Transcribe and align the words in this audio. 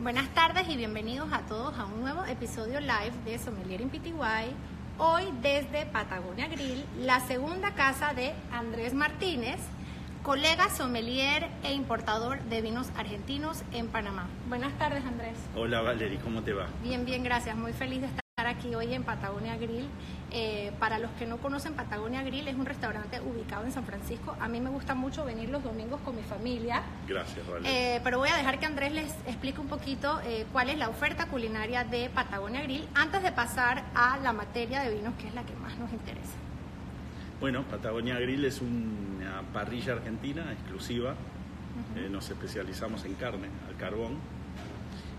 Buenas 0.00 0.28
tardes 0.28 0.68
y 0.68 0.76
bienvenidos 0.76 1.32
a 1.32 1.40
todos 1.40 1.76
a 1.76 1.84
un 1.84 2.02
nuevo 2.02 2.24
episodio 2.24 2.78
live 2.78 3.10
de 3.24 3.36
Sommelier 3.36 3.80
in 3.80 3.90
PTY. 3.90 4.54
Hoy 4.96 5.24
desde 5.42 5.86
Patagonia 5.86 6.46
Grill, 6.46 6.84
la 7.00 7.18
segunda 7.18 7.74
casa 7.74 8.14
de 8.14 8.32
Andrés 8.52 8.94
Martínez, 8.94 9.58
colega 10.22 10.70
sommelier 10.70 11.48
e 11.64 11.72
importador 11.72 12.40
de 12.44 12.62
vinos 12.62 12.92
argentinos 12.96 13.64
en 13.72 13.88
Panamá. 13.88 14.28
Buenas 14.48 14.72
tardes, 14.78 15.04
Andrés. 15.04 15.36
Hola, 15.56 15.80
Valery, 15.80 16.18
¿cómo 16.18 16.42
te 16.42 16.52
va? 16.52 16.68
Bien, 16.84 17.04
bien, 17.04 17.24
gracias. 17.24 17.56
Muy 17.56 17.72
feliz 17.72 18.00
de 18.00 18.06
estar 18.06 18.27
aquí 18.48 18.74
hoy 18.74 18.94
en 18.94 19.04
Patagonia 19.04 19.56
Grill. 19.56 19.88
Eh, 20.30 20.72
para 20.78 20.98
los 20.98 21.10
que 21.12 21.24
no 21.24 21.38
conocen 21.38 21.74
Patagonia 21.74 22.22
Grill, 22.22 22.48
es 22.48 22.56
un 22.56 22.66
restaurante 22.66 23.20
ubicado 23.20 23.64
en 23.64 23.72
San 23.72 23.84
Francisco. 23.84 24.36
A 24.40 24.48
mí 24.48 24.60
me 24.60 24.70
gusta 24.70 24.94
mucho 24.94 25.24
venir 25.24 25.48
los 25.48 25.62
domingos 25.62 26.00
con 26.02 26.16
mi 26.16 26.22
familia. 26.22 26.82
Gracias, 27.06 27.46
Valery. 27.46 27.66
Eh, 27.66 28.00
pero 28.04 28.18
voy 28.18 28.28
a 28.28 28.36
dejar 28.36 28.58
que 28.58 28.66
Andrés 28.66 28.92
les 28.92 29.10
explique 29.26 29.60
un 29.60 29.68
poquito 29.68 30.20
eh, 30.24 30.46
cuál 30.52 30.68
es 30.68 30.78
la 30.78 30.88
oferta 30.88 31.28
culinaria 31.28 31.84
de 31.84 32.10
Patagonia 32.10 32.62
Grill 32.62 32.86
antes 32.94 33.22
de 33.22 33.32
pasar 33.32 33.84
a 33.94 34.18
la 34.18 34.32
materia 34.32 34.82
de 34.82 34.94
vinos, 34.94 35.14
que 35.18 35.28
es 35.28 35.34
la 35.34 35.44
que 35.44 35.54
más 35.54 35.78
nos 35.78 35.92
interesa. 35.92 36.36
Bueno, 37.40 37.62
Patagonia 37.62 38.18
Grill 38.18 38.44
es 38.44 38.60
una 38.60 39.42
parrilla 39.52 39.92
argentina 39.94 40.52
exclusiva. 40.52 41.14
Eh, 41.96 42.08
nos 42.10 42.28
especializamos 42.28 43.04
en 43.04 43.14
carne, 43.14 43.48
al 43.68 43.76
carbón. 43.76 44.18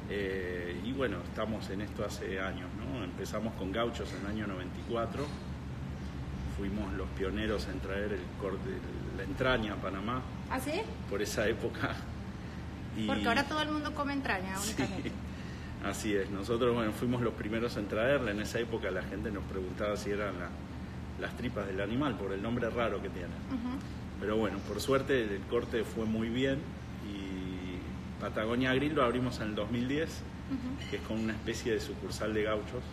Eh, 0.09 0.81
y 0.85 0.91
bueno, 0.93 1.17
estamos 1.23 1.69
en 1.69 1.81
esto 1.81 2.03
hace 2.03 2.39
años, 2.39 2.67
¿no? 2.77 3.03
Empezamos 3.03 3.53
con 3.55 3.71
gauchos 3.71 4.11
en 4.13 4.21
el 4.25 4.27
año 4.27 4.47
94. 4.47 5.25
Fuimos 6.57 6.91
los 6.93 7.07
pioneros 7.09 7.67
en 7.67 7.79
traer 7.79 8.13
el 8.13 8.21
corte, 8.41 8.69
la 9.17 9.23
entraña 9.23 9.73
a 9.73 9.75
Panamá 9.77 10.21
¿Ah, 10.49 10.59
sí? 10.59 10.81
por 11.09 11.21
esa 11.21 11.47
época. 11.47 11.95
Y- 12.97 13.05
Porque 13.07 13.27
ahora 13.27 13.43
todo 13.47 13.61
el 13.61 13.69
mundo 13.69 13.93
come 13.93 14.13
entraña 14.13 14.57
Sí, 14.57 14.73
únicamente. 14.77 15.11
así 15.85 16.15
es. 16.15 16.29
Nosotros 16.31 16.73
bueno, 16.75 16.91
fuimos 16.91 17.21
los 17.21 17.33
primeros 17.35 17.77
en 17.77 17.87
traerla. 17.87 18.31
En 18.31 18.41
esa 18.41 18.59
época 18.59 18.89
la 18.91 19.03
gente 19.03 19.31
nos 19.31 19.43
preguntaba 19.45 19.95
si 19.95 20.09
eran 20.09 20.37
la- 20.39 20.49
las 21.21 21.37
tripas 21.37 21.67
del 21.67 21.79
animal 21.81 22.17
por 22.17 22.33
el 22.33 22.41
nombre 22.41 22.69
raro 22.69 23.01
que 23.01 23.09
tiene. 23.09 23.29
Pero 24.19 24.35
bueno, 24.37 24.57
por 24.67 24.81
suerte 24.81 25.21
el 25.23 25.41
corte 25.49 25.83
fue 25.83 26.05
muy 26.05 26.27
bien 26.29 26.59
Patagonia 28.19 28.73
Grill 28.73 28.93
lo 28.95 29.03
abrimos 29.03 29.39
en 29.39 29.49
el 29.49 29.55
2010, 29.55 30.09
Ujú. 30.09 30.89
que 30.89 30.97
es 30.97 31.01
con 31.03 31.19
una 31.19 31.33
especie 31.33 31.73
de 31.73 31.79
sucursal 31.79 32.33
de 32.33 32.43
gauchos, 32.43 32.83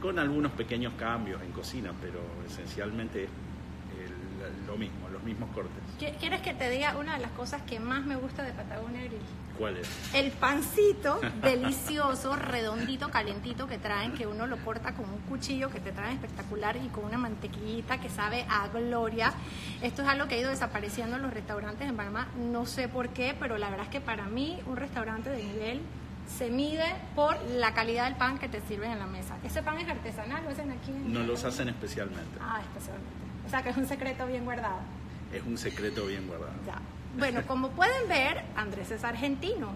con 0.00 0.18
algunos 0.18 0.52
pequeños 0.52 0.94
cambios 0.98 1.42
en 1.42 1.52
cocina, 1.52 1.92
pero 2.00 2.20
esencialmente 2.46 3.24
el- 3.24 4.66
lo 4.66 4.76
mismo, 4.76 5.08
los 5.12 5.22
mismos 5.22 5.50
cortes. 5.50 5.72
¿Qui- 6.00 6.16
¿Quieres 6.18 6.40
que 6.40 6.54
te 6.54 6.70
diga 6.70 6.96
una 6.96 7.14
de 7.16 7.20
las 7.20 7.30
cosas 7.32 7.60
que 7.62 7.78
más 7.80 8.06
me 8.06 8.16
gusta 8.16 8.42
de 8.42 8.52
Patagonia 8.52 9.00
Grill? 9.04 9.20
¿Cuál 9.60 9.76
es? 9.76 9.88
El 10.14 10.32
pancito 10.32 11.20
delicioso, 11.42 12.34
redondito, 12.34 13.10
calentito 13.10 13.66
que 13.66 13.76
traen, 13.76 14.14
que 14.14 14.26
uno 14.26 14.46
lo 14.46 14.56
corta 14.56 14.94
con 14.94 15.04
un 15.04 15.18
cuchillo 15.28 15.68
que 15.68 15.80
te 15.80 15.92
traen 15.92 16.14
espectacular 16.14 16.78
y 16.78 16.88
con 16.88 17.04
una 17.04 17.18
mantequillita 17.18 18.00
que 18.00 18.08
sabe 18.08 18.46
a 18.48 18.68
gloria. 18.68 19.34
Esto 19.82 20.00
es 20.00 20.08
algo 20.08 20.28
que 20.28 20.36
ha 20.36 20.38
ido 20.38 20.48
desapareciendo 20.48 21.16
en 21.16 21.22
los 21.22 21.34
restaurantes 21.34 21.86
en 21.86 21.94
Panamá, 21.94 22.28
no 22.38 22.64
sé 22.64 22.88
por 22.88 23.10
qué, 23.10 23.36
pero 23.38 23.58
la 23.58 23.68
verdad 23.68 23.84
es 23.84 23.92
que 23.92 24.00
para 24.00 24.24
mí 24.24 24.58
un 24.66 24.78
restaurante 24.78 25.28
de 25.28 25.42
nivel 25.42 25.82
se 26.38 26.48
mide 26.48 26.94
por 27.14 27.36
la 27.42 27.74
calidad 27.74 28.06
del 28.06 28.16
pan 28.16 28.38
que 28.38 28.48
te 28.48 28.62
sirven 28.62 28.92
en 28.92 28.98
la 28.98 29.06
mesa. 29.06 29.36
¿Ese 29.44 29.62
pan 29.62 29.78
es 29.78 29.90
artesanal? 29.90 30.42
¿Lo 30.42 30.50
hacen 30.50 30.70
aquí? 30.70 30.90
en 30.90 31.12
No 31.12 31.20
los 31.20 31.44
hacen 31.44 31.68
especialmente. 31.68 32.38
Ah, 32.40 32.62
especialmente. 32.62 33.10
O 33.46 33.50
sea 33.50 33.62
que 33.62 33.68
es 33.68 33.76
un 33.76 33.86
secreto 33.86 34.26
bien 34.26 34.46
guardado. 34.46 34.78
Es 35.34 35.42
un 35.44 35.58
secreto 35.58 36.06
bien 36.06 36.26
guardado. 36.26 36.54
Ya. 36.66 36.80
Bueno, 37.18 37.42
como 37.46 37.70
pueden 37.70 38.08
ver, 38.08 38.42
Andrés 38.56 38.90
es 38.90 39.04
argentino. 39.04 39.68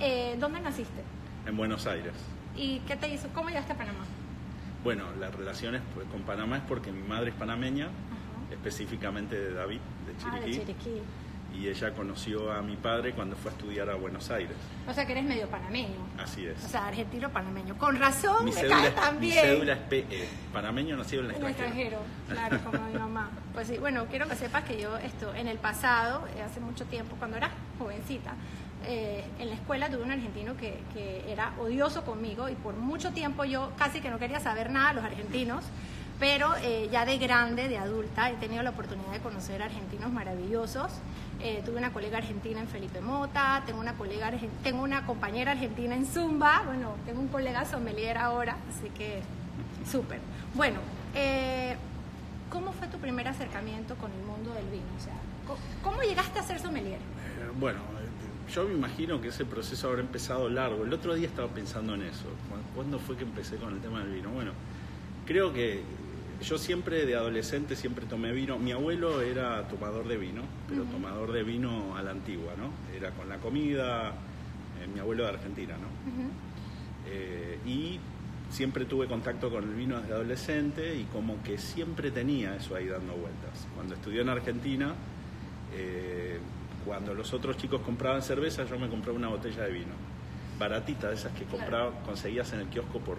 Eh, 0.00 0.36
¿Dónde 0.38 0.60
naciste? 0.60 1.02
En 1.46 1.56
Buenos 1.56 1.86
Aires. 1.86 2.12
¿Y 2.56 2.80
qué 2.80 2.96
te 2.96 3.08
hizo? 3.08 3.28
¿Cómo 3.34 3.48
llegaste 3.48 3.72
a 3.72 3.76
Panamá? 3.76 4.04
Bueno, 4.84 5.04
las 5.18 5.34
relaciones 5.34 5.82
pues, 5.94 6.06
con 6.08 6.22
Panamá 6.22 6.58
es 6.58 6.62
porque 6.68 6.92
mi 6.92 7.02
madre 7.06 7.30
es 7.30 7.36
panameña, 7.36 7.86
Ajá. 7.86 8.52
específicamente 8.54 9.36
de 9.38 9.52
David, 9.54 9.78
de 10.06 10.26
Ah, 10.26 10.38
de 10.40 10.50
Chiriquí. 10.52 11.00
Y 11.54 11.68
ella 11.68 11.92
conoció 11.92 12.52
a 12.52 12.60
mi 12.60 12.76
padre 12.76 13.12
cuando 13.12 13.34
fue 13.34 13.50
a 13.50 13.54
estudiar 13.54 13.88
a 13.88 13.94
Buenos 13.94 14.30
Aires. 14.30 14.56
O 14.86 14.92
sea 14.92 15.06
que 15.06 15.12
eres 15.12 15.24
medio 15.24 15.48
panameño. 15.48 15.96
Así 16.18 16.44
es. 16.46 16.62
O 16.62 16.68
sea, 16.68 16.86
argentino 16.88 17.30
panameño. 17.30 17.78
Con 17.78 17.98
razón 17.98 18.44
mi, 18.44 18.50
me 18.50 18.60
cédula, 18.60 18.82
cae 18.82 18.90
tan 18.90 19.20
mi 19.20 19.30
cédula 19.30 19.72
es 19.72 19.78
PE, 19.78 20.28
panameño 20.52 20.96
nacido 20.96 21.22
en 21.24 21.30
el 21.30 21.36
En 21.36 21.42
el 21.42 21.48
extranjero. 21.48 21.98
extranjero, 22.28 22.58
claro, 22.60 22.70
como 22.70 22.88
mi 22.88 22.98
mamá. 22.98 23.30
Pues 23.54 23.68
sí, 23.68 23.78
bueno, 23.78 24.06
quiero 24.10 24.28
que 24.28 24.36
sepas 24.36 24.64
que 24.64 24.78
yo 24.80 24.98
esto 24.98 25.34
en 25.34 25.48
el 25.48 25.56
pasado, 25.58 26.26
eh, 26.36 26.42
hace 26.42 26.60
mucho 26.60 26.84
tiempo, 26.84 27.16
cuando 27.18 27.38
era 27.38 27.50
jovencita, 27.78 28.34
eh, 28.84 29.24
en 29.38 29.48
la 29.48 29.54
escuela 29.54 29.88
tuve 29.88 30.02
un 30.02 30.10
argentino 30.10 30.56
que, 30.58 30.78
que 30.92 31.24
era 31.32 31.52
odioso 31.58 32.04
conmigo 32.04 32.50
y 32.50 32.54
por 32.54 32.74
mucho 32.74 33.12
tiempo 33.12 33.44
yo 33.46 33.72
casi 33.78 34.00
que 34.00 34.10
no 34.10 34.18
quería 34.18 34.40
saber 34.40 34.70
nada 34.70 34.90
de 34.90 34.94
los 34.96 35.04
argentinos, 35.04 35.64
pero 36.20 36.54
eh, 36.62 36.88
ya 36.92 37.04
de 37.04 37.18
grande, 37.18 37.68
de 37.68 37.78
adulta, 37.78 38.30
he 38.30 38.34
tenido 38.34 38.62
la 38.62 38.70
oportunidad 38.70 39.12
de 39.12 39.20
conocer 39.20 39.62
argentinos 39.62 40.12
maravillosos. 40.12 40.90
Eh, 41.40 41.62
tuve 41.64 41.76
una 41.76 41.92
colega 41.92 42.18
argentina 42.18 42.60
en 42.60 42.66
Felipe 42.66 43.00
Mota, 43.00 43.62
tengo 43.66 43.78
una 43.80 43.92
colega 43.92 44.32
tengo 44.62 44.82
una 44.82 45.04
compañera 45.04 45.52
argentina 45.52 45.94
en 45.94 46.06
Zumba, 46.06 46.62
bueno, 46.64 46.94
tengo 47.04 47.20
un 47.20 47.28
colega 47.28 47.64
sommelier 47.66 48.16
ahora, 48.16 48.56
así 48.70 48.88
que 48.90 49.20
súper. 49.88 50.18
Bueno, 50.54 50.80
eh, 51.14 51.76
¿cómo 52.50 52.72
fue 52.72 52.88
tu 52.88 52.98
primer 52.98 53.28
acercamiento 53.28 53.96
con 53.96 54.10
el 54.12 54.22
mundo 54.22 54.54
del 54.54 54.64
vino? 54.70 54.84
O 54.98 55.02
sea, 55.04 55.12
¿cómo, 55.82 56.00
llegaste 56.02 56.38
a 56.38 56.42
ser 56.42 56.58
sommelier? 56.58 56.98
Eh, 56.98 57.50
bueno, 57.60 57.80
eh, 57.80 58.50
yo 58.52 58.64
me 58.64 58.72
imagino 58.74 59.20
que 59.20 59.28
ese 59.28 59.44
proceso 59.44 59.88
habrá 59.88 60.00
empezado 60.00 60.48
largo. 60.48 60.84
El 60.84 60.92
otro 60.94 61.14
día 61.14 61.26
estaba 61.28 61.48
pensando 61.48 61.94
en 61.94 62.02
eso. 62.02 62.24
¿Cu- 62.48 62.74
¿Cuándo 62.76 62.98
fue 62.98 63.14
que 63.16 63.24
empecé 63.24 63.56
con 63.56 63.74
el 63.74 63.80
tema 63.80 64.00
del 64.00 64.10
vino? 64.14 64.30
Bueno, 64.30 64.52
creo 65.26 65.52
que 65.52 65.82
yo 66.42 66.58
siempre 66.58 67.06
de 67.06 67.16
adolescente 67.16 67.76
siempre 67.76 68.06
tomé 68.06 68.32
vino. 68.32 68.58
Mi 68.58 68.72
abuelo 68.72 69.20
era 69.22 69.66
tomador 69.68 70.06
de 70.06 70.16
vino, 70.16 70.42
pero 70.68 70.84
tomador 70.84 71.32
de 71.32 71.42
vino 71.42 71.96
a 71.96 72.02
la 72.02 72.10
antigua, 72.10 72.54
¿no? 72.56 72.70
Era 72.96 73.10
con 73.10 73.28
la 73.28 73.38
comida, 73.38 74.08
eh, 74.80 74.86
mi 74.92 75.00
abuelo 75.00 75.24
de 75.24 75.30
Argentina, 75.30 75.74
¿no? 75.74 75.88
Eh, 77.08 77.58
y 77.66 77.98
siempre 78.50 78.84
tuve 78.84 79.06
contacto 79.06 79.50
con 79.50 79.64
el 79.64 79.74
vino 79.74 80.00
desde 80.00 80.14
adolescente 80.14 80.94
y 80.94 81.04
como 81.04 81.42
que 81.42 81.58
siempre 81.58 82.10
tenía 82.10 82.56
eso 82.56 82.74
ahí 82.74 82.86
dando 82.86 83.14
vueltas. 83.14 83.66
Cuando 83.74 83.94
estudié 83.94 84.20
en 84.20 84.28
Argentina, 84.28 84.94
eh, 85.74 86.38
cuando 86.84 87.14
los 87.14 87.32
otros 87.32 87.56
chicos 87.56 87.80
compraban 87.80 88.22
cerveza, 88.22 88.64
yo 88.64 88.78
me 88.78 88.88
compré 88.88 89.12
una 89.12 89.28
botella 89.28 89.64
de 89.64 89.72
vino. 89.72 89.94
Baratita, 90.58 91.08
de 91.08 91.14
esas 91.14 91.32
que 91.32 91.44
compraba, 91.44 91.90
conseguías 92.04 92.52
en 92.52 92.60
el 92.60 92.66
kiosco 92.68 92.98
por 93.00 93.18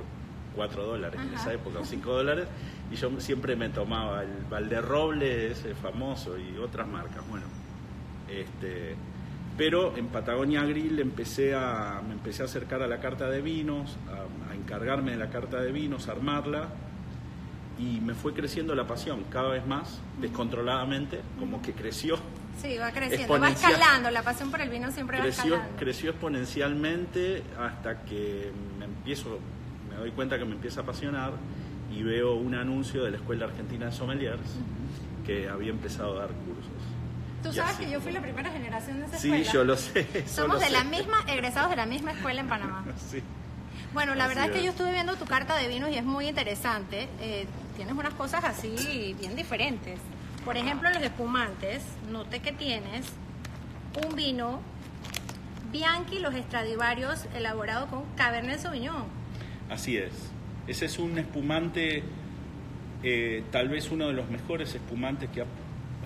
4 0.58 0.86
dólares 0.86 1.22
en 1.22 1.30
Ajá. 1.34 1.42
esa 1.42 1.54
época, 1.54 1.80
o 1.80 1.86
5 1.86 2.12
dólares, 2.12 2.48
y 2.92 2.96
yo 2.96 3.10
siempre 3.20 3.56
me 3.56 3.70
tomaba 3.70 4.24
el 4.24 4.44
Valderroble, 4.50 5.52
ese 5.52 5.74
famoso, 5.76 6.38
y 6.38 6.58
otras 6.58 6.86
marcas. 6.88 7.26
Bueno, 7.30 7.46
este, 8.30 8.96
pero 9.58 9.96
en 9.96 10.08
Patagonia 10.08 10.64
Grill 10.66 11.00
empecé 11.00 11.56
a, 11.56 12.02
me 12.06 12.14
empecé 12.14 12.42
a 12.42 12.46
acercar 12.46 12.82
a 12.82 12.88
la 12.88 13.00
carta 13.00 13.30
de 13.30 13.42
vinos, 13.42 13.96
a, 14.10 14.52
a 14.52 14.56
encargarme 14.56 15.12
de 15.12 15.18
la 15.18 15.30
carta 15.30 15.62
de 15.62 15.72
vinos, 15.72 16.10
a 16.10 16.12
armarla, 16.12 16.68
y 17.80 18.00
me 18.02 18.16
fue 18.16 18.34
creciendo 18.34 18.74
la 18.76 18.88
pasión 18.88 19.24
cada 19.32 19.50
vez 19.50 19.66
más, 19.66 20.02
descontroladamente, 20.20 21.22
como 21.40 21.62
que 21.62 21.74
creció, 21.74 22.18
Sí, 22.60 22.76
va 22.80 22.90
creciendo, 22.90 23.40
va 23.40 23.50
escalando, 23.52 24.10
la 24.10 24.24
pasión 24.24 24.50
por 24.50 24.60
el 24.62 24.70
vino 24.72 24.92
siempre 24.92 25.18
va 25.18 25.24
creció, 25.24 25.44
escalando. 25.54 25.78
creció 25.78 26.10
exponencialmente 26.10 27.44
hasta 27.60 28.02
que 28.04 28.52
me 28.80 28.86
empiezo, 28.86 29.38
me 29.98 30.02
doy 30.04 30.12
cuenta 30.12 30.38
que 30.38 30.46
me 30.46 30.54
empieza 30.54 30.82
a 30.82 30.84
apasionar 30.84 31.32
y 31.92 32.04
veo 32.04 32.36
un 32.36 32.54
anuncio 32.54 33.04
de 33.04 33.12
la 33.12 33.18
Escuela 33.18 33.46
Argentina 33.46 33.88
de 33.88 33.92
Sommeliers 33.92 34.40
que 35.26 35.50
había 35.50 35.72
empezado 35.72 36.18
a 36.18 36.20
dar 36.22 36.30
cursos. 36.30 36.72
Tú 37.44 37.52
sabes 37.52 37.76
así 37.76 37.86
que 37.86 37.92
yo 37.92 38.00
fui 38.02 38.12
la 38.12 38.22
primera 38.22 38.52
generación 38.52 39.00
de 39.00 39.06
esa 39.08 39.18
Sí, 39.18 39.32
escuela. 39.32 39.52
yo 39.54 39.64
lo 39.64 39.76
sé. 39.78 40.08
Somos 40.28 40.56
lo 40.56 40.60
de 40.60 40.66
sé. 40.68 40.72
la 40.72 40.84
misma, 40.84 41.18
egresados 41.28 41.70
de 41.72 41.76
la 41.78 41.86
misma 41.86 42.12
escuela 42.12 42.42
en 42.42 42.48
Panamá. 42.48 42.86
Sí. 43.10 43.22
Bueno, 43.94 44.14
la 44.16 44.26
Así 44.26 44.36
verdad 44.36 44.50
es 44.52 44.58
que 44.60 44.64
yo 44.66 44.72
estuve 44.72 44.92
viendo 44.92 45.16
tu 45.16 45.26
carta 45.26 45.56
de 45.56 45.68
vinos 45.68 45.90
y 45.90 45.96
es 45.96 46.04
muy 46.04 46.28
interesante. 46.28 47.08
Eh, 47.22 47.48
tienes 47.76 47.96
unas 47.96 48.14
cosas 48.14 48.44
así 48.44 49.16
bien 49.20 49.36
diferentes. 49.36 50.00
Por 50.46 50.58
ejemplo, 50.58 50.90
los 50.92 51.02
espumantes, 51.02 51.84
noté 52.12 52.40
que 52.42 52.52
tienes 52.52 53.08
un 54.06 54.16
vino 54.16 54.60
Bianchi 55.72 56.20
Los 56.20 56.36
Estradivarios 56.36 57.26
elaborado 57.36 57.88
con 57.88 58.04
Cabernet 58.16 58.60
Sauvignon. 58.60 59.04
Así 59.70 59.98
es. 59.98 60.12
Ese 60.68 60.86
es 60.86 61.00
un 61.00 61.18
espumante, 61.18 62.04
eh, 63.04 63.44
tal 63.52 63.70
vez 63.70 63.92
uno 63.92 64.08
de 64.08 64.14
los 64.14 64.30
mejores 64.30 64.74
espumantes 64.76 65.30
que 65.30 65.42
ha, 65.42 65.46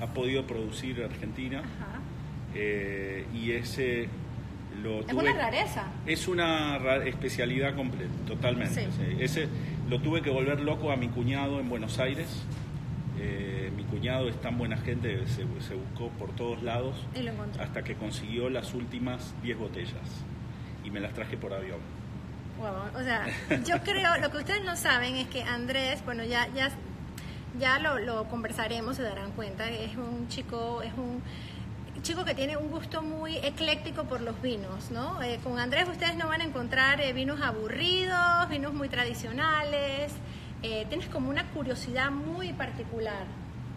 ha 0.02 0.08
podido 0.14 0.46
producir 0.48 1.04
Argentina. 1.04 1.60
Ajá. 1.60 2.00
eh, 2.54 3.26
y 3.34 3.52
ese 3.52 4.10
lo 4.84 5.00
Es 5.02 5.08
tuve. 5.08 5.22
una 5.24 5.34
rareza. 5.34 5.86
Es 6.06 6.28
una 6.28 6.78
ra- 6.80 7.06
especialidad 7.06 7.76
completa, 7.76 8.12
totalmente. 8.28 8.86
Sí. 8.92 9.18
Ese 9.20 9.48
lo 9.90 10.00
tuve 10.02 10.22
que 10.22 10.30
volver 10.30 10.60
loco 10.62 10.92
a 10.92 10.96
mi 10.98 11.08
cuñado 11.10 11.60
en 11.60 11.70
Buenos 11.70 12.00
Aires. 12.00 12.44
Eh, 13.20 13.72
mi 13.78 13.84
cuñado 13.84 14.28
es 14.30 14.40
tan 14.42 14.58
buena 14.58 14.78
gente, 14.78 15.26
se, 15.28 15.46
se 15.62 15.76
buscó 15.76 16.10
por 16.18 16.32
todos 16.36 16.64
lados 16.64 16.96
Y 17.16 17.22
lo 17.22 17.32
hasta 17.62 17.84
que 17.84 17.94
consiguió 17.96 18.50
las 18.50 18.74
últimas 18.74 19.34
10 19.44 19.58
botellas. 19.60 20.24
y 20.84 20.90
me 20.90 21.00
las 21.00 21.14
traje 21.14 21.38
por 21.38 21.54
avión. 21.54 21.78
Wow, 22.62 23.02
o 23.02 23.04
sea, 23.04 23.26
yo 23.66 23.82
creo, 23.84 24.18
lo 24.18 24.30
que 24.32 24.38
ustedes 24.38 24.64
no 24.64 24.76
saben 24.76 25.16
es 25.16 25.28
que 25.28 25.42
Andrés, 25.44 26.04
bueno, 26.06 26.24
ya, 26.24 26.48
ya, 26.54 26.70
ya 27.60 27.80
lo, 27.80 27.98
lo 28.00 28.26
conversaremos, 28.30 28.96
se 28.98 29.02
darán 29.04 29.32
cuenta, 29.32 29.68
es 29.70 29.96
un 29.96 30.28
chico, 30.30 30.82
es 30.84 30.94
un 30.94 31.22
chico 32.04 32.24
que 32.24 32.34
tiene 32.36 32.58
un 32.58 32.70
gusto 32.70 33.02
muy 33.02 33.38
ecléctico 33.38 34.04
por 34.06 34.22
los 34.22 34.40
vinos, 34.42 34.92
¿no? 34.92 35.22
Eh, 35.24 35.40
con 35.44 35.58
Andrés 35.60 35.88
ustedes 35.90 36.16
no 36.16 36.28
van 36.28 36.42
a 36.42 36.44
encontrar 36.44 37.02
eh, 37.02 37.14
vinos 37.14 37.42
aburridos, 37.42 38.48
vinos 38.50 38.74
muy 38.74 38.90
tradicionales, 38.90 40.12
eh, 40.64 40.86
tienes 40.90 41.08
como 41.08 41.30
una 41.30 41.46
curiosidad 41.50 42.12
muy 42.12 42.54
particular, 42.54 43.26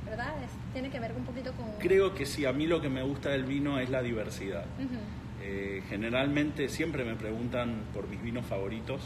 ¿verdad? 0.07 0.29
Es- 0.45 0.73
tiene 0.75 0.91
que 0.91 0.99
ver 1.01 1.13
un 1.17 1.25
poquito 1.25 1.53
con... 1.53 1.71
Creo 1.79 2.15
que 2.15 2.27
sí, 2.27 2.45
a 2.47 2.53
mí 2.53 2.67
lo 2.67 2.81
que 2.83 2.89
me 2.91 3.03
gusta 3.03 3.29
del 3.31 3.45
vino 3.45 3.79
es 3.79 3.89
la 3.91 4.03
diversidad. 4.03 4.65
Ujú, 4.79 4.99
Eh, 5.47 5.83
generalmente 5.91 6.69
siempre 6.71 7.05
me 7.05 7.17
preguntan 7.17 7.83
por 7.93 8.09
mis 8.09 8.23
vinos 8.23 8.47
favoritos 8.47 9.03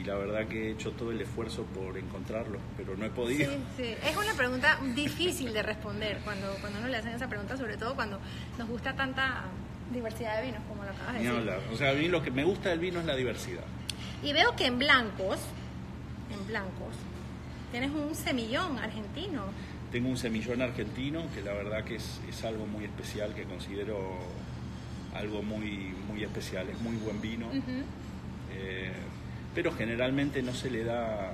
y 0.00 0.02
la 0.04 0.14
verdad 0.16 0.48
que 0.48 0.68
he 0.68 0.70
hecho 0.72 0.90
todo 0.92 1.12
el 1.12 1.20
esfuerzo 1.20 1.62
por 1.64 1.96
encontrarlos, 1.96 2.60
pero 2.76 2.96
no 2.96 3.04
he 3.04 3.08
Sí, 3.08 3.14
podido. 3.14 3.52
sí. 3.76 3.94
Es 4.04 4.16
una 4.16 4.34
pregunta 4.34 4.80
difícil 4.96 5.52
de 5.52 5.62
responder 5.62 6.18
cuando, 6.24 6.48
cuando 6.60 6.78
uno 6.80 6.88
le 6.88 6.96
hacen 6.96 7.12
esa 7.12 7.28
pregunta, 7.28 7.56
sobre 7.56 7.76
todo 7.76 7.94
cuando 7.94 8.18
nos 8.58 8.68
gusta 8.68 8.94
tanta 8.96 9.44
diversidad 9.92 10.38
de 10.40 10.46
vinos, 10.46 10.62
como 10.68 10.82
lo 10.84 10.90
acabas 10.90 11.14
de 11.14 11.22
decir. 11.22 11.52
O 11.72 11.76
sea, 11.76 11.90
a 11.90 11.94
mí 11.94 12.08
lo 12.08 12.22
que 12.22 12.30
me 12.32 12.42
gusta 12.44 12.70
del 12.70 12.78
vino 12.80 12.98
es 13.00 13.06
la 13.06 13.14
diversidad. 13.14 13.64
Y 14.24 14.32
veo 14.32 14.56
que 14.56 14.66
en 14.66 14.78
blancos, 14.78 15.38
en 16.32 16.46
blancos, 16.48 16.94
tienes 17.70 17.90
un 17.90 18.14
semillón 18.14 18.78
argentino. 18.78 19.44
Tengo 19.92 20.08
un 20.08 20.16
semillón 20.16 20.62
argentino 20.62 21.24
que 21.34 21.42
la 21.42 21.52
verdad 21.52 21.84
que 21.84 21.96
es, 21.96 22.20
es 22.28 22.42
algo 22.44 22.66
muy 22.66 22.84
especial, 22.84 23.34
que 23.34 23.44
considero 23.44 24.18
algo 25.14 25.42
muy, 25.42 25.94
muy 26.10 26.22
especial. 26.24 26.68
Es 26.68 26.80
muy 26.80 26.96
buen 26.96 27.20
vino, 27.20 27.46
eh, 28.52 28.92
pero 29.54 29.72
generalmente 29.72 30.42
no 30.42 30.52
se 30.54 30.70
le 30.70 30.84
da 30.84 31.32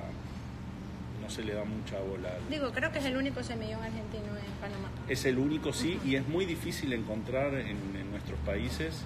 no 1.23 1.31
se 1.31 1.43
le 1.43 1.55
da 1.55 1.64
mucha 1.64 1.99
bola. 1.99 2.28
al- 2.28 2.49
Digo, 2.49 2.70
creo 2.70 2.93
que 2.93 3.00
es 3.00 3.05
el 3.05 3.17
único 3.17 3.43
semillón 3.43 3.82
argentino 3.82 4.26
en 4.26 4.52
Panamá. 4.61 4.88
Es 5.08 5.25
el 5.25 5.38
único, 5.38 5.73
sí, 5.73 5.99
y 6.05 6.14
es 6.14 6.28
muy 6.28 6.44
difícil 6.46 6.93
encontrar 6.93 7.52
en, 7.55 7.70
en 7.96 8.11
nuestros 8.12 8.38
países 8.46 9.02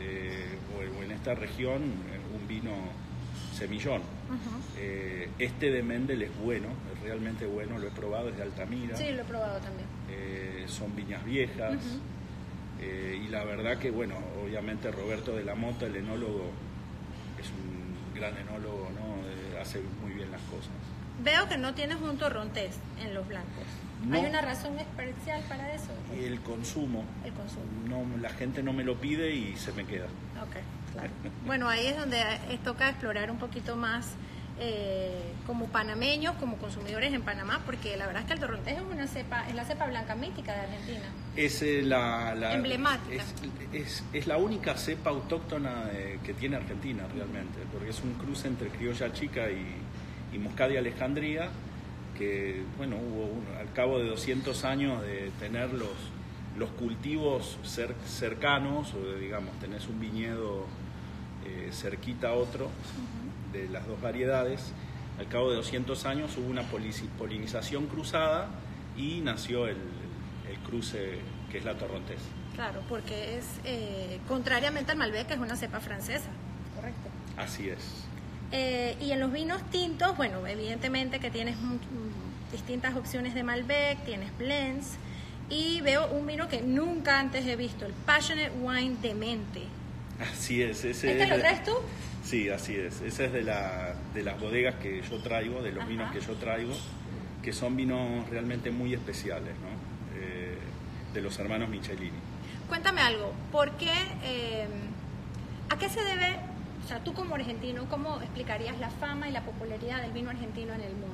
eh, 0.00 0.56
o, 0.74 0.98
o 0.98 1.02
en 1.02 1.10
esta 1.12 1.34
región 1.34 1.82
eh, 1.82 2.40
un 2.40 2.48
vino 2.48 2.70
semillón. 3.54 4.00
Eh, 4.78 5.28
este 5.38 5.70
de 5.70 5.82
Mendel 5.82 6.22
es 6.22 6.30
bueno, 6.42 6.68
es 6.96 7.02
realmente 7.02 7.44
bueno, 7.44 7.78
lo 7.78 7.88
he 7.88 7.90
probado, 7.90 8.30
es 8.30 8.36
de 8.38 8.44
Altamira. 8.44 8.96
Sí, 8.96 9.10
lo 9.12 9.20
he 9.20 9.24
probado 9.24 9.58
también. 9.58 9.86
Son 10.68 10.94
viñas 10.96 11.22
viejas. 11.24 11.76
Eh, 12.82 13.22
y 13.24 13.28
la 13.28 13.44
verdad 13.44 13.78
que, 13.78 13.90
bueno, 13.90 14.14
obviamente 14.44 14.90
Roberto 14.90 15.36
de 15.36 15.44
la 15.44 15.54
Mota, 15.54 15.86
el 15.86 15.96
enólogo, 15.96 16.50
es 17.40 17.48
un 17.50 18.14
gran 18.18 18.36
enólogo, 18.36 18.90
¿no? 18.94 19.28
Eh, 19.28 19.60
hace 19.60 19.80
muy 20.02 20.12
bien 20.14 20.30
las 20.32 20.40
cosas. 20.42 20.72
Veo 21.22 21.48
que 21.48 21.58
no 21.58 21.74
tienes 21.74 21.98
un 22.00 22.18
torrontés 22.18 22.74
en 23.00 23.14
los 23.14 23.26
blancos. 23.28 23.64
No. 24.04 24.16
¿Hay 24.16 24.26
una 24.26 24.40
razón 24.40 24.76
especial 24.80 25.40
para 25.48 25.72
eso? 25.72 25.92
El 26.12 26.40
consumo, 26.40 27.04
El 27.24 27.32
consumo. 27.34 27.64
no, 27.88 28.04
la 28.20 28.30
gente 28.30 28.62
no 28.64 28.72
me 28.72 28.82
lo 28.82 28.96
pide 28.96 29.32
y 29.32 29.54
se 29.56 29.72
me 29.72 29.84
queda. 29.84 30.06
Ok, 30.42 30.56
claro. 30.92 31.10
Bueno, 31.46 31.68
ahí 31.68 31.86
es 31.86 31.96
donde 31.96 32.20
toca 32.64 32.88
explorar 32.88 33.30
un 33.30 33.38
poquito 33.38 33.76
más 33.76 34.14
eh, 34.60 35.32
como 35.46 35.66
panameños, 35.66 36.34
como 36.36 36.56
consumidores 36.58 37.12
en 37.12 37.22
Panamá, 37.22 37.60
porque 37.66 37.96
la 37.96 38.06
verdad 38.06 38.22
es 38.22 38.28
que 38.28 38.34
el 38.34 38.40
torrontés 38.40 38.76
es 38.76 38.82
una 38.82 39.06
cepa, 39.06 39.48
es 39.48 39.54
la 39.54 39.64
cepa 39.64 39.86
blanca 39.86 40.14
mítica 40.14 40.52
de 40.54 40.60
Argentina. 40.60 41.00
Es 41.36 41.62
eh, 41.62 41.82
la, 41.82 42.34
la- 42.34 42.54
Emblemática. 42.54 43.22
Es, 43.72 43.82
es- 43.86 44.04
es 44.12 44.26
la 44.26 44.36
única 44.36 44.76
cepa 44.76 45.10
autóctona 45.10 45.88
eh, 45.92 46.18
que 46.24 46.34
tiene 46.34 46.56
Argentina 46.56 47.04
realmente, 47.14 47.58
porque 47.72 47.90
es 47.90 48.00
un 48.02 48.12
cruce 48.14 48.46
entre 48.48 48.68
criolla 48.68 49.12
chica 49.12 49.50
y, 49.50 49.74
y 50.34 50.38
moscadia 50.38 50.78
alejandría, 50.80 51.48
que 52.16 52.62
bueno, 52.76 52.96
hubo 52.96 53.24
un- 53.24 53.46
al 53.58 53.72
cabo 53.72 53.98
de 53.98 54.06
200 54.10 54.64
años 54.64 55.02
de 55.02 55.30
tener 55.40 55.72
los, 55.72 55.88
los 56.56 56.70
cultivos 56.70 57.58
cer- 57.64 57.94
cercanos, 58.06 58.92
o 58.94 59.00
de, 59.02 59.18
digamos, 59.18 59.58
tenés 59.58 59.88
un 59.88 59.98
viñedo 59.98 60.66
eh, 61.46 61.70
cerquita 61.72 62.28
a 62.28 62.32
otro, 62.34 62.70
de 63.52 63.68
las 63.68 63.86
dos 63.86 64.00
variedades, 64.00 64.72
al 65.18 65.28
cabo 65.28 65.50
de 65.50 65.56
200 65.56 66.06
años 66.06 66.36
hubo 66.36 66.48
una 66.48 66.62
polinización 66.62 67.86
cruzada 67.86 68.48
y 68.96 69.20
nació 69.20 69.66
el, 69.66 69.76
el 70.50 70.58
cruce 70.66 71.18
que 71.50 71.58
es 71.58 71.64
la 71.64 71.76
torrontés. 71.76 72.20
Claro, 72.54 72.82
porque 72.88 73.38
es, 73.38 73.46
eh, 73.64 74.18
contrariamente 74.28 74.92
al 74.92 74.98
Malbec, 74.98 75.26
que 75.26 75.34
es 75.34 75.40
una 75.40 75.56
cepa 75.56 75.80
francesa. 75.80 76.30
Correcto. 76.74 77.08
Así 77.36 77.68
es. 77.68 78.04
Eh, 78.52 78.96
y 79.00 79.12
en 79.12 79.20
los 79.20 79.32
vinos 79.32 79.62
tintos, 79.70 80.16
bueno, 80.16 80.46
evidentemente 80.46 81.18
que 81.20 81.30
tienes 81.30 81.56
mm, 81.56 82.52
distintas 82.52 82.94
opciones 82.96 83.34
de 83.34 83.42
Malbec, 83.42 84.04
tienes 84.04 84.36
blends, 84.36 84.96
y 85.48 85.80
veo 85.80 86.06
un 86.10 86.26
vino 86.26 86.48
que 86.48 86.62
nunca 86.62 87.18
antes 87.18 87.46
he 87.46 87.56
visto, 87.56 87.86
el 87.86 87.92
Passionate 87.92 88.52
Wine 88.60 88.96
de 89.00 89.14
Mente. 89.14 89.62
Así 90.20 90.62
es. 90.62 90.84
Ese 90.84 91.12
¿Este 91.12 91.22
es 91.22 91.28
lo 91.28 91.38
traes 91.38 91.64
tú? 91.64 91.72
Sí, 92.22 92.48
así 92.48 92.76
es. 92.76 93.00
Ese 93.00 93.26
es 93.26 93.32
de, 93.32 93.42
la, 93.42 93.94
de 94.14 94.22
las 94.22 94.38
bodegas 94.40 94.76
que 94.76 95.02
yo 95.02 95.18
traigo, 95.18 95.62
de 95.62 95.72
los 95.72 95.80
Ajá. 95.82 95.88
vinos 95.90 96.12
que 96.12 96.20
yo 96.20 96.34
traigo, 96.34 96.72
que 97.42 97.52
son 97.52 97.76
vinos 97.76 98.28
realmente 98.30 98.70
muy 98.70 98.94
especiales, 98.94 99.52
¿no? 99.60 100.20
Eh, 100.20 100.56
de 101.12 101.20
los 101.20 101.38
hermanos 101.38 101.68
Michelini. 101.68 102.12
Cuéntame 102.68 103.00
algo, 103.00 103.32
¿por 103.50 103.72
qué, 103.72 103.90
eh, 104.22 104.66
a 105.68 105.76
qué 105.76 105.88
se 105.88 106.00
debe, 106.02 106.36
o 106.84 106.88
sea, 106.88 107.02
tú 107.04 107.12
como 107.12 107.34
argentino, 107.34 107.86
cómo 107.90 108.18
explicarías 108.22 108.78
la 108.78 108.88
fama 108.88 109.28
y 109.28 109.32
la 109.32 109.42
popularidad 109.42 110.00
del 110.00 110.12
vino 110.12 110.30
argentino 110.30 110.72
en 110.72 110.80
el 110.80 110.92
mundo? 110.92 111.08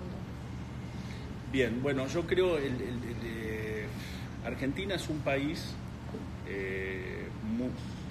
Bien, 1.51 1.83
bueno, 1.83 2.07
yo 2.07 2.27
creo 2.27 2.59
el, 2.59 2.65
el- 2.67 2.81
el, 2.83 3.17
eh, 3.25 3.87
Argentina 4.45 4.95
es 4.95 5.09
un 5.09 5.19
país, 5.21 5.75
eh, 6.47 7.25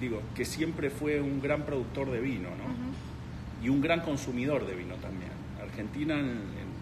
digo, 0.00 0.20
que 0.34 0.44
siempre 0.44 0.90
fue 0.90 1.20
un 1.20 1.40
gran 1.40 1.62
productor 1.64 2.10
de 2.10 2.20
vino, 2.20 2.50
¿no? 2.50 2.87
Y 3.62 3.68
un 3.68 3.80
gran 3.80 4.00
consumidor 4.00 4.66
de 4.66 4.74
vino 4.74 4.94
también. 4.96 5.30
Argentina 5.62 6.14
en, 6.14 6.26
en- 6.28 6.78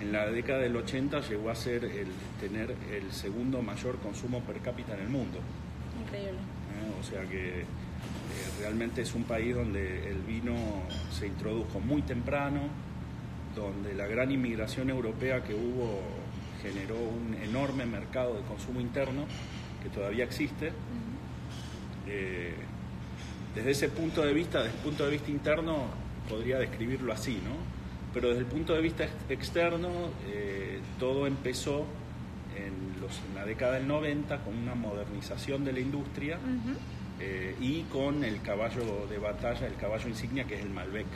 en 0.00 0.12
la 0.12 0.26
década 0.26 0.58
del 0.60 0.74
80 0.76 1.20
llegó 1.20 1.50
a 1.50 1.54
ser 1.54 1.84
el 1.84 2.08
tener 2.40 2.74
el 2.92 3.12
segundo 3.12 3.62
mayor 3.62 3.98
consumo 3.98 4.40
per 4.40 4.58
cápita 4.58 4.94
en 4.94 5.00
el 5.02 5.08
mundo. 5.08 5.38
Increíble. 6.04 6.32
¿eh? 6.32 6.92
O 7.00 7.02
sea 7.04 7.22
que 7.22 7.60
eh, 7.60 7.64
realmente 8.60 9.02
es 9.02 9.14
un 9.14 9.22
país 9.24 9.54
donde 9.54 10.08
el 10.10 10.18
vino 10.22 10.54
se 11.12 11.28
introdujo 11.28 11.78
muy 11.78 12.02
temprano, 12.02 12.62
donde 13.54 13.94
la 13.94 14.06
gran 14.08 14.32
inmigración 14.32 14.90
europea 14.90 15.44
que 15.44 15.54
hubo 15.54 16.00
generó 16.60 16.96
un 16.96 17.34
enorme 17.42 17.86
mercado 17.86 18.34
de 18.34 18.40
consumo 18.42 18.80
interno 18.80 19.26
que 19.82 19.90
todavía 19.90 20.24
existe. 20.24 20.72
Eh, 22.08 22.54
desde 23.54 23.70
ese 23.70 23.88
punto 23.90 24.22
de 24.22 24.34
vista, 24.34 24.62
desde 24.62 24.76
el 24.76 24.82
punto 24.82 25.04
de 25.04 25.12
vista 25.12 25.30
interno, 25.30 25.84
podría 26.28 26.58
describirlo 26.58 27.12
así, 27.12 27.34
¿no? 27.44 27.54
Pero 28.12 28.28
desde 28.28 28.40
el 28.40 28.46
punto 28.46 28.74
de 28.74 28.80
vista 28.80 29.04
ex- 29.04 29.12
externo, 29.28 29.90
eh, 30.28 30.80
todo 30.98 31.26
empezó 31.26 31.84
en, 32.56 33.00
los, 33.00 33.18
en 33.28 33.34
la 33.34 33.44
década 33.44 33.74
del 33.74 33.88
90 33.88 34.38
con 34.44 34.56
una 34.56 34.74
modernización 34.74 35.64
de 35.64 35.72
la 35.72 35.80
industria 35.80 36.38
eh, 37.20 37.56
y 37.60 37.82
con 37.82 38.22
el 38.24 38.40
caballo 38.42 39.06
de 39.10 39.18
batalla, 39.18 39.66
el 39.66 39.74
caballo 39.76 40.08
insignia 40.08 40.44
que 40.44 40.54
es 40.56 40.62
el 40.62 40.70
Malbec. 40.70 41.06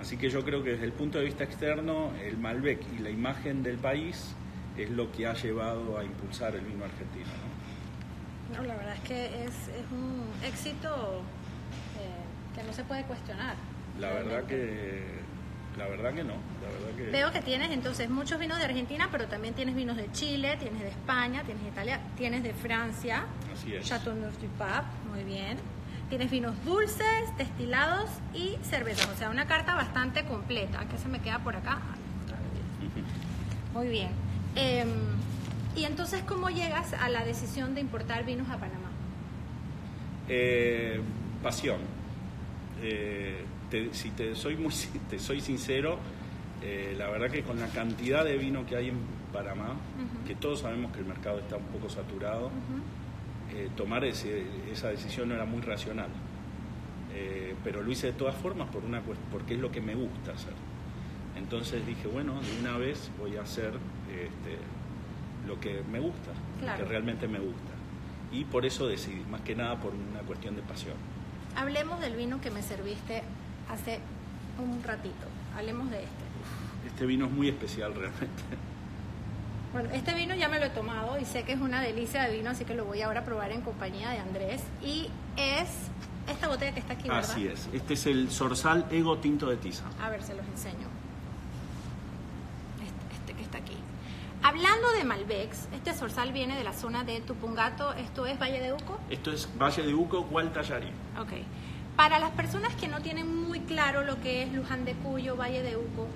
Así 0.00 0.16
que 0.16 0.28
yo 0.30 0.44
creo 0.44 0.62
que 0.62 0.70
desde 0.72 0.84
el 0.84 0.92
punto 0.92 1.18
de 1.18 1.24
vista 1.24 1.42
externo, 1.44 2.10
el 2.24 2.36
Malbec 2.38 2.80
y 2.96 3.02
la 3.02 3.10
imagen 3.10 3.62
del 3.62 3.78
país 3.78 4.34
es 4.76 4.90
lo 4.90 5.10
que 5.10 5.26
ha 5.26 5.32
llevado 5.34 5.98
a 5.98 6.04
impulsar 6.04 6.54
el 6.54 6.60
vino 6.60 6.84
argentino. 6.84 7.26
¿no? 8.52 8.58
No, 8.58 8.62
la 8.68 8.76
verdad 8.76 8.94
es 8.94 9.00
que 9.00 9.24
es, 9.44 9.54
es 9.68 9.90
un 9.90 10.22
éxito 10.46 11.22
eh, 11.98 12.54
que 12.54 12.62
no 12.62 12.72
se 12.72 12.84
puede 12.84 13.02
cuestionar. 13.04 13.56
La 13.98 14.10
verdad 14.10 14.44
que 14.44 15.16
la 15.76 15.86
verdad 15.88 16.14
que 16.14 16.24
no, 16.24 16.34
la 16.62 16.70
verdad 16.72 16.96
que 16.96 17.10
Veo 17.10 17.32
que 17.32 17.42
tienes 17.42 17.70
entonces 17.70 18.08
muchos 18.08 18.38
vinos 18.38 18.58
de 18.58 18.64
Argentina, 18.64 19.08
pero 19.12 19.26
también 19.26 19.52
tienes 19.52 19.74
vinos 19.74 19.96
de 19.96 20.10
Chile, 20.12 20.56
tienes 20.58 20.80
de 20.80 20.88
España, 20.88 21.42
tienes 21.44 21.62
de 21.64 21.68
Italia, 21.68 22.00
tienes 22.16 22.42
de 22.42 22.54
Francia, 22.54 23.24
así 23.52 23.74
es. 23.74 23.84
Chateauneuf 23.84 24.40
du 24.40 24.48
Pape, 24.58 24.86
muy 25.10 25.22
bien. 25.24 25.58
Tienes 26.08 26.30
vinos 26.30 26.54
dulces, 26.64 27.36
destilados 27.36 28.08
y 28.32 28.56
cervezas, 28.62 29.08
o 29.08 29.16
sea, 29.16 29.28
una 29.28 29.46
carta 29.46 29.74
bastante 29.74 30.24
completa. 30.24 30.86
¿Qué 30.88 30.96
se 30.96 31.08
me 31.08 31.20
queda 31.20 31.40
por 31.40 31.56
acá? 31.56 31.80
Muy 33.74 33.88
bien. 33.88 34.10
Em, 34.54 34.88
y 35.74 35.84
entonces, 35.84 36.22
¿cómo 36.22 36.48
llegas 36.48 36.94
a 36.94 37.10
la 37.10 37.24
decisión 37.24 37.74
de 37.74 37.82
importar 37.82 38.24
vinos 38.24 38.48
a 38.48 38.56
Panamá? 38.56 38.90
Eh, 40.28 41.00
pasión. 41.42 41.80
Eh, 42.82 43.44
te- 43.70 43.92
si 43.94 44.10
te 44.10 44.34
soy 44.34 44.56
muy 44.56 44.72
te 45.10 45.18
soy 45.18 45.40
sincero, 45.40 45.98
eh, 46.62 46.94
la 46.98 47.08
verdad 47.08 47.30
que 47.30 47.42
con 47.42 47.58
la 47.60 47.68
cantidad 47.68 48.24
de 48.24 48.36
vino 48.38 48.64
que 48.66 48.76
hay 48.76 48.88
en 48.88 48.98
Panamá, 49.32 49.74
que 50.26 50.34
todos 50.34 50.60
sabemos 50.60 50.92
que 50.92 51.00
el 51.00 51.04
mercado 51.06 51.38
está 51.38 51.56
un 51.56 51.64
poco 51.66 51.88
saturado, 51.90 52.50
eh, 53.54 53.68
tomar 53.76 54.04
ese- 54.04 54.44
esa 54.72 54.88
decisión 54.88 55.28
no 55.28 55.34
era 55.34 55.44
muy 55.44 55.60
racional. 55.62 56.08
eh, 57.18 57.54
pero 57.64 57.82
lo 57.82 57.90
hice 57.90 58.08
de 58.08 58.12
todas 58.12 58.34
formas 58.34 58.68
por 58.68 58.84
una 58.84 59.00
porque 59.32 59.54
es 59.54 59.60
lo 59.60 59.70
que 59.72 59.80
me 59.80 59.94
gusta 59.94 60.32
hacer. 60.32 60.52
Entonces 61.38 61.86
dije, 61.86 62.06
bueno, 62.08 62.38
de 62.42 62.60
una 62.60 62.76
vez 62.76 63.10
voy 63.18 63.36
a 63.36 63.42
hacer 63.42 63.72
este, 64.10 64.58
lo 65.48 65.58
que 65.58 65.82
me 65.90 65.98
gusta, 65.98 66.32
lo 66.60 66.66
que 66.76 66.84
realmente 66.84 67.26
me 67.26 67.38
gusta. 67.38 67.72
Y 68.32 68.44
por 68.44 68.66
eso 68.66 68.86
decidí, 68.86 69.22
más 69.30 69.40
que 69.42 69.54
nada 69.54 69.76
por 69.80 69.94
una 69.94 70.20
cuestión 70.26 70.56
de 70.56 70.62
pasión. 70.62 70.94
Hablemos 71.54 72.00
del 72.00 72.16
vino 72.16 72.38
que 72.42 72.50
me 72.50 72.60
serviste 72.60 73.22
hace 73.70 74.00
un 74.58 74.82
ratito. 74.82 75.26
Hablemos 75.56 75.90
de 75.90 75.98
este. 75.98 76.26
Este 76.86 77.06
vino 77.06 77.26
es 77.26 77.32
muy 77.32 77.48
especial 77.48 77.94
realmente. 77.94 78.42
Bueno, 79.72 79.90
este 79.92 80.14
vino 80.14 80.34
ya 80.34 80.48
me 80.48 80.58
lo 80.58 80.66
he 80.66 80.70
tomado 80.70 81.18
y 81.18 81.24
sé 81.24 81.42
que 81.42 81.52
es 81.52 81.60
una 81.60 81.82
delicia 81.82 82.22
de 82.22 82.36
vino, 82.36 82.50
así 82.50 82.64
que 82.64 82.74
lo 82.74 82.84
voy 82.86 83.02
ahora 83.02 83.20
a 83.20 83.24
probar 83.24 83.52
en 83.52 83.60
compañía 83.60 84.10
de 84.10 84.18
Andrés. 84.18 84.62
Y 84.82 85.10
es 85.36 85.68
esta 86.28 86.48
botella 86.48 86.72
que 86.72 86.80
está 86.80 86.94
aquí, 86.94 87.08
¿verdad? 87.08 87.30
Así 87.30 87.46
es. 87.46 87.68
Este 87.72 87.94
es 87.94 88.06
el 88.06 88.30
Sorsal 88.30 88.86
Ego 88.90 89.18
Tinto 89.18 89.46
de 89.50 89.56
Tiza. 89.56 89.84
A 90.02 90.08
ver, 90.08 90.22
se 90.22 90.34
los 90.34 90.46
enseño. 90.46 90.88
Este, 92.80 93.16
este 93.16 93.32
que 93.34 93.42
está 93.42 93.58
aquí. 93.58 93.76
Hablando 94.42 94.92
de 94.92 95.04
Malbecs, 95.04 95.68
este 95.74 95.92
Sorsal 95.92 96.32
viene 96.32 96.56
de 96.56 96.64
la 96.64 96.72
zona 96.72 97.04
de 97.04 97.20
Tupungato. 97.20 97.92
¿Esto 97.94 98.26
es 98.26 98.38
Valle 98.38 98.60
de 98.60 98.72
Uco? 98.72 98.98
Esto 99.10 99.30
es 99.32 99.48
Valle 99.60 99.82
de 99.82 99.92
Uco, 99.92 100.22
Gualtallarí. 100.22 100.88
Ok. 101.20 101.32
Para 101.96 102.18
las 102.18 102.30
personas 102.32 102.74
que 102.74 102.88
no 102.88 103.00
tienen 103.00 103.34
muy 103.48 103.60
claro 103.60 104.04
lo 104.04 104.20
que 104.20 104.42
es 104.42 104.52
Luján 104.52 104.84
de 104.84 104.92
Cuyo, 104.94 105.36
Valle 105.36 105.62
de 105.62 105.76
Uco, 105.76 106.06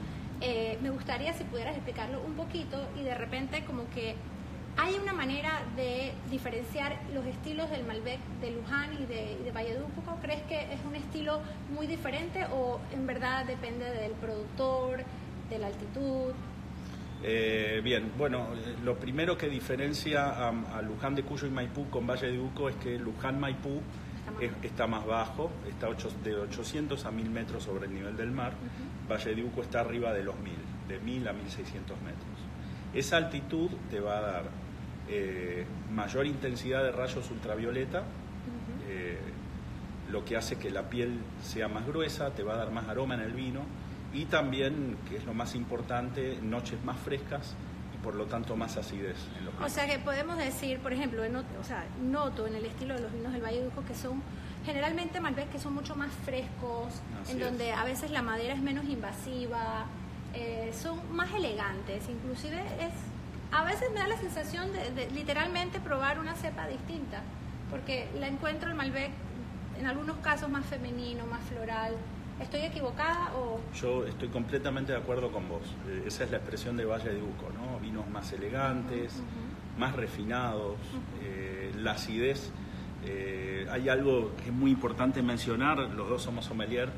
eh, 0.43 0.79
me 0.83 0.91
gustaría 0.91 1.33
si 1.33 1.45
pudieras 1.45 1.75
explicarlo 1.75 2.21
un 2.23 2.35
poquito 2.35 2.87
y 3.01 3.03
de 3.03 3.15
repente 3.15 3.65
como 3.65 3.89
que 3.91 4.15
hay 4.77 4.95
una 5.03 5.13
manera 5.13 5.63
de 5.77 6.13
diferenciar 6.31 6.99
los 7.15 7.25
estilos 7.27 7.71
del 7.71 7.85
Malbec 7.85 8.21
de 8.41 8.51
Luján 8.51 8.93
y 8.95 9.07
de, 9.07 9.39
de 9.43 9.53
Valledupco. 9.53 10.17
¿Crees 10.23 10.43
que 10.43 10.73
es 10.73 10.81
un 10.87 10.95
estilo 10.97 11.41
muy 11.75 11.87
diferente 11.87 12.45
o 12.53 12.79
en 12.93 13.07
verdad 13.07 13.45
depende 13.47 13.85
del 13.87 14.13
productor, 14.13 15.03
de 15.49 15.59
la 15.59 15.67
altitud? 15.67 16.33
Eh, 17.23 17.81
bien, 17.85 18.13
bueno, 18.17 18.49
lo 18.83 18.97
primero 18.97 19.37
que 19.37 19.49
diferencia 19.49 20.49
a, 20.49 20.83
Luján 20.83 21.15
de 21.15 21.23
Cuyo 21.23 21.47
y 21.47 21.51
Maipú 21.51 21.91
con 21.91 22.07
Valle 22.07 22.31
de 22.31 22.39
Uco 22.39 22.69
es 22.69 22.77
que 22.77 22.99
Luján 22.99 23.39
Está 24.63 24.87
más, 24.87 25.07
bajo, 25.07 25.51
está 25.69 25.89
de 26.23 26.37
800 26.37 27.05
a 27.05 27.11
1000 27.11 27.31
metros 27.31 27.65
sobre 27.65 27.87
el 27.87 27.95
nivel 27.95 28.17
del 28.17 28.31
mar, 28.31 28.53
Valle 29.11 29.35
de 29.35 29.45
Uco 29.45 29.63
está 29.63 29.81
arriba 29.81 30.13
de 30.13 30.23
los 30.23 30.39
1000, 30.39 30.55
de 30.89 31.01
1000 31.01 31.29
a 31.29 31.33
1600 31.33 32.01
metros. 32.03 32.27
Esa 32.95 33.17
altitud 33.17 33.71
te 33.91 34.01
va 34.01 34.19
a 34.19 34.21
dar 34.21 34.45
eh, 35.09 35.67
mayor 35.93 36.27
intensidad 36.27 36.83
de 36.83 36.93
rayos 36.93 37.31
ultravioleta, 37.31 38.05
eh, 38.89 39.19
lo 40.11 40.25
que 40.25 40.37
hace 40.37 40.57
que 40.57 40.71
la 40.71 40.89
piel 40.89 41.19
sea 41.43 41.69
más 41.69 41.87
gruesa, 41.87 42.31
te 42.31 42.43
va 42.43 42.55
a 42.55 42.57
dar 42.57 42.71
más 42.71 42.89
aroma 42.89 43.15
en 43.15 43.21
el 43.21 43.33
vino 43.33 43.61
y 44.13 44.25
también, 44.25 44.97
que 45.09 45.17
es 45.17 45.25
lo 45.25 45.35
más 45.35 45.55
importante, 45.55 46.39
noches 46.43 46.83
más 46.85 46.99
frescas 46.99 47.55
por 48.03 48.15
lo 48.15 48.27
tanto 48.27 48.57
más 48.57 48.77
acidez 48.77 49.17
en 49.39 49.45
los. 49.45 49.55
O 49.61 49.69
sea 49.69 49.87
que 49.87 49.99
podemos 49.99 50.37
decir, 50.37 50.79
por 50.81 50.93
ejemplo, 50.93 51.23
o 51.23 51.65
sea, 51.65 51.85
noto 52.03 52.47
en 52.47 52.55
el 52.55 52.65
estilo 52.65 52.95
de 52.95 53.01
los 53.01 53.13
vinos 53.13 53.33
del 53.33 53.43
Valle 53.43 53.61
de 53.61 53.69
Uco 53.69 53.85
que 53.85 53.95
son 53.95 54.23
generalmente 54.65 55.21
Malbec 55.21 55.51
que 55.51 55.59
son 55.59 55.75
mucho 55.75 55.97
más 55.97 56.11
frescos, 56.25 57.01
en 57.29 57.41
donde 57.41 57.73
a 57.73 57.85
veces 57.85 58.11
la 58.11 58.23
madera 58.23 58.55
es 58.55 58.61
menos 58.61 58.85
invasiva, 58.85 59.87
eh, 60.35 60.73
son 60.79 61.01
más 61.15 61.33
elegantes, 61.33 62.09
inclusive 62.09 62.59
es 62.79 62.93
a 63.53 63.65
veces 63.65 63.91
me 63.93 63.99
da 63.99 64.07
la 64.07 64.17
sensación 64.17 64.71
de, 64.73 65.11
literalmente 65.11 65.81
probar 65.81 66.19
una 66.19 66.35
cepa 66.35 66.69
distinta, 66.69 67.23
porque 67.71 68.09
la 68.19 68.29
encuentro 68.29 68.71
el 68.71 68.77
Malbec 68.77 69.11
en 69.79 69.87
algunos 69.87 70.19
casos 70.19 70.49
más 70.49 70.65
femenino, 70.67 71.27
más 71.27 71.43
floral. 71.45 71.95
¿Estoy 72.41 72.61
equivocada 72.63 73.33
o...? 73.37 73.61
Yo 73.75 74.07
estoy 74.07 74.29
completamente 74.29 74.93
de 74.93 74.99
acuerdo 74.99 75.31
con 75.31 75.49
vos. 75.49 75.63
Eh, 75.89 76.05
esa 76.07 76.25
es 76.25 76.31
la 76.31 76.39
expresión 76.39 76.77
de 76.77 76.85
Valle 76.85 77.11
de 77.11 77.23
Uco, 77.23 77.51
¿no? 77.55 77.79
Vinos 77.81 78.09
más 78.09 78.33
elegantes, 78.33 79.23
más 79.79 79.95
refinados, 79.95 80.77
eh, 81.23 81.73
la 81.77 81.93
acidez. 81.93 82.51
hay 83.71 83.89
algo 83.89 84.33
que 84.37 84.47
es 84.47 84.53
muy 84.53 84.71
importante 84.71 85.23
mencionar, 85.23 85.79
los 85.79 86.09
dos 86.09 86.23
somos 86.23 86.45
sommelier, 86.45 86.91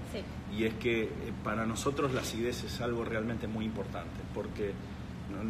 y 0.56 0.64
es 0.64 0.74
que 0.74 1.08
para 1.44 1.66
nosotros 1.66 2.12
la 2.12 2.22
acidez 2.22 2.64
es 2.64 2.80
algo 2.80 3.04
realmente 3.04 3.46
muy 3.46 3.64
importante, 3.64 4.20
porque 4.34 4.72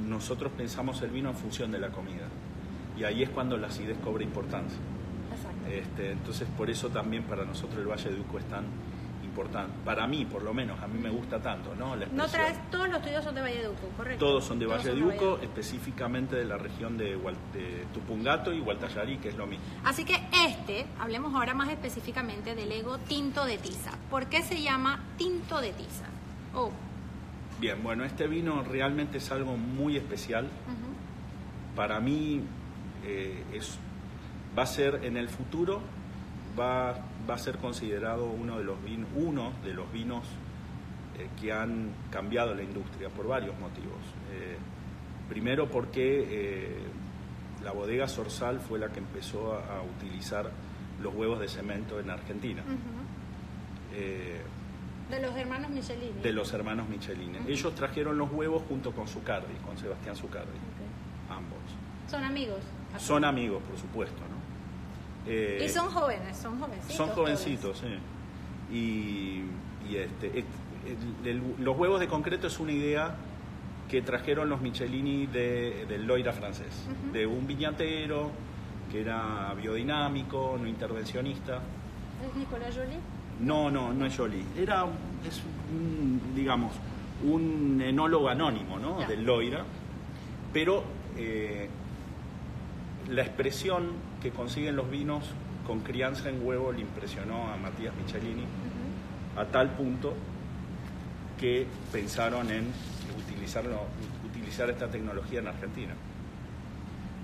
nosotros 0.08 0.52
pensamos 0.56 1.00
el 1.02 1.10
vino 1.10 1.30
en 1.30 1.36
función 1.36 1.70
de 1.70 1.78
la 1.78 1.88
comida 1.88 2.28
y 2.96 3.04
ahí 3.04 3.22
es 3.22 3.30
cuando 3.30 3.56
la 3.56 3.68
acidez 3.68 3.98
cobra 3.98 4.22
importancia. 4.22 4.78
Este, 5.70 6.12
entonces 6.12 6.46
por 6.56 6.68
eso 6.70 6.88
también 6.88 7.22
para 7.24 7.44
nosotros 7.44 7.80
el 7.80 7.86
Valle 7.86 8.10
de 8.10 8.20
Uco 8.20 8.38
es 8.38 8.44
tan 8.46 8.64
importante. 9.32 9.72
Para 9.82 10.06
mí, 10.06 10.26
por 10.26 10.42
lo 10.42 10.52
menos, 10.52 10.78
a 10.80 10.86
mí 10.86 10.98
me 10.98 11.08
gusta 11.08 11.40
tanto, 11.40 11.74
¿no? 11.74 11.96
no 11.96 12.28
traes, 12.28 12.58
todos 12.70 12.88
los 12.90 13.00
tuyos 13.00 13.24
son 13.24 13.34
de 13.34 13.40
Valle 13.40 13.62
de 13.62 13.68
Uco, 13.68 13.88
correcto. 13.96 14.26
Todos 14.26 14.44
son 14.44 14.58
de 14.58 14.66
Valle 14.66 14.94
de 14.94 15.02
Uco, 15.02 15.38
específicamente 15.40 16.36
de 16.36 16.44
la 16.44 16.58
región 16.58 16.98
de, 16.98 17.18
Tupungato 17.94 18.52
y 18.52 18.60
Gualtallarí, 18.60 19.16
que 19.18 19.30
es 19.30 19.36
lo 19.36 19.46
mismo. 19.46 19.64
Así 19.84 20.04
que 20.04 20.20
este, 20.46 20.86
hablemos 20.98 21.34
ahora 21.34 21.54
más 21.54 21.70
específicamente 21.70 22.54
del 22.54 22.70
ego 22.70 22.98
tinto 22.98 23.44
de 23.46 23.56
tiza. 23.56 23.92
¿Por 24.10 24.26
qué 24.26 24.42
se 24.42 24.60
llama 24.60 25.00
tinto 25.16 25.60
de 25.60 25.72
tiza? 25.72 26.04
Oh, 26.54 26.70
Bien, 27.62 27.80
bueno, 27.80 28.04
este 28.04 28.26
vino 28.26 28.64
realmente 28.64 29.18
es 29.18 29.30
algo 29.30 29.56
muy 29.56 29.96
especial. 29.96 30.48
Para 31.76 32.00
mí 32.00 32.42
eh, 33.04 33.44
es, 33.52 33.78
va 34.58 34.64
a 34.64 34.66
ser 34.66 35.04
en 35.04 35.16
el 35.16 35.28
futuro, 35.28 35.80
va, 36.58 36.96
va, 37.28 37.34
a 37.34 37.38
ser 37.38 37.58
considerado 37.58 38.26
uno 38.26 38.58
de 38.58 38.64
los, 38.64 38.82
vin, 38.82 39.06
uno 39.14 39.52
de 39.64 39.74
los 39.74 39.90
vinos 39.92 40.24
eh, 41.18 41.28
que 41.40 41.52
han 41.52 41.90
cambiado 42.10 42.54
la 42.54 42.62
industria 42.62 43.08
por 43.08 43.26
varios 43.26 43.58
motivos. 43.58 43.98
Eh, 44.32 44.56
primero 45.28 45.68
porque 45.68 46.78
la 47.64 47.72
bodega 47.72 48.08
Sorsal 48.08 48.60
fue 48.60 48.78
la 48.78 48.88
que 48.88 48.98
empezó 48.98 49.54
a, 49.54 49.82
utilizar 49.82 50.50
los 51.00 51.14
huevos 51.14 51.40
de 51.40 51.48
cemento 51.48 51.98
en 51.98 52.10
Argentina. 52.10 52.62
De 55.12 55.20
los 55.20 55.36
hermanos 55.36 55.70
Michelini. 55.70 56.22
De 56.22 56.32
los 56.32 56.54
hermanos 56.54 56.88
Michelini. 56.88 57.38
Ellos 57.46 57.74
trajeron 57.74 58.16
los 58.16 58.32
huevos 58.32 58.62
junto 58.66 58.92
con 58.92 59.06
Zucardi, 59.06 59.52
con 59.66 59.76
Sebastián 59.76 60.16
Zucardi. 60.16 60.58
Ambos. 61.28 61.58
¿Son 62.10 62.24
amigos? 62.24 62.60
Son 62.96 63.22
amigos, 63.22 63.62
por 63.62 63.78
supuesto, 63.78 64.22
¿no? 65.26 65.64
y 65.64 65.68
son 65.68 65.88
jóvenes, 65.90 66.36
son 66.36 66.58
jovencitos. 66.58 66.96
Son 66.96 67.08
jovencitos, 67.10 67.78
sí. 67.78 67.98
Y, 68.74 69.44
este, 69.94 70.44
los 71.58 71.76
huevos 71.76 72.00
de 72.00 72.08
concreto 72.08 72.46
es 72.46 72.58
una 72.58 72.72
idea 72.72 73.14
que 73.88 74.00
trajeron 74.00 74.48
los 74.48 74.60
Michelini 74.60 75.26
de, 75.26 75.84
del 75.86 76.06
Loira 76.06 76.32
francés, 76.32 76.86
de 77.12 77.26
un 77.26 77.46
viñatero 77.46 78.30
que 78.90 79.00
era 79.00 79.54
biodinámico, 79.54 80.56
no 80.60 80.66
intervencionista. 80.66 81.60
¿Es 82.26 82.36
Nicolás 82.36 82.74
Jolie? 82.74 82.98
No, 83.40 83.70
no, 83.70 83.92
no 83.92 84.06
es 84.06 84.16
Jolie. 84.16 84.44
Era, 84.56 84.86
es 85.26 85.42
un, 85.72 86.34
digamos, 86.34 86.72
un 87.24 87.82
enólogo 87.84 88.28
anónimo, 88.28 88.78
¿no? 88.78 89.06
Del 89.06 89.24
Loira. 89.24 89.64
Pero 90.52 90.84
eh, 91.16 91.68
la 93.08 93.22
expresión 93.22 93.90
que 94.22 94.30
consiguen 94.30 94.76
los 94.76 94.90
vinos 94.90 95.24
con 95.66 95.80
crianza 95.80 96.28
en 96.28 96.44
huevo 96.44 96.72
le 96.72 96.80
impresionó 96.80 97.52
a 97.52 97.56
Matías 97.56 97.94
Michelini 97.96 98.44
a 99.36 99.44
tal 99.46 99.70
punto 99.70 100.14
que 101.38 101.66
pensaron 101.90 102.50
en 102.50 102.66
utilizarlo, 103.18 103.80
utilizar 104.24 104.70
esta 104.70 104.88
tecnología 104.88 105.40
en 105.40 105.48
Argentina. 105.48 105.94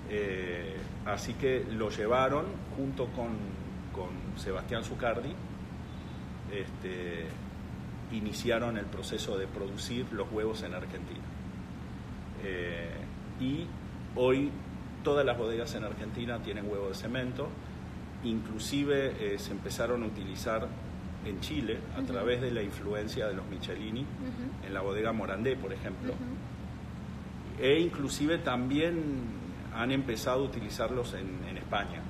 Eh, 0.09 0.75
así 1.05 1.33
que 1.33 1.65
lo 1.71 1.89
llevaron 1.89 2.45
junto 2.75 3.07
con, 3.07 3.29
con 3.93 4.39
Sebastián 4.39 4.83
Zucardi 4.83 5.33
este, 6.51 7.25
iniciaron 8.11 8.77
el 8.77 8.85
proceso 8.85 9.37
de 9.37 9.47
producir 9.47 10.05
los 10.11 10.31
huevos 10.31 10.63
en 10.63 10.73
Argentina. 10.73 11.19
Eh, 12.43 12.91
y 13.39 13.67
hoy 14.15 14.51
todas 15.09 15.25
las 15.25 15.39
bodegas 15.39 15.73
en 15.73 15.83
Argentina 15.83 16.37
tienen 16.37 16.69
huevo 16.69 16.89
de 16.89 16.93
cemento, 16.93 17.49
inclusive 18.23 19.33
eh, 19.33 19.39
se 19.39 19.53
empezaron 19.53 20.03
a 20.03 20.05
utilizar 20.05 20.67
en 21.25 21.39
Chile 21.39 21.79
a 21.97 22.03
través 22.03 22.41
de 22.41 22.51
la 22.51 22.61
influencia 22.61 23.27
de 23.27 23.33
los 23.33 23.43
Michelini 23.47 24.05
en 24.63 24.71
la 24.71 24.81
bodega 24.81 25.11
Morandé, 25.11 25.55
por 25.55 25.73
ejemplo, 25.73 26.13
e 27.59 27.79
inclusive 27.79 28.37
también 28.37 29.03
han 29.73 29.91
empezado 29.91 30.41
a 30.41 30.43
utilizarlos 30.43 31.15
en 31.15 31.57
España 31.57 32.03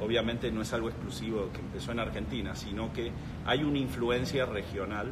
obviamente 0.00 0.50
no 0.50 0.62
es 0.62 0.72
algo 0.72 0.88
exclusivo 0.88 1.50
que 1.52 1.60
empezó 1.60 1.92
en 1.92 2.00
Argentina, 2.00 2.54
sino 2.54 2.90
que 2.92 3.10
hay 3.44 3.64
una 3.64 3.78
influencia 3.78 4.46
regional 4.46 5.08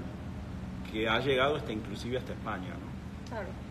que 0.90 1.08
ha 1.08 1.18
llegado 1.20 1.56
hasta 1.56 1.72
inclusive 1.72 2.16
hasta 2.16 2.32
España. 2.32 2.68
¿no? 2.68 3.28
Claro. 3.28 3.65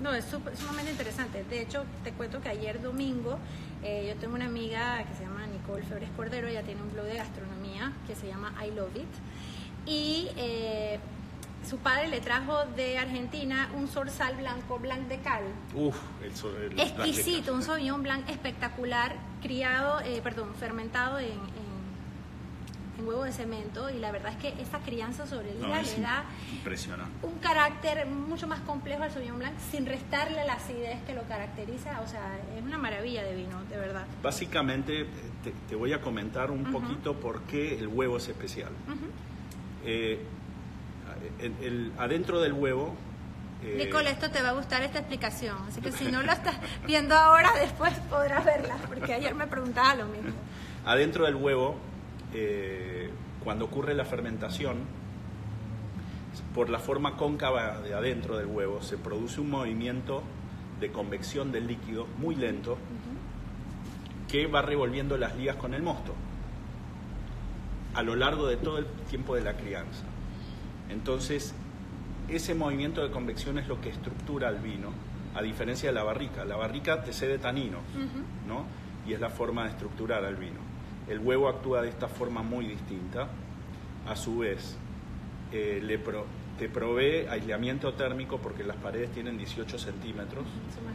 No, 0.00 0.14
es 0.14 0.24
sumamente 0.24 0.92
interesante. 0.92 1.44
De 1.44 1.60
hecho, 1.60 1.84
te 2.04 2.12
cuento 2.12 2.40
que 2.40 2.48
ayer 2.48 2.80
domingo 2.80 3.38
eh, 3.82 4.06
yo 4.08 4.20
tengo 4.20 4.34
una 4.34 4.46
amiga 4.46 5.02
que 5.04 5.14
se 5.14 5.22
llama 5.22 5.46
Nicole 5.46 5.82
Febres 5.82 6.10
Cordero, 6.16 6.48
ella 6.48 6.62
tiene 6.62 6.82
un 6.82 6.92
blog 6.92 7.06
de 7.06 7.16
gastronomía 7.16 7.92
que 8.06 8.14
se 8.14 8.26
llama 8.26 8.52
I 8.64 8.72
Love 8.72 8.96
It. 8.96 9.08
Y 9.86 10.28
eh, 10.36 10.98
su 11.68 11.78
padre 11.78 12.08
le 12.08 12.20
trajo 12.20 12.64
de 12.76 12.98
Argentina 12.98 13.70
un 13.74 13.88
zorzal 13.88 14.36
blanco, 14.36 14.78
blanc 14.78 15.08
de 15.08 15.18
cal. 15.20 15.44
Uf, 15.74 15.96
el 16.22 16.78
Exquisito, 16.78 17.54
un 17.54 17.62
Sauvignon 17.62 18.02
Blanc 18.02 18.28
espectacular, 18.28 19.16
criado, 19.40 20.00
eh, 20.00 20.20
perdón, 20.22 20.54
fermentado 20.58 21.18
en, 21.18 21.40
en 23.00 23.08
huevo 23.08 23.24
de 23.24 23.32
cemento. 23.32 23.90
Y 23.90 23.98
la 23.98 24.12
verdad 24.12 24.32
es 24.32 24.38
que 24.38 24.62
esa 24.62 24.78
crianza 24.78 25.26
sobre 25.26 25.50
el 25.50 25.60
No, 25.60 25.68
le 25.68 26.00
da 26.00 26.24
un 27.22 27.38
carácter 27.40 28.06
mucho 28.06 28.46
más 28.46 28.60
complejo 28.60 29.02
al 29.02 29.10
Sauvignon 29.10 29.38
Blanc 29.38 29.54
sin 29.70 29.86
restarle 29.86 30.44
la 30.46 30.54
acidez 30.54 31.02
que 31.06 31.14
lo 31.14 31.22
caracteriza. 31.24 32.00
O 32.02 32.06
sea, 32.08 32.38
es 32.56 32.62
una 32.62 32.78
maravilla 32.78 33.22
de 33.24 33.34
vino, 33.34 33.62
de 33.64 33.76
verdad. 33.78 34.06
Básicamente, 34.22 35.06
te, 35.42 35.52
te 35.68 35.74
voy 35.74 35.92
a 35.92 36.00
comentar 36.00 36.50
un 36.50 36.64
poquito 36.72 37.14
por 37.18 37.42
qué 37.42 37.78
el 37.78 37.88
huevo 37.88 38.18
es 38.18 38.28
especial. 38.28 38.70
Eh, 39.84 40.20
el- 41.38 41.54
el- 41.62 41.92
adentro 41.98 42.40
del 42.40 42.52
huevo... 42.52 42.94
eh, 43.62 43.74
Nicole, 43.78 44.10
esto 44.10 44.30
te 44.30 44.40
va 44.42 44.50
a 44.50 44.52
gustar 44.52 44.82
esta 44.82 44.98
explicación. 44.98 45.56
Así 45.68 45.80
que 45.80 45.92
si 45.92 46.04
no 46.10 46.22
lo 46.22 46.32
estás 46.32 46.56
viendo 46.86 47.14
ahora, 47.14 47.50
después 47.60 47.92
podrás 48.08 48.44
verla, 48.44 48.76
porque 48.88 49.14
ayer 49.14 49.34
me 49.34 49.46
preguntaba 49.46 49.94
lo 49.96 50.06
mismo. 50.06 50.30
Adentro 50.84 51.24
del 51.26 51.34
huevo, 51.36 51.76
eh, 52.34 53.10
cuando 53.42 53.66
ocurre 53.66 53.94
la 53.94 54.04
fermentación, 54.04 54.78
por 56.54 56.70
la 56.70 56.78
forma 56.78 57.16
cóncava 57.16 57.80
de 57.80 57.94
adentro 57.94 58.36
del 58.36 58.46
huevo, 58.46 58.82
se 58.82 58.96
produce 58.96 59.40
un 59.40 59.50
movimiento 59.50 60.22
de 60.80 60.90
convección 60.90 61.52
del 61.52 61.66
líquido 61.66 62.06
muy 62.18 62.34
lento 62.34 62.78
que 64.28 64.46
va 64.46 64.62
revolviendo 64.62 65.16
las 65.16 65.36
ligas 65.36 65.56
con 65.56 65.74
el 65.74 65.82
mosto 65.82 66.14
a 67.94 68.02
lo 68.02 68.14
largo 68.14 68.46
de 68.46 68.56
todo 68.56 68.78
el 68.78 68.86
tiempo 69.08 69.34
de 69.34 69.42
la 69.42 69.54
crianza. 69.54 70.04
Entonces, 70.88 71.54
ese 72.28 72.54
movimiento 72.54 73.02
de 73.02 73.10
convección 73.10 73.58
es 73.58 73.66
lo 73.68 73.80
que 73.80 73.88
estructura 73.88 74.48
el 74.48 74.58
vino, 74.58 74.90
a 75.34 75.42
diferencia 75.42 75.88
de 75.88 75.94
la 75.94 76.04
barrica. 76.04 76.44
La 76.44 76.56
barrica 76.56 77.02
te 77.02 77.12
cede 77.12 77.38
taninos, 77.38 77.82
¿no? 78.46 78.64
Y 79.06 79.12
es 79.12 79.20
la 79.20 79.30
forma 79.30 79.64
de 79.64 79.70
estructurar 79.70 80.24
al 80.24 80.36
vino. 80.36 80.69
El 81.10 81.18
huevo 81.18 81.48
actúa 81.48 81.82
de 81.82 81.88
esta 81.90 82.08
forma 82.08 82.42
muy 82.42 82.64
distinta. 82.66 83.28
A 84.08 84.16
su 84.16 84.38
vez, 84.38 84.76
eh, 85.52 85.80
le 85.82 85.98
pro- 85.98 86.24
te 86.58 86.68
provee 86.68 87.26
aislamiento 87.28 87.92
térmico 87.94 88.38
porque 88.38 88.62
las 88.64 88.76
paredes 88.76 89.10
tienen 89.12 89.36
18 89.36 89.78
centímetros. 89.78 90.44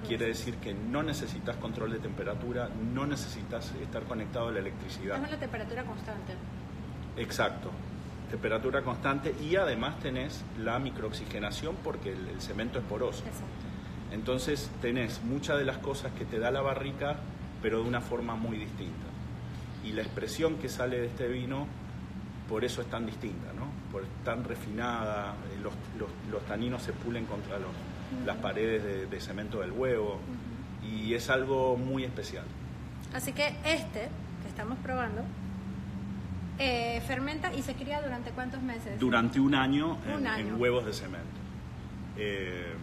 Quiere 0.07 0.27
decir 0.27 0.55
que 0.55 0.73
no 0.73 1.03
necesitas 1.03 1.55
control 1.57 1.91
de 1.91 1.99
temperatura, 1.99 2.69
no 2.93 3.05
necesitas 3.05 3.71
estar 3.81 4.03
conectado 4.03 4.47
a 4.47 4.51
la 4.51 4.59
electricidad. 4.59 5.15
Estamos 5.17 5.27
en 5.27 5.33
la 5.33 5.39
temperatura 5.39 5.83
constante. 5.83 6.33
Exacto. 7.17 7.71
Temperatura 8.29 8.81
constante 8.83 9.35
y 9.41 9.55
además 9.55 9.99
tenés 9.99 10.43
la 10.59 10.79
microoxigenación 10.79 11.75
porque 11.83 12.13
el, 12.13 12.27
el 12.27 12.41
cemento 12.41 12.79
es 12.79 12.85
poroso. 12.85 13.23
Exacto. 13.25 13.45
Entonces 14.11 14.69
tenés 14.81 15.21
muchas 15.23 15.57
de 15.57 15.65
las 15.65 15.77
cosas 15.79 16.11
que 16.13 16.25
te 16.25 16.39
da 16.39 16.51
la 16.51 16.61
barrica, 16.61 17.17
pero 17.61 17.81
de 17.81 17.87
una 17.87 18.01
forma 18.01 18.35
muy 18.35 18.57
distinta. 18.57 19.05
Y 19.85 19.91
la 19.93 20.01
expresión 20.01 20.55
que 20.55 20.67
sale 20.69 20.99
de 20.99 21.05
este 21.07 21.27
vino, 21.27 21.67
por 22.49 22.65
eso 22.65 22.81
es 22.81 22.89
tan 22.89 23.05
distinta, 23.05 23.53
¿no? 23.53 23.67
Por 23.91 24.03
tan 24.23 24.43
refinada, 24.43 25.35
eh, 25.53 25.59
los, 25.61 25.73
los- 25.99 26.09
los 26.31 26.43
taninos 26.45 26.81
se 26.83 26.91
pulen 26.93 27.25
contra 27.25 27.57
los- 27.59 28.25
las 28.25 28.37
paredes 28.37 28.83
de, 28.83 29.05
de 29.07 29.19
cemento 29.21 29.61
del 29.61 29.71
huevo, 29.71 30.19
y 30.83 31.13
es 31.13 31.29
algo 31.29 31.75
muy 31.77 32.03
especial. 32.03 32.45
Así 33.13 33.31
que 33.33 33.47
este 33.65 34.09
que 34.41 34.49
estamos 34.49 34.77
probando 34.79 35.21
eh, 36.59 37.01
fermenta 37.07 37.53
y 37.53 37.61
se 37.61 37.73
cría 37.73 38.01
durante 38.01 38.31
cuántos 38.31 38.61
meses? 38.61 38.99
durante 38.99 39.39
un 39.39 39.55
año, 39.55 39.97
en, 40.07 40.13
Un 40.15 40.27
año. 40.27 40.47
en 40.47 40.61
huevos 40.61 40.85
de 40.85 40.93
cemento. 40.93 41.27
Eh, 42.17 42.73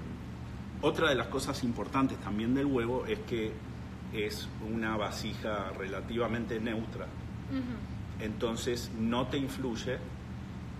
otra 0.82 1.08
de 1.08 1.14
las 1.14 1.28
cosas 1.28 1.62
importantes 1.64 2.18
también 2.18 2.54
del 2.54 2.66
huevo 2.66 3.06
es 3.06 3.18
que 3.20 3.52
es 4.12 4.48
una 4.70 4.96
vasija 4.96 5.72
relativamente 5.78 6.60
neutra, 6.60 7.06
entonces 8.20 8.90
no 8.98 9.26
te 9.26 9.38
influye, 9.38 9.98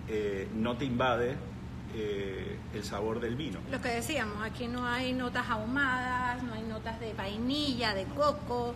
eh, 0.07 0.47
no 0.55 0.77
te 0.77 0.85
invade 0.85 1.35
eh, 1.95 2.57
el 2.73 2.83
sabor 2.83 3.19
del 3.19 3.35
vino. 3.35 3.59
Lo 3.69 3.79
que 3.79 3.89
decíamos, 3.89 4.41
aquí 4.41 4.67
no 4.67 4.83
hay 4.87 5.13
notas 5.13 5.47
ahumadas, 5.47 6.41
no 6.41 6.55
hay 6.55 6.63
notas 6.63 6.99
de 6.99 7.13
vainilla, 7.13 7.93
de 7.93 8.05
coco, 8.05 8.73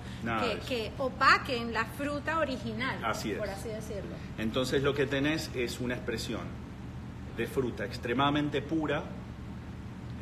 que, 0.67 0.91
opaquen 0.99 1.73
la 1.73 1.85
fruta 1.85 2.37
original, 2.37 3.03
Así 3.03 3.31
es. 3.31 3.39
por 3.39 3.49
así 3.49 3.69
decirlo. 3.69 4.15
Entonces 4.37 4.83
lo 4.83 4.93
que 4.93 5.07
tenés 5.07 5.49
es 5.55 5.79
una 5.79 5.95
expresión 5.95 6.41
de 7.35 7.47
fruta 7.47 7.85
extremadamente 7.85 8.61
pura, 8.61 9.03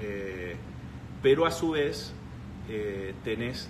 eh, 0.01 0.55
pero 1.21 1.45
a 1.45 1.51
su 1.51 1.71
vez 1.71 2.13
eh, 2.69 3.13
tenés 3.25 3.67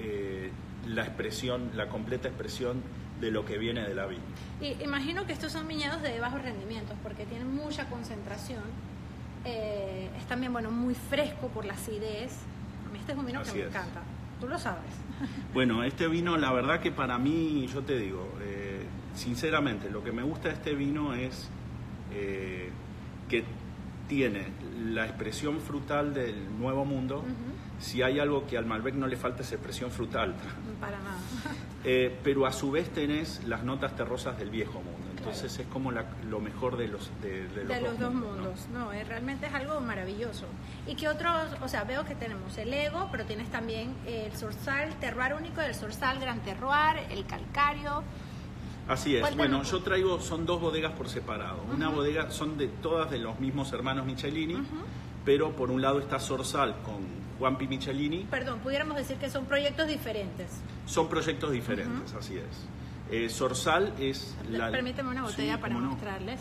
eh, 0.00 0.50
la 0.86 1.02
expresión, 1.04 1.70
la 1.74 1.88
completa 1.88 2.28
expresión 2.28 2.82
de 3.20 3.30
lo 3.30 3.44
que 3.44 3.58
viene 3.58 3.82
de 3.82 3.94
la 3.94 4.06
viña. 4.06 4.22
Y 4.60 4.82
imagino 4.82 5.26
que 5.26 5.32
estos 5.32 5.52
son 5.52 5.66
viñedos 5.68 6.02
de 6.02 6.18
bajos 6.20 6.42
rendimientos 6.42 6.96
porque 7.02 7.24
tienen 7.26 7.54
mucha 7.54 7.86
concentración. 7.88 8.62
Eh, 9.44 10.08
es 10.18 10.26
también, 10.26 10.52
bueno, 10.52 10.70
muy 10.70 10.94
fresco 10.94 11.48
por 11.48 11.64
la 11.64 11.74
acidez. 11.74 12.32
A 12.86 12.92
mí 12.92 12.98
este 12.98 13.12
es 13.12 13.18
un 13.18 13.26
vino 13.26 13.40
Así 13.40 13.52
que 13.52 13.58
me 13.58 13.64
es. 13.64 13.68
encanta. 13.70 14.02
Tú 14.40 14.48
lo 14.48 14.58
sabes. 14.58 14.82
Bueno, 15.54 15.84
este 15.84 16.08
vino, 16.08 16.36
la 16.36 16.52
verdad 16.52 16.80
que 16.80 16.90
para 16.90 17.16
mí, 17.18 17.68
yo 17.72 17.82
te 17.82 17.96
digo, 17.96 18.28
eh, 18.42 18.82
sinceramente, 19.14 19.88
lo 19.88 20.02
que 20.02 20.10
me 20.10 20.22
gusta 20.24 20.48
de 20.48 20.54
este 20.54 20.74
vino 20.74 21.14
es 21.14 21.48
eh, 22.12 22.70
que 23.28 23.44
tiene 24.08 24.48
la 24.92 25.06
expresión 25.06 25.60
frutal 25.60 26.12
del 26.12 26.58
Nuevo 26.58 26.84
Mundo. 26.84 27.24
Si 27.80 28.02
hay 28.02 28.18
algo 28.20 28.46
que 28.46 28.56
al 28.56 28.66
Malbec 28.66 28.94
no 28.94 29.06
le 29.06 29.16
falta 29.16 29.42
es 29.42 29.52
expresión 29.52 29.90
frutal. 29.90 30.34
Para 30.80 30.98
nada. 30.98 31.18
Eh, 31.86 32.18
pero 32.24 32.46
a 32.46 32.52
su 32.54 32.70
vez 32.70 32.88
tenés 32.94 33.44
las 33.44 33.62
notas 33.62 33.94
terrosas 33.94 34.38
del 34.38 34.48
viejo 34.48 34.80
mundo. 34.80 35.06
Entonces 35.18 35.58
es 35.58 35.66
como 35.66 35.92
la- 35.92 36.06
lo 36.30 36.40
mejor 36.40 36.78
de 36.78 36.88
los, 36.88 37.10
de, 37.20 37.46
de 37.48 37.64
los, 37.64 37.68
de 37.68 37.80
los 37.82 37.98
dos 37.98 38.14
mundos. 38.14 38.66
¿no? 38.72 38.90
eh, 38.90 39.04
realmente 39.04 39.48
es 39.48 39.52
algo 39.52 39.78
maravilloso. 39.82 40.46
Y 40.86 40.94
que 40.94 41.08
otros, 41.10 41.50
o 41.62 41.68
sea, 41.68 41.84
veo 41.84 42.06
que 42.06 42.14
tenemos 42.14 42.56
el 42.56 42.72
Ego, 42.72 43.08
pero 43.12 43.26
tienes 43.26 43.50
también 43.50 43.94
el 44.06 44.34
Sorsal, 44.34 44.94
Terroir 44.98 45.34
único 45.34 45.60
del 45.60 45.74
Sorsal 45.74 46.18
Gran 46.20 46.40
Terroir, 46.40 47.00
el 47.10 47.26
Calcario. 47.26 48.02
Así 48.88 49.16
es. 49.16 49.36
Bueno, 49.36 49.62
yo 49.62 49.82
traigo, 49.82 50.20
son 50.20 50.46
dos 50.46 50.62
bodegas 50.62 50.92
por 50.92 51.10
separado. 51.10 51.64
Una 51.70 51.90
bodega, 51.90 52.30
son 52.30 52.56
de 52.56 52.68
todas 52.68 53.10
de 53.10 53.18
los 53.18 53.38
mismos 53.40 53.70
hermanos 53.74 54.06
Michelini, 54.06 54.56
pero 55.22 55.54
por 55.54 55.70
un 55.70 55.82
lado 55.82 55.98
está 56.00 56.18
Sorsal 56.18 56.76
con 56.82 57.23
Juanpi 57.38 57.66
Michelini. 57.68 58.26
Perdón, 58.30 58.60
pudiéramos 58.60 58.96
decir 58.96 59.16
que 59.16 59.28
son 59.30 59.44
proyectos 59.46 59.88
diferentes. 59.88 60.48
Son 60.86 61.08
proyectos 61.08 61.50
diferentes, 61.52 62.12
así 62.14 62.36
es. 62.36 62.66
Eh, 63.10 63.28
Sorsal 63.28 63.92
es 63.98 64.34
la... 64.50 64.70
Permíteme 64.70 65.10
una 65.10 65.22
botella 65.22 65.54
Sí, 65.56 65.60
para 65.60 65.74
no. 65.74 65.80
mostrarles. 65.90 66.40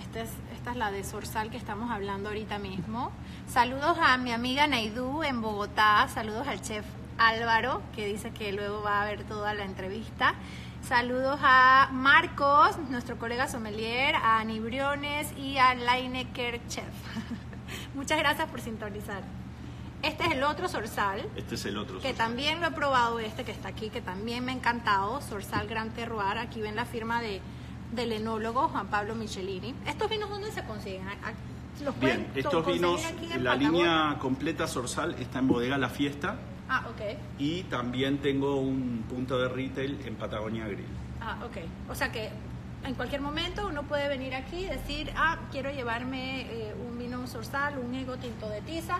Esta 0.00 0.22
es, 0.22 0.30
esta 0.54 0.70
es 0.72 0.76
la 0.76 0.90
de 0.90 1.04
Sorsal 1.04 1.50
que 1.50 1.56
estamos 1.56 1.90
hablando 1.90 2.28
ahorita 2.28 2.58
mismo. 2.58 3.12
Saludos 3.46 3.96
a 4.00 4.16
mi 4.18 4.32
amiga 4.32 4.66
Naidú 4.66 5.22
en 5.22 5.40
Bogotá. 5.40 6.06
Saludos 6.08 6.46
al 6.48 6.60
chef 6.60 6.84
Álvaro, 7.18 7.82
que 7.94 8.06
dice 8.06 8.30
que 8.32 8.52
luego 8.52 8.82
va 8.82 9.02
a 9.02 9.04
ver 9.06 9.24
toda 9.24 9.54
la 9.54 9.64
entrevista. 9.64 10.34
Saludos 10.82 11.38
a 11.42 11.88
Marcos, 11.92 12.76
nuestro 12.90 13.16
colega 13.16 13.48
sommelier, 13.48 14.16
a 14.16 14.40
Ani 14.40 14.58
Briones 14.60 15.32
y 15.38 15.56
a 15.58 15.74
Leinecker 15.74 16.60
Chef. 16.68 16.84
Muchas 17.94 18.18
gracias 18.18 18.48
por 18.48 18.60
sintonizar. 18.60 19.22
Este 20.02 20.24
es 20.24 20.32
el 20.32 20.42
otro 20.42 20.68
Sorsal 20.68 21.28
Este 21.36 21.54
es 21.54 21.64
el 21.64 21.76
otro. 21.78 21.96
que 22.00 22.08
Sorsal. 22.08 22.26
también 22.26 22.60
lo 22.60 22.66
he 22.66 22.70
probado 22.72 23.20
este 23.20 23.44
que 23.44 23.52
está 23.52 23.68
aquí, 23.68 23.88
que 23.88 24.00
también 24.00 24.44
me 24.44 24.50
ha 24.52 24.54
encantado, 24.56 25.20
Sorsal 25.20 25.68
Gran 25.68 25.90
Terroir, 25.90 26.38
aquí 26.38 26.60
ven 26.60 26.74
la 26.74 26.84
firma 26.86 27.22
de, 27.22 27.40
del 27.92 28.10
enólogo 28.12 28.66
Juan 28.68 28.88
Pablo 28.88 29.14
Michelini. 29.14 29.74
¿Estos 29.86 30.10
vinos 30.10 30.28
dónde 30.28 30.50
se 30.50 30.64
consiguen? 30.64 31.06
¿A- 31.08 31.12
a- 31.28 31.84
¿Los 31.84 31.98
Bien, 32.00 32.26
estos 32.34 32.66
vinos, 32.66 33.04
aquí 33.04 33.32
en 33.32 33.42
la 33.44 33.52
Patagonia? 33.52 33.80
línea 33.82 34.16
completa 34.20 34.66
Sorsal 34.66 35.14
está 35.14 35.38
en 35.38 35.48
bodega 35.48 35.78
La 35.78 35.88
Fiesta 35.88 36.36
Ah, 36.68 36.84
ok. 36.90 37.16
y 37.38 37.62
también 37.64 38.18
tengo 38.18 38.56
un 38.60 39.04
punto 39.08 39.38
de 39.38 39.48
retail 39.48 39.98
en 40.04 40.14
Patagonia 40.16 40.66
Grill. 40.66 40.84
Ah, 41.20 41.38
ok. 41.44 41.58
O 41.90 41.94
sea 41.94 42.10
que 42.12 42.30
en 42.84 42.94
cualquier 42.94 43.20
momento 43.20 43.66
uno 43.68 43.82
puede 43.84 44.08
venir 44.08 44.34
aquí 44.34 44.64
y 44.64 44.66
decir, 44.66 45.12
ah, 45.16 45.38
quiero 45.50 45.70
llevarme 45.70 46.42
eh, 46.42 46.74
un 46.88 46.98
vino 46.98 47.26
Sorsal, 47.26 47.78
un 47.78 47.94
ego 47.94 48.16
tinto 48.16 48.48
de 48.48 48.60
tiza, 48.62 48.98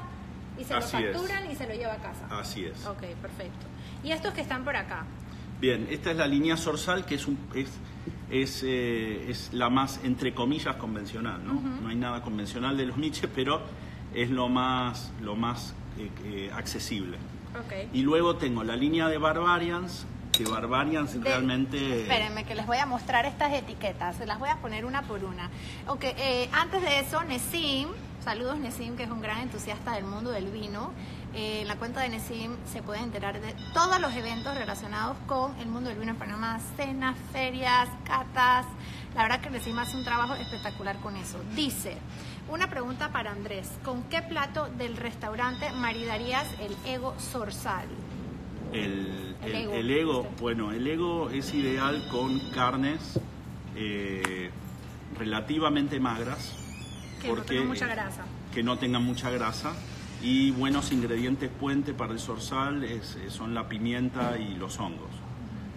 y 0.58 0.64
se 0.64 0.74
Así 0.74 0.96
lo 0.96 1.08
es. 1.08 1.16
facturan 1.16 1.50
y 1.50 1.56
se 1.56 1.66
lo 1.66 1.74
lleva 1.74 1.94
a 1.94 1.98
casa. 1.98 2.26
Así 2.30 2.64
es. 2.64 2.84
Ok, 2.86 3.02
perfecto. 3.20 3.66
¿Y 4.04 4.12
estos 4.12 4.32
que 4.34 4.42
están 4.42 4.64
por 4.64 4.76
acá? 4.76 5.04
Bien, 5.60 5.86
esta 5.90 6.10
es 6.10 6.16
la 6.16 6.26
línea 6.26 6.56
Sorsal, 6.56 7.04
que 7.04 7.14
es, 7.14 7.26
un, 7.26 7.38
es, 7.54 7.70
es, 8.30 8.62
eh, 8.64 9.30
es 9.30 9.52
la 9.52 9.70
más, 9.70 10.00
entre 10.04 10.34
comillas, 10.34 10.76
convencional. 10.76 11.44
¿no? 11.44 11.54
no 11.54 11.88
hay 11.88 11.96
nada 11.96 12.22
convencional 12.22 12.76
de 12.76 12.86
los 12.86 12.96
niches, 12.96 13.28
pero 13.34 13.62
es 14.14 14.28
lo 14.30 14.48
más, 14.48 15.12
lo 15.22 15.36
más 15.36 15.74
eh, 15.98 16.10
eh, 16.24 16.50
accesible. 16.52 17.16
Ok. 17.58 17.94
Y 17.94 18.02
luego 18.02 18.36
tengo 18.36 18.64
la 18.64 18.76
línea 18.76 19.08
de 19.08 19.18
Barbarians, 19.18 20.06
que 20.32 20.44
Barbarians 20.44 21.14
realmente... 21.22 22.02
Espérenme, 22.02 22.44
que 22.44 22.54
les 22.54 22.66
voy 22.66 22.78
a 22.78 22.86
mostrar 22.86 23.26
estas 23.26 23.52
etiquetas, 23.52 24.16
se 24.16 24.26
las 24.26 24.38
voy 24.38 24.48
a 24.48 24.56
poner 24.56 24.84
una 24.86 25.02
por 25.02 25.22
una. 25.24 25.50
Ok, 25.86 26.04
eh, 26.04 26.48
antes 26.52 26.80
de 26.80 27.00
eso, 27.00 27.22
Nesim, 27.24 27.88
saludos 28.24 28.58
Nesim, 28.58 28.96
que 28.96 29.02
es 29.02 29.10
un 29.10 29.20
gran 29.20 29.40
entusiasta 29.40 29.92
del 29.92 30.04
mundo 30.04 30.30
del 30.30 30.46
vino. 30.46 30.92
Eh, 31.34 31.62
en 31.62 31.68
la 31.68 31.76
cuenta 31.76 32.00
de 32.00 32.08
Nesim 32.08 32.56
se 32.70 32.82
pueden 32.82 33.04
enterar 33.04 33.40
de 33.40 33.54
todos 33.72 34.00
los 34.00 34.14
eventos 34.14 34.54
relacionados 34.54 35.16
con 35.26 35.58
el 35.60 35.66
mundo 35.66 35.90
del 35.90 35.98
vino 35.98 36.12
en 36.12 36.18
Panamá, 36.18 36.58
cenas, 36.76 37.16
ferias, 37.32 37.88
catas. 38.04 38.66
La 39.14 39.22
verdad 39.22 39.40
que 39.40 39.50
Nesim 39.50 39.78
hace 39.78 39.96
un 39.96 40.04
trabajo 40.04 40.34
espectacular 40.34 40.96
con 41.00 41.16
eso. 41.16 41.38
Dice, 41.54 41.98
una 42.48 42.70
pregunta 42.70 43.10
para 43.12 43.30
Andrés, 43.30 43.70
¿con 43.84 44.02
qué 44.04 44.22
plato 44.22 44.68
del 44.78 44.96
restaurante 44.96 45.70
maridarías 45.72 46.46
el 46.60 46.74
ego 46.86 47.14
zorzal? 47.18 47.86
El, 48.72 49.36
el, 49.44 49.90
ego, 49.90 50.28
bueno, 50.40 50.72
el 50.72 50.86
ego 50.86 51.30
es 51.30 51.52
ideal 51.52 52.06
con 52.10 52.38
carnes 52.50 53.20
eh, 53.76 54.50
relativamente 55.18 56.00
magras. 56.00 56.54
Que 57.20 57.28
no 57.28 57.42
tengan 57.42 57.68
mucha 57.68 57.86
grasa. 57.86 58.24
Que 58.52 58.62
no 58.62 58.78
tengan 58.78 59.04
mucha 59.04 59.30
grasa. 59.30 59.72
Y 60.22 60.52
buenos 60.52 60.92
ingredientes 60.92 61.50
puente 61.50 61.94
para 61.94 62.12
el 62.12 62.20
zorzal 62.20 62.84
es, 62.84 63.18
son 63.28 63.54
la 63.54 63.68
pimienta 63.68 64.38
y 64.38 64.54
los 64.54 64.78
hongos. 64.78 65.10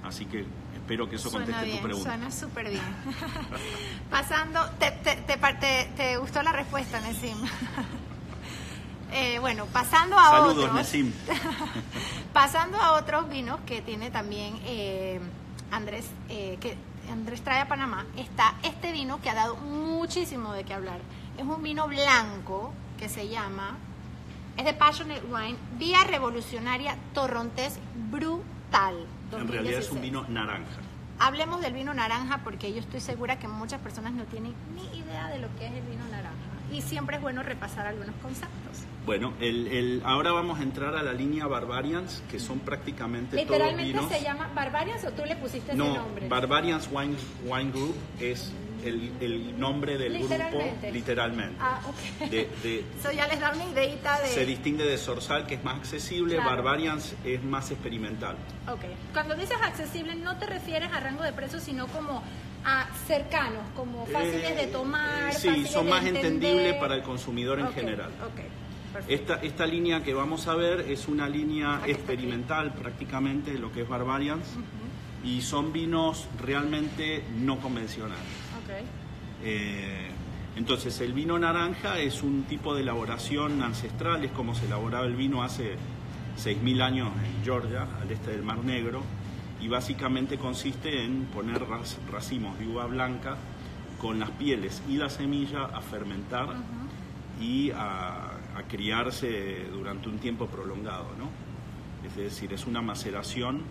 Así 0.04 0.26
que 0.26 0.46
espero 0.76 1.10
que 1.10 1.16
eso 1.16 1.32
conteste 1.32 1.72
tu 1.72 1.82
pregunta. 1.82 2.12
Suena 2.12 2.32
súper 2.32 2.70
bien. 2.70 2.84
Pasando, 4.12 4.64
te, 4.78 4.92
te, 4.92 5.16
te, 5.16 5.90
te, 5.98 6.18
gustó 6.18 6.44
la 6.44 6.52
respuesta? 6.52 7.02
Eh, 9.18 9.40
bueno, 9.40 9.66
pasando 9.68 10.20
a 10.20 10.30
Saludos, 10.30 10.70
otros. 10.70 10.88
pasando 12.34 12.78
a 12.78 12.92
otros 12.98 13.30
vinos 13.30 13.62
que 13.66 13.82
tiene 13.82 14.12
también 14.12 14.60
eh, 14.66 15.22
Andrés, 15.72 16.06
eh, 16.28 16.58
que 16.60 16.76
Andrés 17.10 17.42
trae 17.42 17.62
a 17.62 17.68
Panamá, 17.70 18.06
está 18.18 18.56
este 18.64 18.92
vino 18.92 19.22
que 19.22 19.30
ha 19.30 19.34
dado 19.34 19.56
muchísimo 19.56 20.52
de 20.52 20.66
qué 20.66 20.74
hablar. 20.74 21.00
Es 21.38 21.46
un 21.46 21.64
vino 21.64 21.88
blanco 21.88 22.74
que 23.00 23.08
se 23.08 23.30
llama, 23.30 23.78
es 24.58 24.66
de 24.66 24.74
Passionate 24.74 25.24
Wine, 25.32 25.56
Vía 25.78 26.04
Revolucionaria 26.04 26.98
Torrontés 27.14 27.80
Brutal. 28.12 29.08
En 29.32 29.48
realidad 29.48 29.80
es 29.80 29.92
un 29.92 30.02
vino 30.02 30.26
naranja. 30.28 30.82
Hablemos 31.20 31.62
del 31.62 31.72
vino 31.72 31.94
naranja 31.94 32.42
porque 32.44 32.74
yo 32.74 32.82
estoy 32.82 33.00
segura 33.00 33.40
que 33.40 33.48
muchas 33.48 33.80
personas 33.80 34.12
no 34.12 34.26
tienen 34.26 34.54
ni 34.76 35.00
idea 35.00 35.30
de 35.30 35.40
lo 35.40 35.48
que 35.56 35.68
es 35.68 35.72
el 35.72 35.84
vino 35.84 36.04
naranja. 36.12 36.36
Y 36.70 36.82
siempre 36.82 37.16
es 37.16 37.22
bueno 37.22 37.44
repasar 37.44 37.88
algunos 37.88 38.16
conceptos. 38.22 38.86
Bueno, 39.06 39.34
el, 39.40 39.68
el, 39.68 40.02
ahora 40.04 40.32
vamos 40.32 40.60
a 40.60 40.64
entrar 40.64 40.96
a 40.96 41.04
la 41.04 41.14
línea 41.14 41.46
Barbarians, 41.46 42.24
que 42.30 42.40
son 42.40 42.60
prácticamente 42.60 43.36
¿Literalmente 43.36 43.94
todos 43.94 44.10
vinos. 44.10 44.20
se 44.20 44.24
llama 44.24 44.50
Barbarians 44.56 45.06
o 45.06 45.12
tú 45.12 45.24
le 45.26 45.36
pusiste 45.36 45.74
ese 45.74 45.78
nombre? 45.78 46.28
Barbarians 46.28 46.90
Wine, 46.92 47.16
Wine 47.46 47.72
Group 47.72 47.96
es 48.20 48.52
el, 48.84 49.12
el 49.20 49.60
nombre 49.60 49.98
del 49.98 50.18
grupo, 50.20 50.36
literalmente. 50.92 51.58
Ah, 51.60 51.82
ok. 51.88 52.30
De, 52.30 52.86
ya 53.16 53.28
les 53.28 53.40
da 53.40 53.52
una 53.54 53.66
ideita 53.66 54.20
de... 54.22 54.28
Se 54.28 54.46
distingue 54.46 54.84
de 54.84 54.98
Sorsal, 54.98 55.46
que 55.46 55.56
es 55.56 55.64
más 55.64 55.78
accesible, 55.78 56.36
claro. 56.36 56.50
Barbarians 56.50 57.16
es 57.24 57.44
más 57.44 57.72
experimental. 57.72 58.36
Ok. 58.68 58.86
Cuando 59.14 59.36
dices 59.36 59.58
accesible, 59.62 60.16
no 60.16 60.38
te 60.38 60.48
refieres 60.48 60.92
a 60.92 61.00
rango 61.00 61.24
de 61.24 61.34
precio, 61.34 61.60
sino 61.60 61.88
como 61.88 62.24
a 62.64 62.88
cercanos, 63.08 63.64
como 63.76 64.06
fáciles 64.08 64.52
eh, 64.52 64.56
de 64.56 64.68
tomar. 64.68 65.34
Sí, 65.34 65.66
son 65.68 65.88
más 65.88 66.04
entendibles 66.06 66.76
para 66.76 66.96
el 66.96 67.04
consumidor 67.04 67.60
en 67.60 67.68
okay, 67.68 67.84
general. 67.84 68.12
Okay. 68.32 68.65
Esta, 69.08 69.36
esta 69.36 69.66
línea 69.66 70.04
que 70.04 70.14
vamos 70.14 70.48
a 70.48 70.56
ver 70.56 70.82
es 70.82 71.08
una 71.08 71.28
línea 71.28 71.82
experimental 71.86 72.74
prácticamente, 72.74 73.58
lo 73.58 73.72
que 73.72 73.82
es 73.82 73.90
Barbarians, 73.90 74.48
uh 74.56 74.60
-huh. 74.60 75.30
y 75.30 75.42
son 75.42 75.74
vinos 75.74 76.28
realmente 76.40 77.24
no 77.38 77.60
convencionales. 77.60 78.24
Okay. 78.64 78.84
Eh, 79.44 80.10
entonces 80.56 81.00
el 81.02 81.14
vino 81.14 81.38
naranja 81.38 82.00
es 82.00 82.24
un 82.24 82.44
tipo 82.44 82.74
de 82.74 82.82
elaboración 82.82 83.62
ancestral, 83.62 84.24
es 84.24 84.32
como 84.32 84.56
se 84.56 84.66
elaboraba 84.66 85.06
el 85.06 85.16
vino 85.16 85.44
hace 85.44 85.76
6.000 86.38 86.82
años 86.82 87.10
en 87.24 87.44
Georgia, 87.44 87.88
al 88.02 88.10
este 88.10 88.32
del 88.32 88.44
Mar 88.44 88.64
Negro, 88.64 89.02
y 89.62 89.68
básicamente 89.68 90.38
consiste 90.38 91.04
en 91.04 91.26
poner 91.26 91.62
racimos 92.12 92.58
de 92.60 92.68
uva 92.68 92.86
blanca 92.86 93.38
con 94.00 94.20
las 94.20 94.32
pieles 94.32 94.82
y 94.88 94.98
la 94.98 95.10
semilla 95.10 95.66
a 95.66 95.82
fermentar 95.82 96.50
uh 96.50 96.54
-huh. 96.54 97.44
y 97.44 97.72
a 97.72 98.35
a 98.56 98.64
criarse 98.64 99.66
durante 99.72 100.10
un 100.10 100.20
tiempo 100.20 100.48
prolongado, 100.48 101.08
¿no? 101.18 101.30
Es 102.08 102.16
decir, 102.16 102.54
es 102.54 102.66
una 102.66 102.82
maceración 102.82 103.64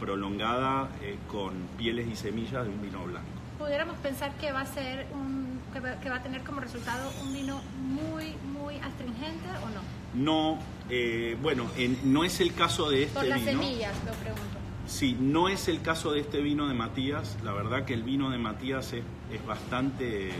prolongada 0.00 0.88
eh, 1.02 1.16
con 1.30 1.52
pieles 1.78 2.08
y 2.08 2.16
semillas 2.16 2.64
de 2.64 2.70
un 2.70 2.82
vino 2.82 3.04
blanco. 3.04 3.28
Pudiéramos 3.58 3.96
pensar 3.98 4.32
que 4.38 4.50
va 4.52 4.62
a 4.62 4.66
ser 4.66 5.06
un, 5.14 5.60
que 5.72 5.80
va, 5.80 6.00
que 6.00 6.10
va 6.10 6.16
a 6.16 6.22
tener 6.22 6.42
como 6.42 6.60
resultado 6.60 7.10
un 7.22 7.32
vino 7.32 7.60
muy 7.78 8.34
muy 8.52 8.76
astringente 8.76 9.48
o 9.62 9.68
no? 9.70 9.82
No, 10.14 10.58
eh, 10.90 11.36
bueno, 11.42 11.66
en, 11.76 11.98
no 12.12 12.24
es 12.24 12.40
el 12.40 12.54
caso 12.54 12.90
de 12.90 13.04
este 13.04 13.14
Por 13.14 13.26
las 13.26 13.40
vino. 13.44 13.62
semillas, 13.62 13.94
lo 14.04 14.12
pregunto. 14.12 14.58
Sí, 14.86 15.16
no 15.18 15.48
es 15.48 15.68
el 15.68 15.80
caso 15.80 16.12
de 16.12 16.20
este 16.20 16.40
vino 16.40 16.68
de 16.68 16.74
Matías. 16.74 17.36
La 17.42 17.52
verdad 17.52 17.84
que 17.84 17.94
el 17.94 18.02
vino 18.02 18.30
de 18.30 18.38
Matías 18.38 18.92
es, 18.92 19.02
es 19.32 19.46
bastante, 19.46 20.30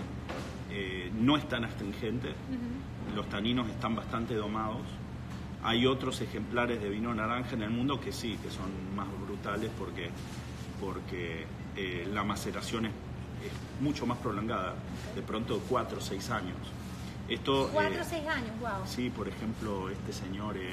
eh, 0.71 1.11
no 1.19 1.37
es 1.37 1.49
tan 1.49 1.65
astringente. 1.65 2.29
Uh 2.29 2.33
-huh. 2.33 2.94
Los 3.15 3.29
taninos 3.29 3.69
están 3.69 3.95
bastante 3.95 4.35
domados. 4.35 4.83
Hay 5.63 5.87
otros 5.87 6.21
ejemplares 6.21 6.83
de 6.83 6.89
vino 6.89 7.15
naranja 7.15 7.55
en 7.55 7.63
el 7.63 7.71
mundo 7.71 8.01
que 8.01 8.13
sí, 8.13 8.39
que 8.43 8.51
son 8.51 8.95
más 8.95 9.07
brutales 9.25 9.71
porque, 9.79 10.11
porque 10.81 11.47
eh, 11.77 12.09
la 12.13 12.25
maceración 12.25 12.87
es, 12.87 12.93
es, 12.93 13.83
mucho 13.83 14.05
más 14.05 14.19
prolongada, 14.19 14.75
de 15.15 15.23
pronto 15.23 15.63
cuatro 15.69 15.99
o 15.99 16.01
seis 16.01 16.29
años. 16.31 16.57
Esto, 17.29 17.71
cuatro 17.73 17.99
o 17.99 18.03
eh, 18.03 18.07
seis 18.09 18.27
años, 18.27 18.51
wow. 18.61 18.87
Sí, 18.87 19.11
por 19.11 19.29
ejemplo, 19.29 19.89
este 19.89 20.13
señor 20.13 20.57
eh, 20.57 20.71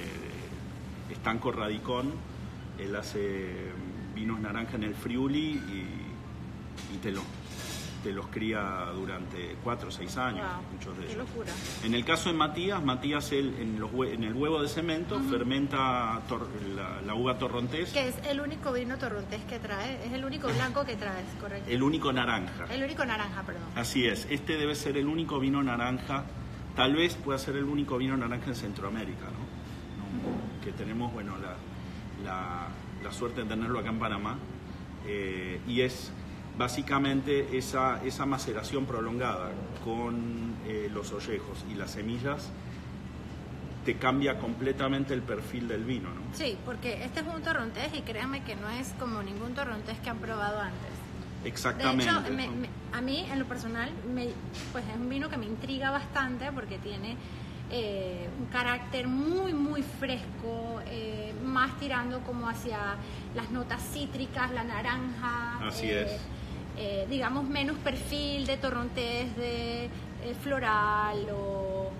Estanco 1.10 1.52
Radicón, 1.52 2.12
él 2.80 2.96
hace 2.96 3.72
vinos 4.16 4.40
naranja 4.40 4.76
en 4.76 4.84
el 4.84 4.96
Friuli 4.96 5.52
y, 5.52 6.96
y 6.96 6.98
te, 7.02 7.14
los 8.06 8.28
cría 8.28 8.88
durante 8.96 9.56
4 9.64 9.88
o 9.88 9.92
6 9.92 10.18
años, 10.18 10.46
wow, 10.46 10.72
muchos 10.74 10.98
de 10.98 11.06
qué 11.06 11.14
ellos. 11.14 11.28
Locura. 11.30 11.54
En 11.84 11.94
el 11.94 12.04
caso 12.04 12.30
de 12.30 12.36
Matías, 12.36 12.84
Matías 12.84 13.32
él, 13.32 13.56
en, 13.60 13.80
los, 13.80 13.92
en, 13.94 14.24
el 14.24 14.34
huevo 14.34 14.62
de 14.62 14.68
cemento 14.68 15.16
uh 15.16 15.20
-huh. 15.20 15.30
fermenta 15.30 16.22
tor, 16.28 16.48
la, 16.76 17.02
la, 17.02 17.14
uva 17.14 17.38
torrontés. 17.38 17.92
Que 17.92 18.08
es 18.08 18.16
el 18.28 18.42
único 18.42 18.74
vino 18.74 18.98
torrontés 18.98 19.42
que 19.46 19.60
trae, 19.60 20.06
es 20.06 20.14
el 20.14 20.26
único 20.26 20.48
blanco 20.48 20.84
que 20.86 20.96
traes, 20.96 21.28
correcto. 21.40 21.70
El 21.70 21.84
único 21.84 22.12
naranja. 22.12 22.66
El 22.72 22.84
único 22.84 23.06
naranja, 23.06 23.44
perdón. 23.44 23.64
Así 23.76 24.08
es, 24.08 24.28
este 24.30 24.58
debe 24.58 24.76
ser 24.76 24.98
el 24.98 25.08
único 25.08 25.40
vino 25.40 25.62
naranja, 25.62 26.26
tal 26.76 26.96
vez 26.96 27.16
pueda 27.16 27.38
ser 27.38 27.56
el 27.56 27.66
único 27.66 27.98
vino 27.98 28.18
naranja 28.18 28.48
en 28.48 28.56
Centroamérica, 28.56 29.26
¿no? 29.26 29.52
¿No? 30.02 30.64
Que 30.64 30.72
tenemos, 30.72 31.14
bueno, 31.14 31.38
la, 31.38 31.56
la 32.24 32.68
la 33.04 33.12
suerte 33.12 33.42
de 33.44 33.48
tenerlo 33.48 33.80
acá 33.80 33.90
en 33.90 34.00
Panamá, 34.00 34.38
eh, 35.08 35.60
y 35.68 35.82
es 35.82 36.12
básicamente 36.58 37.58
esa, 37.58 38.04
esa 38.04 38.26
maceración 38.26 38.86
prolongada 38.86 39.52
con 39.84 40.56
eh, 40.68 40.90
los 40.94 41.12
ollejos 41.12 41.66
y 41.72 41.76
las 41.76 41.92
semillas 41.92 42.50
te 43.86 43.96
cambia 43.96 44.38
completamente 44.38 45.14
el 45.14 45.22
perfil 45.22 45.68
del 45.68 45.84
vino, 45.84 46.10
¿no? 46.10 46.22
Sí, 46.34 46.58
porque 46.66 47.04
este 47.04 47.22
es 47.22 47.26
un 47.26 47.42
torrontés 47.42 47.94
y 47.96 48.02
créanme 48.02 48.44
que 48.44 48.56
no 48.56 48.70
es 48.70 48.94
como 49.00 49.24
ningún 49.24 49.56
torrontés 49.56 49.98
que 50.00 50.10
han 50.10 50.20
probado 50.20 50.60
antes. 50.60 50.92
Exactamente. 51.44 52.06
De 52.06 52.12
hecho, 52.12 52.22
me, 52.32 52.48
me, 52.48 52.70
a 52.94 53.02
mí 53.02 53.26
en 53.32 53.40
lo 53.40 53.46
personal, 53.46 53.90
me, 54.14 54.30
pues 54.72 54.84
es 54.88 54.96
un 54.96 55.10
vino 55.10 55.30
que 55.30 55.38
me 55.38 55.48
intriga 55.48 55.90
bastante 55.90 56.52
porque 56.52 56.78
tiene 56.78 57.18
eh, 57.74 58.28
un 58.38 58.48
carácter 58.48 59.08
muy, 59.08 59.54
muy 59.54 59.82
fresco, 59.82 60.82
eh, 60.88 61.34
más 61.46 61.80
tirando 61.80 62.20
como 62.20 62.50
hacia 62.50 62.78
las 63.34 63.50
notas 63.50 63.82
cítricas, 63.94 64.52
la 64.52 64.66
naranja. 64.66 65.66
Así 65.66 65.88
eh, 65.88 66.04
es. 66.04 66.22
Digamos, 67.10 67.48
menos 67.48 67.78
perfil 67.78 68.46
de 68.46 68.58
torrontés 68.58 69.36
de 69.36 69.90
floral 70.42 71.28
o 71.34 71.92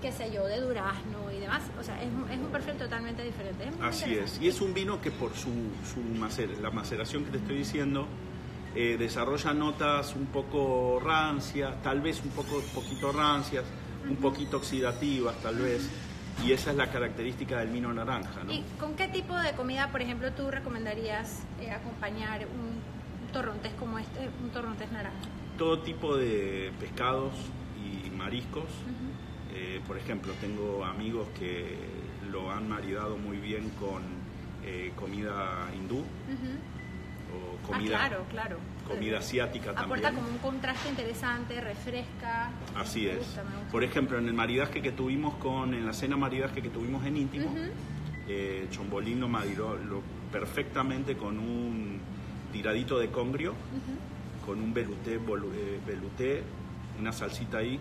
qué 0.00 0.12
sé 0.12 0.32
yo, 0.32 0.46
de 0.46 0.60
durazno 0.60 1.30
y 1.30 1.40
demás. 1.40 1.62
O 1.78 1.82
sea, 1.82 2.00
es, 2.02 2.08
es 2.08 2.38
un 2.38 2.50
perfil 2.50 2.74
totalmente 2.74 3.22
diferente. 3.22 3.64
Es 3.64 3.74
Así 3.80 4.14
es. 4.14 4.40
Y 4.40 4.48
es 4.48 4.60
un 4.60 4.72
vino 4.74 5.00
que 5.00 5.10
por 5.10 5.34
su, 5.34 5.50
su 5.92 6.00
macer, 6.18 6.58
la 6.60 6.70
maceración 6.70 7.24
que 7.24 7.32
te 7.32 7.38
estoy 7.38 7.58
diciendo, 7.58 8.06
eh, 8.74 8.96
desarrolla 8.98 9.52
notas 9.52 10.14
un 10.14 10.26
poco 10.26 11.00
rancias, 11.00 11.82
tal 11.82 12.00
vez 12.00 12.22
un 12.24 12.30
poco 12.30 12.60
poquito 12.74 13.12
rancias, 13.12 13.64
un 14.08 14.16
poquito 14.16 14.58
oxidativas 14.58 15.36
tal 15.42 15.56
vez, 15.56 15.88
y 16.44 16.52
esa 16.52 16.70
es 16.70 16.76
la 16.76 16.90
característica 16.90 17.58
del 17.58 17.68
vino 17.68 17.92
naranja. 17.92 18.44
¿no? 18.44 18.52
¿Y 18.52 18.62
con 18.78 18.94
qué 18.94 19.08
tipo 19.08 19.34
de 19.34 19.52
comida, 19.52 19.88
por 19.90 20.00
ejemplo, 20.00 20.32
tú 20.32 20.50
recomendarías 20.50 21.42
eh, 21.60 21.70
acompañar 21.70 22.46
un 22.46 22.79
torrontés 23.32 23.72
como 23.74 23.98
este, 23.98 24.28
un 24.42 24.50
torrontés 24.50 24.90
naranja? 24.92 25.16
Todo 25.58 25.80
tipo 25.80 26.16
de 26.16 26.72
pescados 26.80 27.32
y 27.76 28.10
mariscos. 28.10 28.64
Uh 28.64 28.66
-huh. 28.66 29.56
eh, 29.56 29.80
por 29.86 29.96
ejemplo, 29.98 30.32
tengo 30.40 30.84
amigos 30.84 31.26
que 31.38 31.76
lo 32.30 32.50
han 32.50 32.68
maridado 32.68 33.16
muy 33.16 33.36
bien 33.38 33.70
con 33.80 34.02
eh, 34.64 34.92
comida 34.96 35.68
hindú 35.76 35.98
o 35.98 36.02
Ah, 37.62 37.66
comida, 37.66 37.96
claro, 37.98 38.24
claro. 38.30 38.56
comida 38.88 39.18
asiática 39.18 39.70
Aporta 39.70 40.02
también. 40.08 40.14
como 40.24 40.28
un 40.28 40.38
contraste 40.38 40.88
interesante, 40.88 41.60
refresca. 41.60 42.50
Así 42.76 43.02
Me 43.02 43.12
es. 43.12 43.18
gusta, 43.18 43.44
me 43.44 43.50
gusta. 43.56 43.70
Por 43.70 43.84
ejemplo, 43.84 44.18
en 44.18 44.26
el 44.26 44.34
maridaje 44.34 44.82
que 44.82 44.90
tuvimos 44.92 45.34
con, 45.36 45.74
en 45.74 45.86
la 45.86 45.92
cena 45.92 46.16
maridaje 46.16 46.60
que 46.62 46.70
tuvimos 46.70 47.04
en 47.06 47.16
íntimo, 47.16 47.46
Ujú. 47.46 47.60
eh, 48.28 48.66
Chombolín 48.70 49.20
lo 49.20 49.28
maridó 49.28 49.76
lo- 49.76 50.02
perfectamente 50.32 51.16
con 51.16 51.38
un 51.38 51.89
tiradito 52.52 52.98
de 52.98 53.10
congrio, 53.10 53.54
con 54.44 54.60
un 54.60 54.72
veluté, 54.74 55.14
eh, 55.14 55.80
veluté, 55.86 56.42
una 56.98 57.12
salsita 57.12 57.58
ahí, 57.58 57.78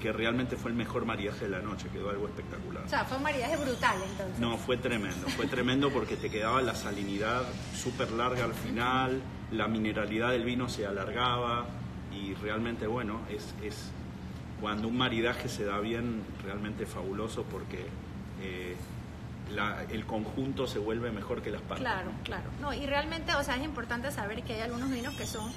que 0.00 0.12
realmente 0.12 0.56
fue 0.56 0.70
el 0.70 0.76
mejor 0.76 1.04
maridaje 1.04 1.44
de 1.44 1.50
la 1.50 1.60
noche, 1.60 1.88
quedó 1.92 2.10
algo 2.10 2.26
espectacular. 2.26 2.84
O 2.84 2.88
sea, 2.88 3.04
fue 3.04 3.18
un 3.18 3.22
maridaje 3.22 3.56
brutal 3.56 3.96
entonces. 4.10 4.38
No, 4.38 4.56
fue 4.56 4.76
tremendo, 4.78 5.28
fue 5.28 5.46
tremendo 5.46 5.90
porque 5.90 6.16
te 6.16 6.30
quedaba 6.30 6.62
la 6.62 6.74
salinidad 6.74 7.42
súper 7.74 8.10
larga 8.12 8.44
al 8.44 8.54
final, 8.54 9.20
la 9.52 9.68
mineralidad 9.68 10.30
del 10.30 10.44
vino 10.44 10.68
se 10.68 10.86
alargaba 10.86 11.66
y 12.12 12.34
realmente 12.34 12.86
bueno, 12.86 13.20
es, 13.28 13.54
es 13.62 13.90
cuando 14.60 14.88
un 14.88 14.96
maridaje 14.96 15.48
se 15.48 15.64
da 15.64 15.78
bien, 15.80 16.22
realmente 16.44 16.86
fabuloso 16.86 17.44
porque 17.44 17.86
eh, 18.42 18.76
la- 19.54 19.84
el 19.90 20.06
conjunto 20.06 20.66
se 20.66 20.78
vuelve 20.78 21.10
mejor 21.10 21.42
que 21.42 21.50
las 21.50 21.62
partes. 21.62 21.80
Claro, 21.86 22.10
claro. 22.24 22.50
No, 22.60 22.72
y 22.72 22.86
realmente, 22.86 23.34
o 23.34 23.42
sea, 23.42 23.56
es 23.56 23.64
importante 23.64 24.10
saber 24.10 24.42
que 24.42 24.54
hay 24.54 24.60
algunos 24.62 24.90
vinos 24.90 25.14
que 25.16 25.26
son... 25.26 25.50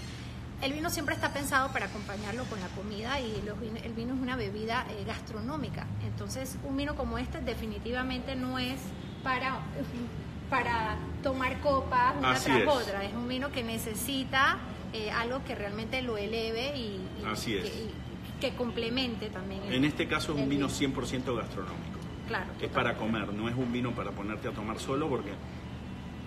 El 0.62 0.72
vino 0.72 0.90
siempre 0.90 1.14
está 1.14 1.34
pensado 1.34 1.72
para 1.74 1.88
acompañarlo 1.88 2.46
con 2.46 2.60
la 2.62 2.68
comida 2.70 3.20
y 3.20 3.42
los 3.46 3.58
vin- 3.60 3.84
el 3.84 3.92
vino 3.94 4.14
es 4.14 4.20
una 4.22 4.38
bebida 4.38 4.86
eh, 4.92 5.04
gastronómica. 5.06 5.86
Entonces, 6.08 6.58
un 6.64 6.78
vino 6.78 6.96
como 6.96 7.18
este 7.18 7.42
definitivamente 7.42 8.36
no 8.38 8.58
es 8.60 8.80
para, 9.24 9.60
para 10.50 10.96
tomar 11.22 11.60
copas 11.60 12.16
una 12.18 12.32
Así 12.32 12.46
tras 12.46 12.62
es. 12.62 12.68
otra. 12.68 13.04
Es 13.04 13.14
un 13.14 13.28
vino 13.28 13.52
que 13.52 13.62
necesita 13.64 14.58
eh, 14.94 15.12
algo 15.12 15.44
que 15.44 15.54
realmente 15.56 16.02
lo 16.02 16.18
eleve 16.18 16.78
y, 16.78 17.02
y 17.22 17.26
Así 17.26 17.56
es. 17.58 17.64
que, 17.64 17.70
y 17.70 17.92
que 18.40 18.56
complemente 18.56 19.30
también. 19.30 19.64
el- 19.64 19.74
En 19.74 19.84
este 19.86 20.08
caso 20.08 20.34
es 20.34 20.42
un 20.42 20.48
vino 20.48 20.68
100% 20.70 21.36
gastronómico. 21.36 22.00
Claro. 22.28 22.46
Es 22.62 22.70
para 22.70 22.96
comer, 22.96 23.34
no 23.34 23.50
es 23.50 23.56
un 23.56 23.72
vino 23.72 23.92
para 23.92 24.12
ponerte 24.12 24.48
a 24.48 24.52
tomar 24.52 24.80
solo 24.80 25.10
porque 25.10 25.32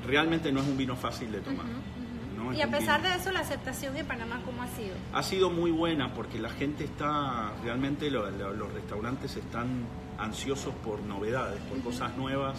realmente 0.06 0.52
no 0.52 0.60
es 0.60 0.66
un 0.66 0.76
vino 0.76 0.94
fácil 0.96 1.32
de 1.32 1.40
tomar. 1.40 1.66
Y 2.54 2.60
a 2.60 2.70
pesar 2.70 3.00
vino- 3.00 3.12
de 3.14 3.20
eso, 3.20 3.32
la 3.32 3.40
aceptación 3.40 3.96
en 3.96 4.06
Panamá, 4.06 4.40
¿cómo 4.44 4.62
ha 4.62 4.68
sido? 4.68 4.94
Ha 5.12 5.22
sido 5.22 5.50
muy 5.50 5.70
buena 5.70 6.12
porque 6.14 6.38
la 6.38 6.50
gente 6.50 6.84
está, 6.84 7.52
realmente 7.64 8.10
lo- 8.10 8.30
lo- 8.30 8.52
los 8.52 8.72
restaurantes 8.72 9.36
están 9.36 9.66
ansiosos 10.18 10.74
por 10.84 11.00
novedades, 11.00 11.60
por 11.62 11.80
cosas 11.82 12.16
nuevas, 12.16 12.58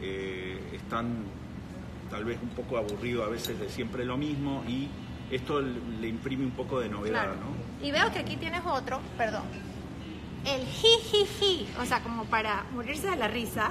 eh, 0.00 0.58
están 0.72 1.24
tal 2.10 2.24
vez 2.24 2.38
un 2.42 2.48
poco 2.50 2.76
aburridos 2.78 3.26
a 3.26 3.30
veces 3.30 3.58
de 3.58 3.68
siempre 3.68 4.04
lo 4.04 4.16
mismo 4.16 4.62
y 4.68 4.88
esto 5.30 5.60
le 5.60 5.80
le 6.00 6.08
imprime 6.08 6.44
un 6.44 6.50
poco 6.52 6.80
de 6.80 6.88
novedad, 6.88 7.22
Claro. 7.24 7.34
¿no? 7.34 7.86
Y 7.86 7.90
veo 7.90 8.10
que 8.12 8.18
aquí 8.20 8.36
tienes 8.36 8.62
otro, 8.66 9.00
perdón. 9.18 9.42
El 10.44 10.66
jijiji, 10.66 11.68
o 11.80 11.84
sea, 11.84 12.02
como 12.02 12.24
para 12.24 12.64
morirse 12.72 13.08
de 13.08 13.16
la 13.16 13.28
risa, 13.28 13.70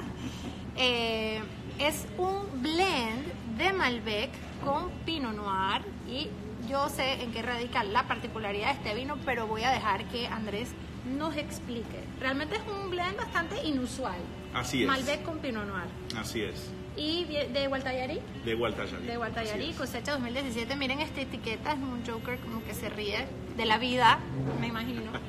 eh, 0.77 1.41
es 1.79 2.07
un 2.17 2.61
blend 2.61 3.57
de 3.57 3.73
Malbec 3.73 4.29
con 4.63 4.89
Pinot 5.05 5.35
Noir 5.35 5.81
y 6.07 6.29
yo 6.69 6.87
sé 6.89 7.21
en 7.23 7.31
qué 7.31 7.41
radica 7.41 7.83
la 7.83 8.07
particularidad 8.07 8.67
de 8.67 8.73
este 8.73 8.95
vino, 8.95 9.17
pero 9.25 9.47
voy 9.47 9.63
a 9.63 9.71
dejar 9.71 10.05
que 10.05 10.27
Andrés 10.27 10.69
nos 11.17 11.35
explique. 11.35 11.99
Realmente 12.19 12.55
es 12.55 12.61
un 12.67 12.89
blend 12.89 13.17
bastante 13.17 13.61
inusual. 13.65 14.19
Así 14.53 14.81
es. 14.83 14.87
Malbec 14.87 15.23
con 15.23 15.39
Pinot 15.39 15.65
Noir. 15.67 15.87
Así 16.17 16.41
es, 16.41 16.71
Y 16.95 17.25
de 17.25 17.67
Gualtallarí, 17.67 18.19
de 18.45 18.55
Gualtallarí. 18.55 19.05
de 19.07 19.17
Gualtallarí, 19.17 19.73
cosecha 19.73 20.11
2017. 20.13 20.75
Miren 20.77 20.99
esta 21.01 21.21
etiqueta, 21.21 21.73
es 21.73 21.79
un 21.79 22.03
Joker 22.05 22.39
como 22.39 22.63
que 22.63 22.73
se 22.73 22.89
ríe 22.89 23.27
de 23.57 23.65
la 23.65 23.77
vida, 23.77 24.19
me 24.61 24.67
imagino. 24.67 25.11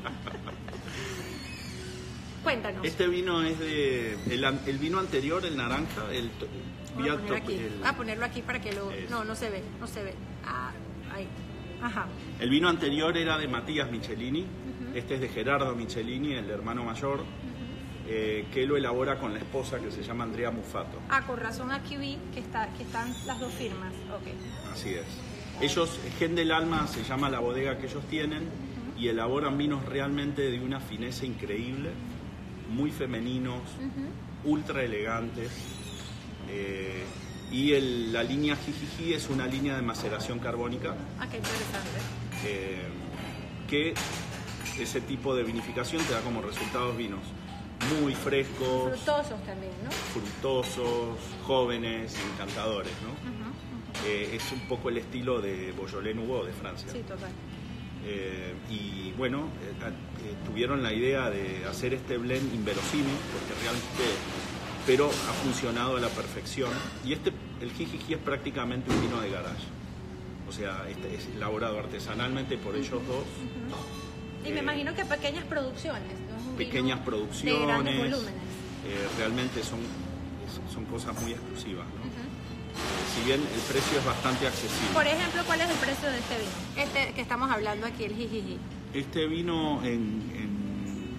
Cuéntanos. 2.43 2.85
Este 2.85 3.07
vino 3.09 3.43
es 3.43 3.59
de, 3.59 4.15
el, 4.31 4.79
vino 4.79 4.99
anterior, 4.99 5.45
el 5.45 5.57
naranja, 5.57 6.13
el... 6.13 6.31
Voy 6.97 7.09
a, 7.09 7.15
ponerlo 7.15 7.37
aquí. 7.37 7.55
el- 7.55 7.79
Voy 7.79 7.89
a 7.89 7.97
ponerlo 7.97 8.25
aquí 8.25 8.43
para 8.43 8.61
que 8.61 8.73
lo... 8.73 8.91
No, 9.11 9.25
no 9.25 9.35
se 9.35 9.51
ve, 9.51 9.63
no 9.81 9.87
se 9.87 10.03
ve. 10.03 10.15
Ah, 10.45 10.73
ahí. 11.15 11.27
Ajá. 11.83 12.07
El 12.39 12.51
vino 12.51 12.69
anterior 12.69 13.17
era 13.17 13.39
de 13.39 13.49
Matías 13.49 13.91
Michelini, 13.91 14.47
este 14.95 15.15
es 15.15 15.21
de 15.21 15.29
Gerardo 15.29 15.75
Michelini, 15.75 16.35
el 16.35 16.49
hermano 16.51 16.85
mayor, 16.85 17.25
eh, 18.09 18.47
que 18.53 18.67
lo 18.67 18.77
elabora 18.77 19.19
con 19.19 19.33
la 19.33 19.39
esposa 19.39 19.79
que 19.79 19.91
se 19.91 20.03
llama 20.03 20.25
Andrea 20.25 20.51
Mufato. 20.51 20.99
Ah, 21.09 21.23
con 21.27 21.39
razón 21.39 21.73
aquí 21.73 21.97
vi 21.97 22.19
que, 22.35 22.41
está, 22.41 22.69
que 22.77 22.83
están 22.83 23.13
las 23.27 23.41
dos 23.41 23.53
firmas. 23.53 23.93
Ok. 24.15 24.73
Así 24.73 24.91
es. 24.91 25.07
Ellos, 25.61 25.99
Gen 26.19 26.35
del 26.35 26.51
Alma 26.53 26.87
se 26.87 27.05
llama 27.05 27.31
la 27.31 27.39
bodega 27.41 27.79
que 27.79 27.87
ellos 27.87 28.05
tienen 28.09 28.49
y 28.99 29.09
elaboran 29.09 29.57
vinos 29.59 29.85
realmente 29.87 30.43
de 30.51 30.61
una 30.61 30.79
fineza 30.81 31.25
increíble, 31.27 31.91
muy 32.73 32.91
femeninos, 32.91 33.61
ultra 34.45 34.83
elegantes. 34.83 35.51
eh, 36.49 37.05
y 37.53 37.73
el- 37.73 38.13
la 38.13 38.23
línea 38.23 38.57
Jijiji 38.57 39.15
es 39.15 39.31
una 39.31 39.47
línea 39.47 39.77
de 39.77 39.83
maceración 39.83 40.39
carbónica 40.39 40.95
Ah, 41.21 41.27
qué 41.31 41.37
interesante. 41.39 41.99
eh, 42.45 42.83
que 43.69 43.95
ese 44.79 45.01
tipo 45.03 45.35
de 45.37 45.45
vinificación 45.45 46.03
te 46.05 46.13
da 46.13 46.21
como 46.21 46.43
resultados 46.43 46.97
vinos 46.97 47.21
muy 48.01 48.15
frescos, 48.15 48.93
Frutosos 48.99 49.43
también, 49.47 49.73
¿no? 49.85 49.91
frutosos, 49.91 51.19
jóvenes, 51.47 52.17
encantadores, 52.35 52.93
¿no? 53.03 54.07
Eh, 54.09 54.31
es 54.35 54.53
un 54.53 54.61
poco 54.69 54.89
el 54.89 54.99
estilo 54.99 55.41
de 55.41 55.73
Beaujolais 55.73 56.15
Nouveau 56.17 56.45
de 56.45 56.53
Francia. 56.53 56.89
Sí, 56.93 56.99
total. 57.07 57.31
Eh, 58.05 58.55
y 58.71 59.13
bueno, 59.17 59.49
eh, 59.63 59.73
eh, 59.81 60.35
tuvieron 60.45 60.83
la 60.83 60.93
idea 60.93 61.31
de 61.31 61.65
hacer 61.67 61.95
este 61.95 62.17
blend 62.19 62.53
inverosímil, 62.55 63.15
porque 63.33 63.63
realmente, 63.63 64.19
pero 64.87 65.07
ha 65.09 65.33
funcionado 65.45 65.97
a 65.97 66.01
la 66.01 66.09
perfección. 66.09 66.71
Y 67.05 67.13
este, 67.13 67.33
el 67.61 67.71
Jijiji 67.73 68.15
es 68.15 68.21
prácticamente 68.21 68.91
un 68.91 69.01
vino 69.01 69.21
de 69.21 69.31
garage. 69.31 69.67
O 70.49 70.53
sea, 70.53 70.87
este 70.89 71.15
es 71.15 71.29
elaborado 71.37 71.79
artesanalmente 71.79 72.59
por 72.59 72.75
ellos 72.77 73.01
dos. 73.07 73.25
Y 74.45 74.51
me 74.51 74.61
imagino 74.61 74.95
que 74.95 75.05
pequeñas 75.05 75.45
producciones, 75.45 76.19
¿no? 76.29 76.37
Es 76.37 76.43
un 76.43 76.59
vino 76.59 76.71
Pequeñas 76.71 76.99
De 76.99 77.05
grandes 77.05 77.95
producciones. 77.95 78.11
volúmenes. 78.11 79.17
realmente 79.17 79.63
son, 79.63 79.79
son 80.73 80.85
cosas 80.87 81.19
muy 81.23 81.33
exclusivas. 81.33 81.87
¿no? 81.87 82.02
Si 83.15 83.25
bien 83.27 83.41
el 83.41 83.61
precio 83.61 83.99
es 83.99 84.05
bastante 84.05 84.47
accesible. 84.47 84.93
Por 84.95 85.07
ejemplo, 85.07 85.43
¿cuál 85.47 85.61
es 85.61 85.71
el 85.71 85.77
precio 85.77 86.11
de 86.11 86.19
este 86.19 86.35
vino? 86.39 86.51
Este 86.77 87.13
que 87.15 87.21
estamos 87.21 87.51
hablando 87.51 87.87
aquí, 87.87 88.05
el 88.05 88.15
jijiji. 88.15 88.59
Este 88.95 89.27
vino 89.27 89.83
en, 89.85 90.23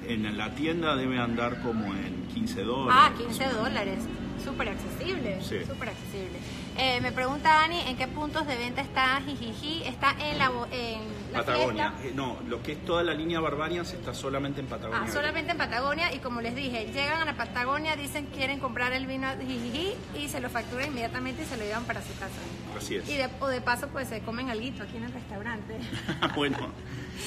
en, 0.08 0.26
en 0.26 0.38
la 0.38 0.54
tienda 0.56 0.96
debe 0.96 1.20
andar 1.20 1.62
como 1.62 1.94
en 1.94 2.28
15 2.34 2.64
dólares. 2.64 2.96
Ah, 2.98 3.14
15 3.18 3.46
dólares. 3.50 4.00
Súper 4.44 4.70
accesible. 4.70 5.40
Sí. 5.42 5.58
Súper 5.68 5.90
accesible. 5.90 6.40
Eh, 6.78 7.00
me 7.02 7.12
pregunta 7.12 7.64
Ani, 7.64 7.82
¿en 7.82 7.96
qué 7.98 8.08
puntos 8.08 8.48
de 8.48 8.56
venta 8.56 8.82
está 8.82 9.22
Jijiji? 9.22 9.84
¿Está 9.84 10.16
en 10.20 10.40
la, 10.40 10.52
en 10.72 11.02
la 11.32 11.40
Patagonia. 11.40 11.92
fiesta? 11.92 12.08
Eh, 12.08 12.14
no, 12.16 12.38
lo 12.48 12.64
que 12.64 12.74
es 12.74 12.86
toda 12.86 13.04
la 13.04 13.14
línea 13.14 13.40
Barbarians 13.40 13.94
está 13.94 14.14
solamente 14.14 14.60
en 14.62 14.68
Patagonia. 14.68 15.04
Ah, 15.08 15.12
solamente 15.12 15.52
en 15.52 15.58
Patagonia 15.58 16.14
y 16.14 16.20
como 16.20 16.42
les 16.42 16.56
dije, 16.56 16.86
llegan 16.92 17.22
a 17.22 17.26
la 17.26 17.36
Patagonia, 17.36 17.96
dicen 17.96 18.26
quieren 18.28 18.60
comprar 18.60 18.92
el 18.94 19.06
vino 19.06 19.28
Jijiji 19.40 19.94
y 20.20 20.30
se 20.30 20.40
lo 20.40 20.50
facturan 20.50 20.88
inmediatamente 20.88 21.44
y 21.44 21.46
se 21.46 21.58
lo 21.58 21.64
llevan 21.64 21.84
para 21.84 22.02
su 22.02 22.14
casa. 22.18 22.40
Así 22.78 22.96
es. 22.96 23.08
Y 23.08 23.18
de, 23.18 23.30
o 23.40 23.48
de 23.48 23.62
paso 23.62 23.88
pues 23.90 24.08
se 24.08 24.22
comen 24.22 24.50
alguito 24.50 24.84
aquí 24.84 24.98
en 24.98 25.04
el 25.04 25.14
restaurante. 25.14 25.78
bueno, 26.36 26.58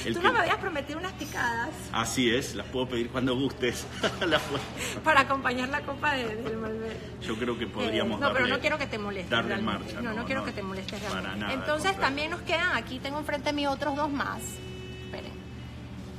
el 0.04 0.14
Tú 0.14 0.20
que- 0.20 0.26
no 0.26 0.32
me 0.32 0.40
habías 0.40 0.56
prometido 0.58 0.98
unas 0.98 1.12
picadas 1.14 1.70
así 1.92 2.30
es, 2.30 2.54
las 2.54 2.66
puedo 2.66 2.88
pedir 2.88 3.08
cuando 3.08 3.34
gustes. 3.36 3.86
Las 4.26 4.42
puedo- 4.42 4.62
para 5.04 5.20
acompañar 5.20 5.68
la 5.68 5.80
copa 5.82 6.12
de, 6.14 6.36
del 6.36 6.56
Malbec. 6.56 7.20
Yo 7.22 7.36
creo 7.36 7.58
que 7.58 7.66
podríamos 7.66 8.18
Eh, 8.18 8.20
no, 8.20 8.32
pero 8.32 8.44
darle- 8.46 8.54
no 8.54 8.60
quiero 8.60 8.78
que 8.78 8.86
te 8.86 8.98
molestes. 8.98 9.30
darle 9.30 9.56
marcha. 9.58 10.00
No, 10.00 10.12
no, 10.12 10.24
quiero 10.24 10.44
que 10.44 10.52
te 10.52 10.62
molestes 10.62 11.00
para 11.00 11.14
realmente. 11.20 11.40
nada, 11.40 11.52
al 11.52 11.58
Entonces 11.60 11.98
también 11.98 12.30
nos 12.30 12.40
quedan, 12.42 12.76
aquí 12.76 12.98
tengo 12.98 13.18
enfrente 13.18 13.50
a 13.50 13.52
mí 13.52 13.66
otros 13.66 13.96
dos 13.96 14.10
más. 14.10 14.40
Esperen. 15.04 15.32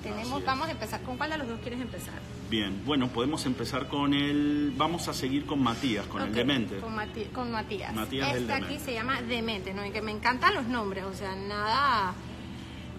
Tenemos, 0.03 0.43
vamos 0.45 0.67
a 0.67 0.71
empezar. 0.71 1.01
¿Con 1.01 1.17
cuál 1.17 1.31
de 1.31 1.37
los 1.39 1.47
dos 1.47 1.59
quieres 1.59 1.81
empezar? 1.81 2.13
Bien, 2.49 2.81
bueno, 2.85 3.07
podemos 3.09 3.45
empezar 3.45 3.87
con 3.89 4.13
el... 4.13 4.71
Vamos 4.77 5.07
a 5.09 5.13
seguir 5.13 5.45
con 5.45 5.61
Matías, 5.61 6.05
con 6.05 6.21
el 6.21 6.29
Ok, 6.29 6.35
demente. 6.35 6.77
Con, 6.77 6.95
Mati- 6.95 7.29
con 7.33 7.51
Matías. 7.51 7.93
Matías 7.93 8.29
este 8.29 8.39
del 8.53 8.63
aquí 8.63 8.79
se 8.79 8.93
llama 8.93 9.21
Demente, 9.21 9.73
¿no? 9.73 9.85
Y 9.85 9.91
que 9.91 10.01
me 10.01 10.11
encantan 10.11 10.53
los 10.55 10.65
nombres, 10.67 11.03
o 11.03 11.13
sea, 11.13 11.35
nada. 11.35 12.13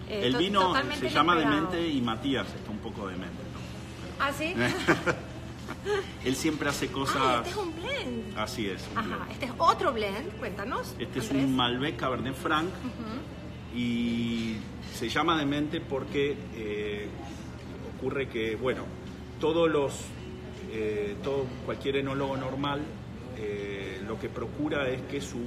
Eh, 0.09 0.21
El 0.27 0.35
vino 0.37 0.73
se 0.75 1.09
llama 1.09 1.35
inesperado. 1.35 1.39
demente 1.39 1.87
y 1.87 2.01
Matías 2.01 2.47
está 2.53 2.71
un 2.71 2.79
poco 2.79 3.07
demente. 3.07 3.43
¿no? 3.53 4.23
¿Ah, 4.25 4.31
sí? 4.37 4.53
Él 6.25 6.35
siempre 6.35 6.69
hace 6.69 6.87
Ah, 6.87 6.91
cosas... 6.91 7.37
este 7.37 7.49
es 7.51 7.55
un 7.57 7.73
blend. 7.75 8.37
Así 8.37 8.67
es. 8.69 8.83
Ajá, 8.95 9.15
blend. 9.17 9.31
este 9.31 9.45
es 9.45 9.51
otro 9.57 9.93
blend, 9.93 10.31
cuéntanos. 10.39 10.95
Este 10.99 11.19
es 11.19 11.29
un 11.31 11.55
Malbec 11.55 11.95
Cabernet 11.95 12.35
Franc 12.35 12.69
y 13.75 14.55
se 14.93 15.09
llama 15.09 15.37
demente 15.37 15.79
porque 15.79 16.35
eh, 16.55 17.07
ocurre 17.97 18.27
que, 18.27 18.55
bueno, 18.55 18.83
todos 19.39 19.69
los, 19.69 19.93
eh, 20.71 21.15
todo, 21.23 21.45
cualquier 21.65 21.97
enólogo 21.97 22.35
normal 22.35 22.81
eh, 23.37 24.01
lo 24.07 24.19
que 24.19 24.27
procura 24.27 24.89
es 24.89 25.01
que 25.03 25.21
su, 25.21 25.37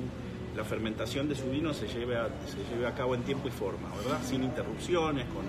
la 0.56 0.64
fermentación 0.64 1.28
de 1.28 1.34
su 1.34 1.50
vino 1.50 1.72
se 1.72 1.86
lleve, 1.88 2.16
a, 2.16 2.28
se 2.46 2.58
lleve 2.72 2.86
a 2.86 2.94
cabo 2.94 3.14
en 3.14 3.22
tiempo 3.22 3.48
y 3.48 3.50
forma, 3.50 3.88
¿verdad? 3.96 4.20
Sin 4.22 4.42
interrupciones, 4.42 5.26
con 5.26 5.44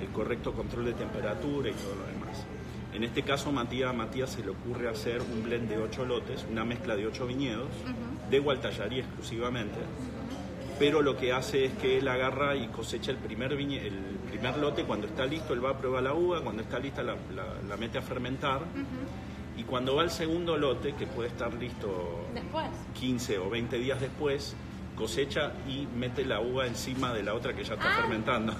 el 0.00 0.08
correcto 0.12 0.52
control 0.52 0.86
de 0.86 0.94
temperatura 0.94 1.70
y 1.70 1.72
todo 1.72 1.94
lo 1.94 2.06
demás. 2.06 2.44
En 2.92 3.04
este 3.04 3.22
caso, 3.22 3.52
Matías, 3.52 3.94
Matías 3.94 4.30
se 4.30 4.42
le 4.42 4.50
ocurre 4.50 4.88
hacer 4.88 5.20
un 5.20 5.42
blend 5.42 5.68
de 5.68 5.78
ocho 5.78 6.04
lotes, 6.04 6.46
una 6.50 6.64
mezcla 6.64 6.96
de 6.96 7.06
ocho 7.06 7.26
viñedos, 7.26 7.68
de 8.30 8.38
Gualtallarí 8.38 9.00
exclusivamente, 9.00 9.78
pero 10.78 11.02
lo 11.02 11.16
que 11.16 11.32
hace 11.32 11.66
es 11.66 11.72
que 11.74 11.98
él 11.98 12.08
agarra 12.08 12.54
y 12.54 12.68
cosecha 12.68 13.10
el 13.10 13.16
primer, 13.16 13.52
el 13.52 14.18
primer 14.28 14.58
lote, 14.58 14.84
cuando 14.84 15.06
está 15.06 15.24
listo 15.24 15.54
él 15.54 15.64
va 15.64 15.70
a 15.70 15.78
probar 15.78 16.02
la 16.02 16.14
uva, 16.14 16.42
cuando 16.42 16.62
está 16.62 16.78
lista 16.78 17.02
la, 17.02 17.16
la, 17.66 17.76
mete 17.76 17.98
a 17.98 18.02
fermentar, 18.02 18.62
y 19.56 19.62
cuando 19.64 19.94
va 19.96 20.02
el 20.02 20.10
segundo 20.10 20.56
lote, 20.56 20.94
que 20.94 21.06
puede 21.06 21.28
estar 21.28 21.52
listo 21.54 22.26
después. 22.34 22.66
15 22.98 23.38
o 23.38 23.50
20 23.50 23.78
días 23.78 24.00
después, 24.00 24.54
cosecha 24.96 25.52
y 25.68 25.86
mete 25.96 26.24
la 26.24 26.40
uva 26.40 26.66
encima 26.66 27.12
de 27.12 27.22
la 27.22 27.34
otra 27.34 27.54
que 27.54 27.64
ya 27.64 27.74
está 27.74 27.92
Ah. 27.94 28.00
fermentando. 28.00 28.54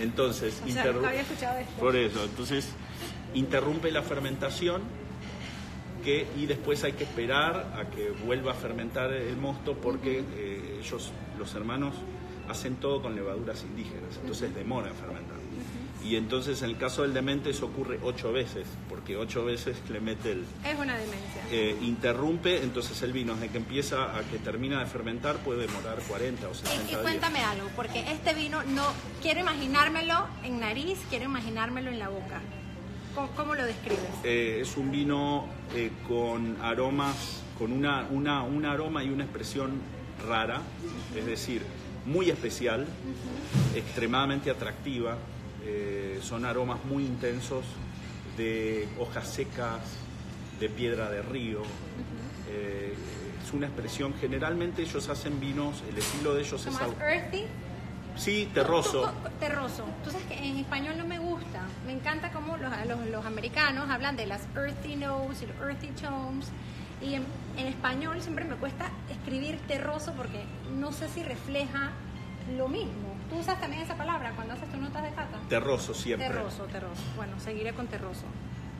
Entonces, 0.00 0.60
O 0.64 0.68
sea, 0.70 0.82
había 0.84 1.20
escuchado 1.20 1.58
esto. 1.58 1.80
por 1.80 1.96
eso, 1.96 2.24
entonces 2.24 2.68
interrumpe 3.34 3.90
la 3.90 4.02
fermentación 4.02 4.82
que, 6.04 6.26
y 6.36 6.46
después 6.46 6.84
hay 6.84 6.92
que 6.92 7.04
esperar 7.04 7.74
a 7.78 7.90
que 7.90 8.10
vuelva 8.10 8.52
a 8.52 8.54
fermentar 8.54 9.12
el 9.12 9.36
mosto 9.36 9.74
porque 9.74 10.24
eh, 10.36 10.80
ellos, 10.80 11.12
los 11.38 11.54
hermanos, 11.54 11.94
hacen 12.48 12.76
todo 12.76 13.02
con 13.02 13.14
levaduras 13.14 13.62
indígenas, 13.64 14.16
entonces 14.20 14.54
demora 14.54 14.88
en 14.88 14.94
fermentar. 14.94 15.37
Y 16.04 16.14
entonces 16.16 16.62
en 16.62 16.70
el 16.70 16.78
caso 16.78 17.02
del 17.02 17.12
demente 17.12 17.50
eso 17.50 17.66
ocurre 17.66 17.98
ocho 18.02 18.32
veces, 18.32 18.66
porque 18.88 19.16
ocho 19.16 19.44
veces 19.44 19.76
le 19.90 20.00
mete 20.00 20.32
el... 20.32 20.44
Es 20.64 20.78
una 20.78 20.96
demencia. 20.96 21.42
eh, 21.50 21.76
interrumpe, 21.82 22.62
entonces 22.62 23.02
el 23.02 23.12
vino 23.12 23.34
desde 23.34 23.48
que 23.48 23.58
empieza 23.58 24.16
a 24.16 24.20
que 24.22 24.38
termina 24.38 24.78
de 24.80 24.86
fermentar 24.86 25.36
puede 25.38 25.66
demorar 25.66 25.98
40 26.08 26.48
o 26.48 26.54
60 26.54 26.74
Y, 26.74 26.84
y 26.84 26.88
días. 26.88 27.00
cuéntame 27.02 27.40
algo, 27.40 27.68
porque 27.74 28.00
este 28.12 28.32
vino 28.34 28.62
no 28.64 28.84
quiero 29.22 29.40
imaginármelo 29.40 30.26
en 30.44 30.60
nariz, 30.60 30.98
quiero 31.10 31.24
imaginármelo 31.26 31.90
en 31.90 31.98
la 31.98 32.08
boca. 32.08 32.40
¿Cómo, 33.14 33.30
cómo 33.32 33.54
lo 33.56 33.64
describes? 33.64 33.98
Eh, 34.22 34.58
es 34.62 34.76
un 34.76 34.90
vino 34.92 35.46
eh, 35.74 35.90
con 36.06 36.56
aromas, 36.62 37.42
con 37.58 37.72
una, 37.72 38.06
una, 38.10 38.42
un 38.44 38.64
aroma 38.64 39.02
y 39.02 39.08
una 39.10 39.24
expresión 39.24 39.72
rara, 40.28 40.60
es 41.16 41.26
decir, 41.26 41.62
muy 42.06 42.30
especial, 42.30 42.86
extremadamente 43.74 44.50
atractiva. 44.50 45.16
Eh, 45.64 46.20
son 46.22 46.44
aromas 46.44 46.84
muy 46.84 47.04
intensos 47.04 47.64
de 48.36 48.88
hojas 48.98 49.28
secas, 49.28 49.80
de 50.60 50.68
piedra 50.68 51.10
de 51.10 51.22
río. 51.22 51.62
eh, 52.48 52.94
es 53.44 53.52
una 53.54 53.66
expresión, 53.66 54.12
generalmente 54.20 54.82
ellos 54.82 55.08
hacen 55.08 55.40
vinos, 55.40 55.82
el 55.88 55.96
estilo 55.96 56.34
de 56.34 56.42
ellos 56.42 56.66
es... 56.66 56.72
Más 56.74 56.82
earthy. 57.00 57.44
Sí, 58.14 58.50
terroso. 58.52 59.10
Terroso. 59.40 59.84
Tú 60.04 60.10
sabes 60.10 60.26
que 60.26 60.34
en 60.34 60.58
español 60.58 60.98
no 60.98 61.06
me 61.06 61.18
gusta. 61.18 61.62
Me 61.86 61.92
encanta 61.92 62.30
cómo 62.32 62.56
los, 62.56 62.70
los, 62.86 63.06
los 63.06 63.24
americanos 63.24 63.88
hablan 63.88 64.16
de 64.16 64.26
las 64.26 64.42
earthy 64.56 64.96
notes 64.96 65.42
y 65.42 65.46
los 65.46 65.56
earthy 65.62 65.88
tones. 65.92 66.48
Y 67.00 67.14
en, 67.14 67.24
en 67.56 67.66
español 67.68 68.20
siempre 68.20 68.44
me 68.44 68.56
cuesta 68.56 68.90
escribir 69.08 69.58
terroso 69.68 70.12
porque 70.14 70.42
no 70.76 70.92
sé 70.92 71.08
si 71.08 71.22
refleja 71.22 71.92
lo 72.56 72.68
mismo. 72.68 73.14
¿Tú 73.30 73.36
usas 73.38 73.60
también 73.60 73.82
esa 73.82 73.94
palabra 73.96 74.32
cuando 74.34 74.54
haces 74.54 74.68
tus 74.70 74.80
notas 74.80 75.02
de 75.02 75.10
cata? 75.10 75.38
Terroso 75.48 75.94
siempre. 75.94 76.28
Terroso, 76.28 76.64
terroso. 76.64 77.02
Bueno, 77.16 77.38
seguiré 77.40 77.72
con 77.72 77.86
terroso. 77.86 78.24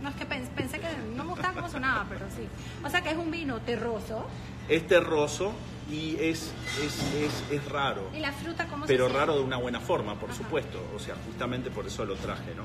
No 0.03 0.09
es 0.11 0.15
que 0.15 0.27
pens- 0.29 0.49
pensé 0.51 0.79
que 0.79 0.87
no 1.17 1.25
me 1.25 1.31
gustaba 1.31 1.55
cómo 1.55 1.69
sonaba, 1.69 2.07
pero 2.09 2.27
sí. 2.31 2.47
O 2.85 2.89
sea 2.89 3.03
que 3.03 3.11
es 3.11 3.17
un 3.17 3.31
vino 3.31 3.61
terroso. 3.61 4.27
Es 4.69 4.87
terroso 4.87 5.53
y 5.91 6.17
es, 6.21 6.53
es, 6.83 7.03
es, 7.15 7.45
es 7.51 7.65
raro. 7.69 8.09
¿Y 8.15 8.21
la 8.21 8.33
fruta 8.33 8.67
cómo 8.69 8.87
se 8.87 8.93
pero 8.93 9.05
siente? 9.07 9.19
raro 9.21 9.37
de 9.37 9.43
una 9.43 9.57
buena 9.57 9.81
forma, 9.81 10.15
por 10.15 10.31
Ajá. 10.31 10.39
supuesto. 10.39 10.81
O 10.95 10.99
sea, 10.99 11.17
justamente 11.27 11.71
por 11.71 11.87
eso 11.87 12.05
lo 12.05 12.15
traje, 12.15 12.55
¿no? 12.55 12.63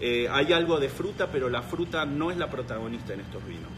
Eh, 0.00 0.26
hay 0.30 0.52
algo 0.54 0.80
de 0.80 0.88
fruta, 0.88 1.28
pero 1.30 1.50
la 1.50 1.60
fruta 1.62 2.06
no 2.06 2.30
es 2.30 2.38
la 2.38 2.48
protagonista 2.48 3.12
en 3.12 3.20
estos 3.20 3.44
vinos. 3.46 3.70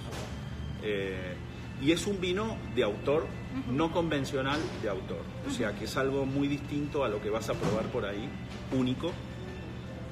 Eh, 0.82 1.34
y 1.80 1.92
es 1.92 2.06
un 2.06 2.20
vino 2.20 2.56
de 2.74 2.82
autor, 2.84 3.26
no 3.70 3.90
convencional 3.92 4.60
de 4.82 4.88
autor. 4.88 5.20
O 5.48 5.50
sea, 5.50 5.72
que 5.72 5.84
es 5.86 5.96
algo 5.96 6.24
muy 6.26 6.48
distinto 6.48 7.04
a 7.04 7.08
lo 7.08 7.20
que 7.20 7.30
vas 7.30 7.48
a 7.48 7.54
probar 7.54 7.84
por 7.86 8.04
ahí, 8.04 8.28
único. 8.72 9.12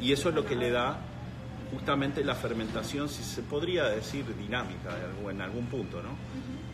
Y 0.01 0.13
eso 0.13 0.31
es 0.31 0.35
lo 0.35 0.45
que 0.47 0.57
le 0.57 0.71
da 0.71 0.99
justamente 1.73 2.25
la 2.25 2.35
fermentación, 2.35 3.09
si 3.09 3.23
se 3.23 3.43
podría 3.43 3.85
decir 3.85 4.25
dinámica 4.37 4.91
en 5.31 5.41
algún 5.41 5.67
punto, 5.67 6.03
¿no? 6.03 6.11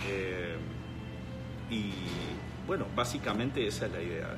Eh, 0.09 0.57
y 1.71 1.91
bueno, 2.67 2.87
básicamente 2.95 3.67
esa 3.67 3.87
es 3.87 3.93
la 3.93 4.03
idea. 4.03 4.29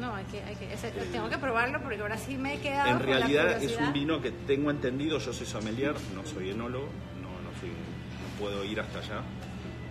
No, 0.00 0.14
hay 0.14 0.24
que, 0.26 0.42
hay 0.42 0.54
que, 0.56 0.72
ese- 0.74 0.90
tengo 0.90 1.28
que 1.30 1.38
probarlo 1.38 1.80
porque 1.80 2.00
ahora 2.00 2.18
sí 2.18 2.36
me 2.36 2.54
he 2.54 2.58
quedado 2.60 2.90
En 2.90 2.98
con 2.98 3.06
la 3.10 3.16
realidad 3.18 3.62
es 3.62 3.78
un 3.78 3.92
vino 3.94 4.20
que 4.20 4.30
tengo 4.30 4.70
entendido, 4.70 5.18
yo 5.18 5.32
soy 5.32 5.46
sommelier, 5.46 5.94
no 6.14 6.24
soy 6.26 6.50
enólogo, 6.50 6.88
no, 7.22 7.28
no, 7.28 7.58
soy, 7.60 7.70
no 7.70 8.38
puedo 8.38 8.62
ir 8.64 8.78
hasta 8.80 8.98
allá, 8.98 9.22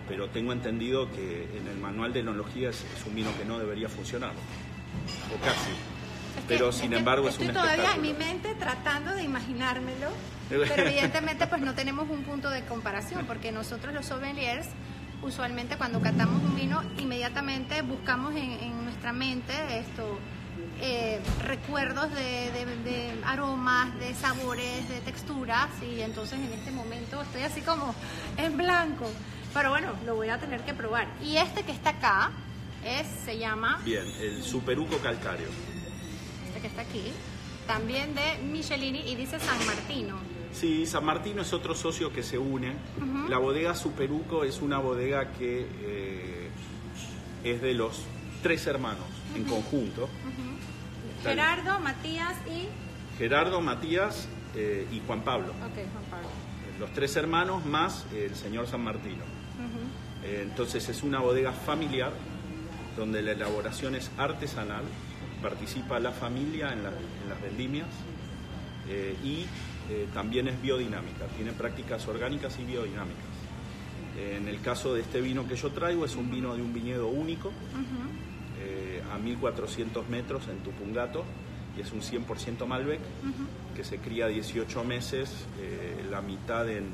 pero 0.08 0.28
tengo 0.28 0.52
entendido 0.52 1.10
que 1.12 1.48
en 1.58 1.66
el 1.68 1.78
manual 1.78 2.12
de 2.12 2.20
enología 2.20 2.70
es, 2.70 2.84
es 2.96 3.06
un 3.06 3.14
vino 3.14 3.30
que 3.38 3.44
no 3.44 3.58
debería 3.58 3.88
funcionar, 3.88 4.32
o 4.32 5.44
casi. 5.44 5.70
Es 5.70 6.42
que- 6.42 6.48
pero 6.48 6.68
es 6.68 6.76
sin 6.76 6.90
que 6.90 6.96
embargo 6.98 7.28
es 7.28 7.34
estoy 7.34 7.48
un 7.48 7.54
todavía 7.54 7.94
en 7.94 8.02
mi 8.02 8.12
mente 8.14 8.54
tratando 8.54 9.14
de 9.14 9.22
imaginármelo, 9.22 10.08
pero 10.48 10.82
evidentemente 10.86 11.46
pues 11.46 11.60
no 11.62 11.74
tenemos 11.74 12.08
un 12.10 12.22
punto 12.22 12.50
de 12.50 12.62
comparación 12.64 13.24
porque 13.26 13.52
nosotros 13.52 13.92
los 13.94 14.06
sommeliers 14.06 14.66
usualmente 15.22 15.76
cuando 15.76 16.00
catamos 16.00 16.42
un 16.42 16.54
vino 16.54 16.82
inmediatamente 16.98 17.80
buscamos 17.82 18.34
en, 18.36 18.50
en 18.52 18.84
nuestra 18.84 19.12
mente 19.14 19.52
esto 19.78 20.18
eh, 20.80 21.20
recuerdos 21.42 22.12
de, 22.14 22.50
de- 22.52 22.76
de 22.84 23.12
aromas, 23.24 23.98
de 23.98 24.14
sabores, 24.14 24.86
de 24.90 25.00
texturas 25.00 25.68
y 25.82 26.02
entonces 26.02 26.38
en 26.38 26.52
este 26.52 26.70
momento 26.70 27.22
estoy 27.22 27.42
así 27.42 27.62
como 27.62 27.94
en 28.36 28.56
blanco. 28.58 29.10
Pero 29.56 29.70
bueno, 29.70 29.88
lo 30.04 30.14
voy 30.16 30.28
a 30.28 30.38
tener 30.38 30.60
que 30.60 30.74
probar. 30.74 31.08
Y 31.24 31.38
este 31.38 31.62
que 31.62 31.72
está 31.72 31.88
acá 31.88 32.30
es, 32.84 33.06
se 33.24 33.38
llama 33.38 33.80
Bien, 33.86 34.04
el 34.20 34.42
superuco 34.42 34.98
calcáreo. 34.98 35.48
este 36.46 36.60
que 36.60 36.66
está 36.66 36.82
aquí, 36.82 37.04
también 37.66 38.14
de 38.14 38.36
Michelini 38.44 39.10
y 39.10 39.14
dice 39.14 39.40
San 39.40 39.66
Martino. 39.66 40.18
Sí, 40.52 40.84
San 40.84 41.06
Martino 41.06 41.40
es 41.40 41.54
otro 41.54 41.74
socio 41.74 42.12
que 42.12 42.22
se 42.22 42.36
une. 42.36 42.74
La 43.30 43.38
bodega 43.38 43.74
Superuco 43.74 44.44
es 44.44 44.60
una 44.60 44.78
bodega 44.78 45.32
que 45.32 45.66
eh, 45.80 46.50
es 47.42 47.62
de 47.62 47.72
los 47.72 48.04
tres 48.42 48.66
hermanos 48.66 49.06
en 49.34 49.44
conjunto. 49.44 50.10
Gerardo, 51.22 51.80
Matías 51.80 52.36
y... 52.46 52.68
Gerardo, 53.16 53.62
Matías 53.62 54.28
eh, 54.54 54.86
y 54.92 55.00
Juan 55.06 55.22
Pablo. 55.22 55.52
Ok, 55.52 55.76
Juan 55.76 56.04
Pablo. 56.10 56.28
Los 56.78 56.92
tres 56.92 57.16
hermanos 57.16 57.64
más 57.64 58.04
el 58.12 58.36
señor 58.36 58.66
San 58.66 58.84
Martino. 58.84 59.24
Eh, 60.24 60.40
entonces 60.42 60.88
es 60.88 61.02
una 61.02 61.20
bodega 61.20 61.52
familiar 61.52 62.12
donde 62.96 63.22
la 63.22 63.32
elaboración 63.32 63.94
es 63.94 64.10
artesanal, 64.18 64.82
participa 65.42 65.98
la 66.00 66.12
familia 66.12 66.72
en, 66.72 66.82
la- 66.82 66.88
en 66.90 67.28
las 67.28 67.40
vendimias 67.42 67.86
eh, 68.88 69.16
y 69.22 69.44
eh, 69.90 70.06
también 70.14 70.48
es 70.48 70.60
biodinámica, 70.60 71.26
tiene 71.36 71.52
prácticas 71.52 72.06
orgánicas 72.08 72.58
y 72.58 72.64
biodinámicas. 72.64 73.24
En 74.18 74.48
el 74.48 74.60
caso 74.62 74.94
de 74.94 75.02
este 75.02 75.20
vino 75.20 75.46
que 75.46 75.56
yo 75.56 75.70
traigo 75.72 76.04
es 76.06 76.16
un 76.16 76.30
vino 76.30 76.54
de 76.56 76.62
un 76.62 76.72
viñedo 76.72 77.08
único 77.08 77.48
Ujú. 77.48 78.62
eh, 78.62 79.02
a 79.12 79.18
1400 79.18 80.08
metros 80.08 80.48
en 80.48 80.58
Tupungato 80.60 81.22
y 81.76 81.82
es 81.82 81.92
un 81.92 82.00
100% 82.00 82.66
Malbec 82.66 83.00
que 83.76 83.84
se 83.84 83.98
cría 83.98 84.26
18 84.28 84.84
meses, 84.84 85.30
la 86.10 86.22
mitad 86.22 86.66
en, 86.70 86.84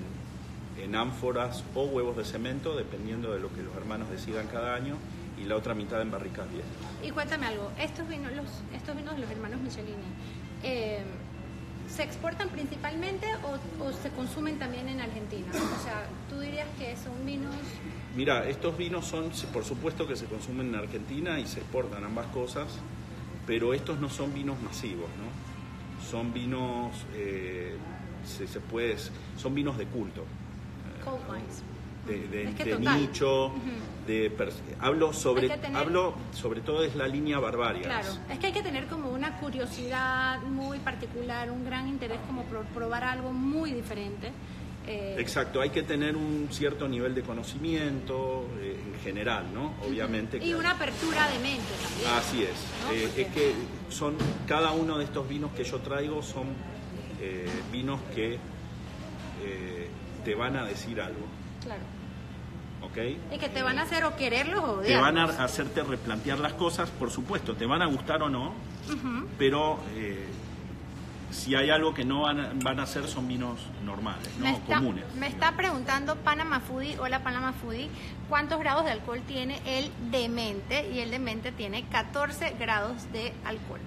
en 0.78 0.96
ánforas 0.96 1.64
o 1.74 1.84
huevos 1.84 2.16
de 2.16 2.24
cemento, 2.24 2.76
dependiendo 2.76 3.32
de 3.32 3.40
lo 3.40 3.52
que 3.54 3.62
los 3.62 3.74
hermanos 3.76 4.10
decidan 4.10 4.46
cada 4.48 4.74
año, 4.74 4.96
y 5.40 5.44
la 5.44 5.56
otra 5.56 5.74
mitad 5.74 6.00
en 6.00 6.10
barricas 6.10 6.50
viejas. 6.50 6.70
Y 7.02 7.10
cuéntame 7.10 7.46
algo, 7.46 7.70
estos 7.78 8.08
vinos, 8.08 8.32
los, 8.32 8.46
estos 8.74 8.96
vinos 8.96 9.14
de 9.14 9.20
los 9.22 9.30
hermanos 9.30 9.60
Michelini, 9.60 9.96
eh, 10.62 11.02
¿se 11.88 12.02
exportan 12.04 12.48
principalmente 12.48 13.26
o, 13.42 13.84
o 13.84 13.92
se 13.92 14.10
consumen 14.10 14.58
también 14.58 14.88
en 14.88 15.00
Argentina? 15.00 15.48
O 15.52 15.82
sea, 15.82 16.06
tú 16.30 16.38
dirías 16.38 16.68
que 16.78 16.96
son 16.96 17.26
vinos... 17.26 17.54
Mira, 18.14 18.48
estos 18.48 18.76
vinos 18.76 19.06
son, 19.06 19.30
por 19.52 19.64
supuesto 19.64 20.06
que 20.06 20.16
se 20.16 20.26
consumen 20.26 20.68
en 20.68 20.74
Argentina 20.76 21.40
y 21.40 21.46
se 21.46 21.60
exportan 21.60 22.04
ambas 22.04 22.26
cosas, 22.26 22.68
pero 23.46 23.74
estos 23.74 23.98
no 23.98 24.08
son 24.08 24.32
vinos 24.32 24.60
masivos, 24.62 25.08
¿no? 25.18 26.08
Son 26.08 26.32
vinos, 26.32 26.92
eh, 27.14 27.76
se, 28.24 28.46
se 28.46 28.60
puede, 28.60 28.96
son 29.36 29.54
vinos 29.54 29.78
de 29.78 29.86
culto. 29.86 30.24
De, 32.06 32.18
de- 32.28 32.48
Es 32.48 32.54
que 32.56 32.64
de 32.64 32.72
total. 32.76 33.00
nicho, 33.00 33.52
de 34.08 34.32
hablo 34.80 35.12
sobre 35.12 35.48
tener- 35.48 35.76
hablo 35.76 36.14
sobre 36.32 36.60
todo 36.60 36.82
es 36.82 36.96
la 36.96 37.06
línea 37.06 37.38
Barbarias. 37.38 37.86
Claro, 37.86 38.08
es 38.28 38.38
que 38.40 38.46
hay 38.48 38.52
que 38.52 38.62
tener 38.62 38.86
como 38.86 39.10
una 39.10 39.36
curiosidad 39.38 40.40
muy 40.42 40.78
particular, 40.80 41.48
un 41.50 41.64
gran 41.64 41.86
interés 41.88 42.18
como 42.26 42.42
por 42.44 42.64
probar 42.66 43.04
algo 43.04 43.32
muy 43.32 43.72
diferente. 43.72 44.32
Eh, 44.84 45.14
Exacto, 45.20 45.60
hay 45.60 45.70
que 45.70 45.84
tener 45.84 46.16
un 46.16 46.48
cierto 46.50 46.88
nivel 46.88 47.14
de 47.14 47.22
conocimiento 47.22 48.48
eh, 48.60 48.76
en 48.84 49.00
general, 49.00 49.44
¿no? 49.54 49.74
Obviamente. 49.86 50.38
y 50.44 50.54
una 50.54 50.72
apertura 50.72 51.28
de 51.30 51.38
mente 51.38 51.72
también. 51.84 52.10
Así 52.18 52.42
es. 52.42 52.50
¿no? 52.84 52.92
Eh, 52.92 53.10
es 53.16 53.26
que 53.32 53.52
son 53.90 54.16
cada 54.48 54.72
uno 54.72 54.98
de 54.98 55.04
estos 55.04 55.28
vinos 55.28 55.52
que 55.52 55.62
yo 55.62 55.78
traigo 55.78 56.20
son 56.20 56.48
eh, 57.20 57.46
vinos 57.70 58.00
que 58.12 58.38
eh, 59.44 59.81
te 60.24 60.34
van 60.34 60.56
a 60.56 60.64
decir 60.64 61.00
algo, 61.00 61.26
Claro. 61.62 61.82
¿ok? 62.82 62.98
Y 63.34 63.38
que 63.38 63.48
te 63.48 63.62
van 63.62 63.78
a 63.78 63.82
hacer 63.82 64.04
o 64.04 64.16
quererlos 64.16 64.62
o 64.64 64.74
Te 64.80 64.96
van 64.96 65.16
a 65.18 65.24
hacerte 65.24 65.82
replantear 65.82 66.38
las 66.38 66.52
cosas, 66.54 66.90
por 66.90 67.10
supuesto, 67.10 67.54
te 67.54 67.66
van 67.66 67.82
a 67.82 67.86
gustar 67.86 68.22
o 68.22 68.28
no, 68.28 68.52
pero 69.38 69.78
eh, 69.94 70.26
si 71.30 71.54
hay 71.54 71.70
algo 71.70 71.94
que 71.94 72.04
no 72.04 72.22
van 72.22 72.40
a, 72.40 72.52
van 72.62 72.80
a 72.80 72.86
ser 72.86 73.06
son 73.08 73.26
vinos 73.28 73.58
normales, 73.84 74.28
no 74.38 74.46
está, 74.48 74.76
comunes. 74.76 75.04
me 75.14 75.26
está 75.28 75.52
preguntando 75.56 76.16
Panama 76.16 76.60
Foodie, 76.60 76.98
hola 76.98 77.22
Panama 77.22 77.52
Foodie, 77.54 77.88
¿cuántos 78.28 78.58
grados 78.60 78.84
de 78.84 78.90
alcohol 78.90 79.22
tiene 79.26 79.60
el 79.64 79.90
demente? 80.10 80.90
Y 80.92 80.98
el 81.00 81.10
demente 81.10 81.52
tiene 81.52 81.84
14 81.84 82.56
grados 82.58 83.10
de 83.12 83.32
alcohol. 83.44 83.80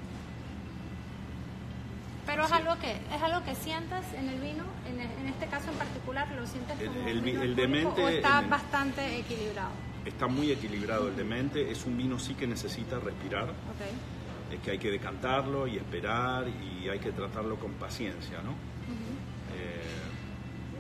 Pero 2.36 2.46
es 2.48 2.52
algo 2.52 2.76
que 2.80 2.92
es 3.16 3.22
algo 3.22 3.46
que 3.46 3.56
sientas 3.56 4.04
en 4.14 4.28
el 4.30 4.40
vino, 4.40 4.64
en, 4.88 5.00
en 5.00 5.28
este 5.28 5.48
caso 5.48 5.72
en 5.72 5.78
particular, 5.78 6.28
¿lo 6.36 6.46
sientes 6.46 6.80
El- 6.80 6.88
como 6.88 7.08
el 7.08 7.22
vi- 7.22 7.32
vino 7.32 7.44
el 7.44 7.56
demente 7.56 8.04
o 8.04 8.10
está 8.10 8.40
el- 8.40 8.48
bastante 8.48 9.20
equilibrado? 9.20 9.70
Está 10.06 10.28
muy 10.28 10.52
equilibrado 10.52 11.08
el 11.08 11.16
demente, 11.16 11.72
es 11.72 11.86
un 11.86 11.98
vino 11.98 12.20
sí 12.20 12.34
que 12.36 12.46
necesita 12.48 13.00
respirar. 13.00 13.46
Ok. 13.50 14.54
es 14.54 14.60
que 14.60 14.72
hay 14.72 14.78
que 14.78 14.92
decantarlo 14.92 15.66
y 15.68 15.76
esperar 15.78 16.46
y 16.48 16.88
hay 16.88 17.00
que 17.00 17.12
tratarlo 17.12 17.56
con 17.58 17.72
paciencia, 17.74 18.38
¿no? 18.44 18.52
Eh, 19.58 19.82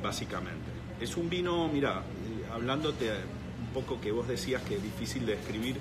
básicamente. 0.03 0.69
Es 0.99 1.17
un 1.17 1.29
vino, 1.29 1.67
mira, 1.67 1.99
eh, 2.03 2.45
hablándote 2.53 3.09
un 3.11 3.73
poco 3.73 3.99
que 3.99 4.11
vos 4.11 4.27
decías 4.27 4.61
que 4.61 4.75
es 4.75 4.83
difícil 4.83 5.25
de 5.25 5.35
describir, 5.35 5.77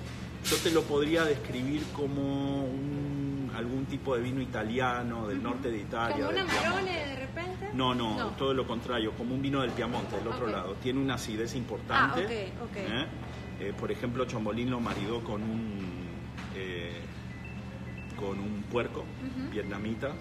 yo 0.49 0.57
te 0.57 0.71
lo 0.71 0.81
podría 0.83 1.23
describir 1.25 1.83
como 1.93 2.63
un- 2.65 3.24
algún 3.55 3.85
tipo 3.85 4.15
de 4.15 4.21
vino 4.21 4.41
italiano, 4.41 5.27
del 5.27 5.41
norte 5.41 5.69
de 5.71 5.77
Italia. 5.77 6.25
¿Como 6.25 6.29
una 6.29 6.37
del 6.37 6.45
Piamonte. 6.45 6.69
Marone 6.69 7.05
de 7.07 7.15
repente? 7.15 7.69
No, 7.73 7.95
no, 7.95 8.27
todo 8.37 8.53
lo 8.53 8.67
contrario, 8.67 9.11
como 9.13 9.33
un 9.35 9.41
vino 9.41 9.61
del 9.61 9.71
Piamonte, 9.71 10.17
del 10.17 10.27
otro 10.27 10.45
Ok. 10.45 10.51
lado. 10.51 10.73
Tiene 10.81 10.99
una 10.99 11.15
acidez 11.15 11.55
importante. 11.55 12.21
Ah, 12.21 12.63
ok, 12.63 12.69
ok. 12.69 12.77
¿eh? 12.77 13.05
Eh, 13.59 13.73
por 13.77 13.91
ejemplo, 13.91 14.25
Chombolín 14.25 14.69
lo 14.69 14.79
maridó 14.79 15.23
con 15.23 15.41
un 15.41 15.85
eh, 16.55 17.01
con 18.17 18.39
un 18.39 18.63
puerco 18.71 19.03
vietnamita, 19.51 20.11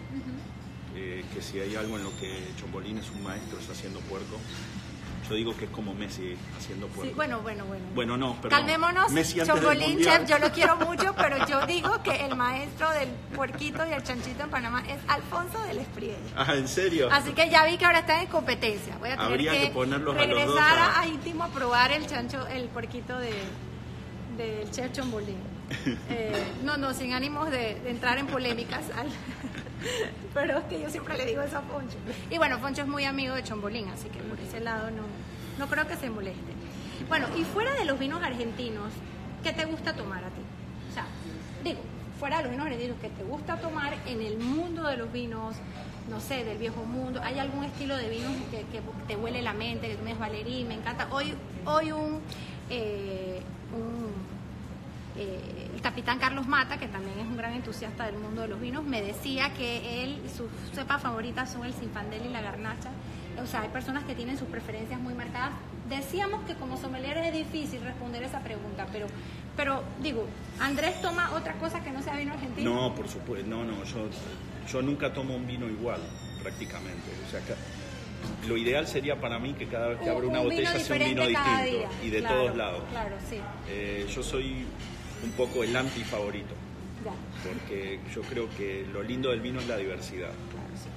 eh, 0.97 1.25
que 1.33 1.41
si 1.43 1.61
hay 1.61 1.75
algo 1.77 1.97
en 1.97 2.05
lo 2.05 2.17
que 2.17 2.49
Chombolín 2.57 2.99
es 2.99 3.11
un 3.11 3.23
maestro 3.23 3.59
es 3.59 3.69
haciendo 3.71 4.01
puerco. 4.01 4.37
Yo 5.29 5.35
digo 5.35 5.57
que 5.57 5.65
es 5.65 5.71
como 5.71 5.95
Messi 5.95 6.37
haciendo 6.59 6.87
puerco. 6.89 7.09
Sí, 7.11 7.15
bueno, 7.17 7.41
bueno, 7.41 7.65
bueno. 7.65 7.85
Bueno, 7.95 8.17
no, 8.17 8.35
perdón. 8.43 8.59
Calmémonos, 8.59 9.11
Messi 9.13 9.41
Chocolín. 9.43 10.01
Chef, 10.03 10.29
yo 10.29 10.39
lo 10.39 10.51
quiero 10.53 10.77
mucho, 10.77 11.15
pero 11.17 11.47
yo 11.47 11.67
digo 11.67 12.03
que 12.03 12.27
el 12.27 12.37
maestro 12.37 12.91
del 12.91 13.09
puerquito 13.35 13.87
y 13.89 13.93
el 13.93 14.03
chanchito 14.03 14.43
en 14.45 14.51
Panamá 14.51 14.83
es 14.89 14.99
Alfonso 15.09 15.59
del 15.63 15.79
Espriel. 15.79 16.17
Ah, 16.37 16.55
¿en 16.55 16.69
serio? 16.69 17.09
Así 17.11 17.33
que 17.33 17.49
ya 17.49 17.65
vi 17.65 17.79
que 17.79 17.85
ahora 17.87 18.01
está 18.01 18.21
en 18.21 18.29
competencia. 18.29 18.97
Voy 18.99 19.09
a 19.09 19.13
tener 19.13 19.27
Habría 19.27 19.53
que, 19.53 19.61
que 19.61 19.71
ponerlos 19.71 20.15
a 20.15 20.19
los 20.19 20.27
regresar 20.27 20.47
dos 20.49 20.59
a- 20.59 21.01
a, 21.01 21.07
íntimo 21.07 21.45
a 21.45 21.49
probar 21.49 21.93
el 21.93 22.07
chancho, 22.07 22.47
el 22.49 22.69
puerquito 22.69 23.19
de 23.19 23.33
del 24.37 24.71
chef 24.71 24.93
Chombolín. 24.93 25.39
Eh, 26.11 26.45
no, 26.63 26.77
no, 26.77 26.93
sin 26.93 27.13
ánimos 27.13 27.51
de, 27.51 27.79
entrar 27.89 28.19
en 28.19 28.27
polémicas. 28.27 28.85
pero 30.35 30.59
es 30.59 30.65
que 30.65 30.81
yo 30.81 30.91
siempre 30.91 31.17
le 31.17 31.27
digo 31.27 31.43
eso 31.43 31.59
a 31.59 31.63
Poncho. 31.63 31.97
Y 32.31 32.39
bueno, 32.39 32.59
Poncho 32.61 32.83
es 32.83 32.89
muy 32.89 33.05
amigo 33.05 33.35
de 33.35 33.43
Chombolín, 33.43 33.89
así 33.89 34.09
que 34.09 34.21
por 34.21 34.39
ese 34.41 34.61
lado 34.61 34.91
no, 34.91 35.03
no 35.59 35.67
creo 35.69 35.87
que 35.87 35.97
se 35.97 36.11
moleste. 36.11 36.53
Bueno, 37.09 37.27
y 37.37 37.45
fuera 37.45 37.73
de 37.75 37.85
los 37.85 37.99
vinos 37.99 38.23
argentinos, 38.23 38.93
¿qué 39.43 39.53
te 39.53 39.65
gusta 39.65 39.95
tomar 39.95 40.25
a 40.25 40.29
ti? 40.29 40.43
O 40.91 40.95
sea, 40.95 41.07
digo, 41.63 41.81
fuera 42.19 42.39
de 42.39 42.45
los 42.45 42.51
vinos 42.53 42.67
argentinos, 42.67 42.97
¿qué 43.01 43.09
te 43.11 43.25
gusta 43.25 43.57
tomar 43.57 43.95
en 44.07 44.21
el 44.21 44.39
mundo 44.39 44.85
de 44.85 44.97
los 44.97 45.13
vinos? 45.13 45.57
No 46.09 46.21
sé, 46.21 46.45
del 46.45 46.59
viejo 46.59 46.85
mundo. 46.85 47.21
¿Hay 47.23 47.39
algún 47.39 47.65
estilo 47.65 47.97
de 47.97 48.11
vinos 48.11 48.33
que, 48.51 48.59
que 48.59 48.83
te 49.09 49.17
huele 49.17 49.41
la 49.41 49.55
mente, 49.55 49.89
que 49.89 49.95
tú 49.95 50.05
me 50.05 50.15
Valerí, 50.15 50.65
me 50.65 50.75
encanta? 50.75 51.09
Hoy, 51.11 51.35
hoy 51.65 51.93
un, 51.93 52.21
eh, 52.69 53.41
un 53.75 54.04
eh, 55.17 55.71
el 55.75 55.81
capitán 55.81 56.19
Carlos 56.19 56.47
Mata, 56.47 56.79
que 56.79 56.89
también 56.89 57.19
es 57.19 57.27
un 57.27 57.37
gran 57.37 57.53
entusiasta 57.55 58.07
del 58.07 58.17
mundo 58.17 58.43
de 58.43 58.49
los 58.49 58.61
vinos, 58.61 58.85
me 58.85 59.01
decía 59.03 59.53
que 59.55 60.03
él, 60.05 60.21
sus 60.37 60.49
cepas 60.75 61.03
favoritas 61.03 61.51
son 61.53 61.65
el 61.65 61.73
Zinfandel 61.75 62.27
y 62.27 62.29
la 62.31 62.41
Garnacha. 62.41 62.91
O 63.43 63.47
sea, 63.47 63.63
hay 63.63 63.69
personas 63.69 64.05
que 64.05 64.15
tienen 64.15 64.39
sus 64.39 64.47
preferencias 64.49 65.01
muy 65.01 65.13
marcadas. 65.15 65.51
Decíamos 65.89 66.45
que 66.47 66.55
como 66.55 66.77
sommelier 66.77 67.17
es 67.19 67.33
difícil 67.33 67.81
responder 67.83 68.23
esa 68.23 68.41
pregunta, 68.41 68.87
pero, 68.93 69.07
pero 69.57 69.83
digo, 70.01 70.27
Andrés 70.61 71.01
toma 71.03 71.33
otra 71.33 71.55
cosa 71.55 71.83
que 71.83 71.91
no 71.91 72.01
sea 72.03 72.17
vino 72.17 72.33
argentino. 72.33 72.75
No, 72.75 72.95
por 72.95 73.09
supuesto, 73.09 73.47
no, 73.49 73.65
no, 73.65 73.83
yo, 73.85 74.09
yo 74.71 74.83
nunca 74.83 75.13
tomo 75.13 75.35
un 75.35 75.47
vino 75.47 75.69
igual, 75.69 76.01
prácticamente. 76.43 77.11
O 77.27 77.31
sea, 77.31 77.41
ca- 77.41 77.57
lo 78.49 78.57
ideal 78.57 78.87
sería 78.87 79.21
para 79.21 79.39
mí 79.39 79.53
que 79.55 79.67
cada 79.67 79.89
vez 79.89 79.99
que 80.01 80.09
abro 80.09 80.29
una 80.29 80.39
un 80.41 80.45
botella 80.47 80.79
sea 80.79 80.97
un 80.97 81.05
vino 81.05 81.27
distinto 81.27 81.63
día. 81.65 81.89
y 82.03 82.11
de 82.11 82.19
Claro, 82.21 82.37
todos 82.37 82.57
lados. 82.57 82.83
Claro, 82.91 83.17
sí. 83.29 83.37
Eh, 83.69 84.07
yo 84.15 84.23
soy 84.23 84.65
un 85.23 85.31
poco 85.33 85.63
el 85.65 85.75
anti 85.77 86.03
favorito, 86.05 86.55
Ya. 87.05 87.13
porque 87.49 88.01
yo 88.15 88.23
creo 88.23 88.49
que 88.57 88.87
lo 88.93 89.03
lindo 89.03 89.31
del 89.31 89.41
vino 89.41 89.61
es 89.61 89.69
la 89.69 89.77
diversidad. 89.77 90.31
Claro, 90.51 90.69
sí. 90.77 90.89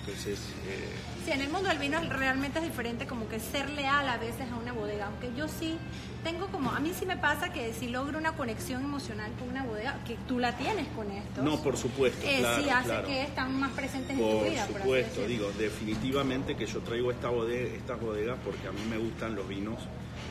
Entonces, 0.00 0.38
eh, 0.68 0.88
Sí, 1.24 1.32
en 1.32 1.40
el 1.40 1.48
mundo 1.50 1.68
del 1.68 1.78
vino 1.78 1.98
realmente 2.08 2.60
es 2.60 2.64
diferente 2.64 3.04
como 3.08 3.28
que 3.28 3.40
ser 3.40 3.68
leal 3.70 4.08
a 4.08 4.16
veces 4.16 4.46
a 4.52 4.56
una 4.56 4.72
bodega, 4.72 5.06
aunque 5.06 5.30
yo 5.36 5.48
sí 5.48 5.76
tengo 6.22 6.46
como, 6.46 6.70
a 6.70 6.78
mí 6.78 6.92
sí 6.96 7.04
me 7.04 7.16
pasa 7.16 7.52
que 7.52 7.72
si 7.72 7.88
logro 7.88 8.16
una 8.16 8.32
conexión 8.36 8.84
emocional 8.84 9.32
con 9.36 9.48
una 9.48 9.64
bodega, 9.64 9.98
que 10.06 10.16
tú 10.28 10.38
la 10.38 10.56
tienes 10.56 10.86
con 10.94 11.10
esto, 11.10 11.42
no, 11.42 11.60
por 11.60 11.76
supuesto, 11.76 12.24
eh, 12.24 12.36
claro, 12.38 12.62
sí 12.62 12.70
hace 12.70 12.88
claro. 12.88 13.08
que 13.08 13.22
están 13.22 13.58
más 13.58 13.72
presentes 13.72 14.10
en 14.12 14.18
tu 14.18 14.22
Por 14.22 14.48
vida. 14.48 14.66
por 14.66 14.76
así 14.76 14.82
supuesto, 14.84 15.26
digo, 15.26 15.50
definitivamente 15.58 16.54
que 16.56 16.66
yo 16.66 16.78
traigo 16.80 17.10
esta 17.10 17.28
bodega, 17.28 17.74
estas 17.74 18.00
bodegas 18.00 18.38
porque 18.44 18.68
a 18.68 18.72
mí 18.72 18.82
me 18.88 18.98
gustan 18.98 19.34
los 19.34 19.48
vinos 19.48 19.80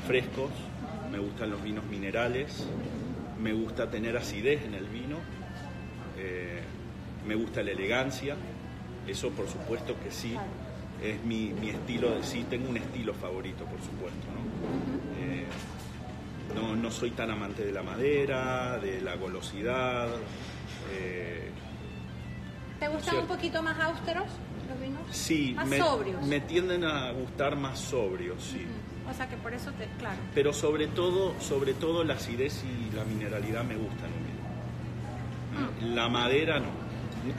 frescos, 0.08 0.52
me 1.12 1.20
gustan 1.20 1.50
los 1.52 1.62
vinos 1.62 1.84
minerales, 1.86 2.66
me 3.46 3.54
gusta 3.54 3.92
tener 3.92 4.18
acidez 4.18 4.64
en 4.64 4.74
el 4.74 4.86
vino, 4.88 5.18
eh, 6.18 6.62
me 7.28 7.36
gusta 7.36 7.62
la 7.62 7.72
elegancia, 7.72 8.36
eso 9.08 9.30
por 9.30 9.48
supuesto 9.48 9.96
que 10.04 10.10
sí, 10.10 10.36
es 11.04 11.24
mi, 11.24 11.54
mi 11.62 11.70
estilo, 11.70 12.10
de, 12.16 12.24
sí, 12.24 12.44
tengo 12.50 12.68
un 12.70 12.78
estilo 12.78 13.14
favorito, 13.14 13.64
por 13.66 13.80
supuesto, 13.82 14.26
¿no? 14.34 15.24
Eh, 15.24 15.46
no, 16.56 16.76
no 16.76 16.90
soy 16.90 17.12
tan 17.12 17.30
amante 17.30 17.64
de 17.64 17.72
la 17.72 17.84
madera, 17.84 18.80
de 18.80 19.02
la 19.02 19.16
golosidad. 19.16 20.08
eh, 20.92 21.52
¿Te 22.80 22.88
gustan 22.88 23.04
Cierto. 23.16 23.22
un 23.22 23.28
poquito 23.38 23.62
más 23.62 23.80
austeros 23.80 24.26
los 24.70 24.80
vinos? 24.82 25.02
Sí, 25.12 25.54
Más 25.56 25.68
me, 25.68 25.78
sobrios. 25.78 26.26
me 26.26 26.40
tienden 26.42 26.84
a 26.84 27.12
gustar 27.12 27.56
más 27.56 27.78
sobrios, 27.78 28.42
sí. 28.44 28.66
O 29.10 29.14
sea 29.14 29.28
que 29.30 29.38
por 29.38 29.54
eso 29.54 29.72
te, 29.72 29.86
claro. 30.00 30.18
Pero 30.34 30.52
sobre 30.54 30.88
todo, 30.88 31.36
sobre 31.40 31.74
todo 31.74 32.04
la 32.04 32.16
acidez 32.16 32.64
y 32.64 32.96
la 32.96 33.04
mineralidad 33.06 33.64
me 33.64 33.76
gustan 33.76 34.10
un 34.12 34.26
vino. 34.26 35.96
La 35.96 36.10
madera 36.10 36.60
no. 36.60 36.86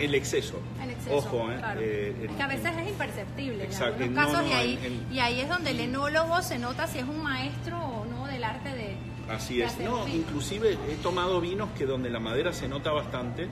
El 0.00 0.14
exceso. 0.16 0.58
En 0.82 0.90
exceso, 0.90 1.16
Ojo, 1.16 1.50
¿eh? 1.52 1.56
claro. 1.58 1.80
Eh, 1.80 2.14
es 2.28 2.30
que 2.36 2.42
a 2.42 2.46
veces 2.48 2.72
es 2.76 2.88
imperceptible 2.88 3.64
Exacto, 3.64 4.02
en 4.02 4.14
no, 4.14 4.20
casos 4.20 4.42
no, 4.42 4.48
y, 4.48 4.52
ahí, 4.52 4.78
en- 4.82 4.92
en- 4.92 5.12
y 5.12 5.18
ahí 5.20 5.40
es 5.40 5.48
donde 5.48 5.70
el 5.70 5.80
enólogo 5.80 6.42
se 6.42 6.58
nota 6.58 6.86
si 6.88 6.98
es 6.98 7.04
un 7.04 7.22
maestro 7.22 7.78
o 7.78 8.04
no 8.04 8.26
del 8.26 8.42
arte 8.42 8.70
de... 8.70 8.96
Así 9.32 9.58
de 9.58 9.64
es. 9.64 9.72
hacer 9.72 9.88
No, 9.88 10.04
vino. 10.04 10.16
inclusive 10.18 10.72
he 10.90 10.94
tomado 11.02 11.40
vinos 11.40 11.68
que 11.78 11.86
donde 11.86 12.10
la 12.10 12.18
madera 12.18 12.52
se 12.52 12.66
nota 12.68 12.90
bastante, 12.90 13.46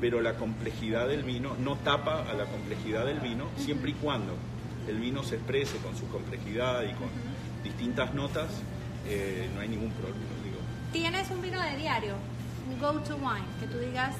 pero 0.00 0.20
la 0.20 0.34
complejidad 0.34 1.08
del 1.08 1.24
vino 1.24 1.56
no 1.58 1.74
tapa 1.76 2.22
a 2.28 2.34
la 2.34 2.44
complejidad 2.44 3.06
del 3.06 3.18
vino, 3.18 3.46
siempre 3.56 3.90
y 3.90 3.94
cuando 3.94 4.34
el 4.88 4.98
vino 5.00 5.24
se 5.24 5.36
exprese 5.36 5.76
con 5.78 5.96
su 5.96 6.06
complejidad 6.08 6.82
y 6.84 6.92
con 6.92 7.08
distintas 7.62 8.14
notas, 8.14 8.48
eh, 9.06 9.48
no 9.54 9.60
hay 9.60 9.68
ningún 9.68 9.90
problema. 9.92 10.20
Digo. 10.44 10.58
¿Tienes 10.92 11.30
un 11.30 11.42
vino 11.42 11.60
de 11.60 11.76
diario? 11.76 12.14
Un 12.68 12.78
go-to 12.78 13.16
wine, 13.16 13.46
que 13.60 13.66
tú 13.66 13.78
digas 13.78 14.14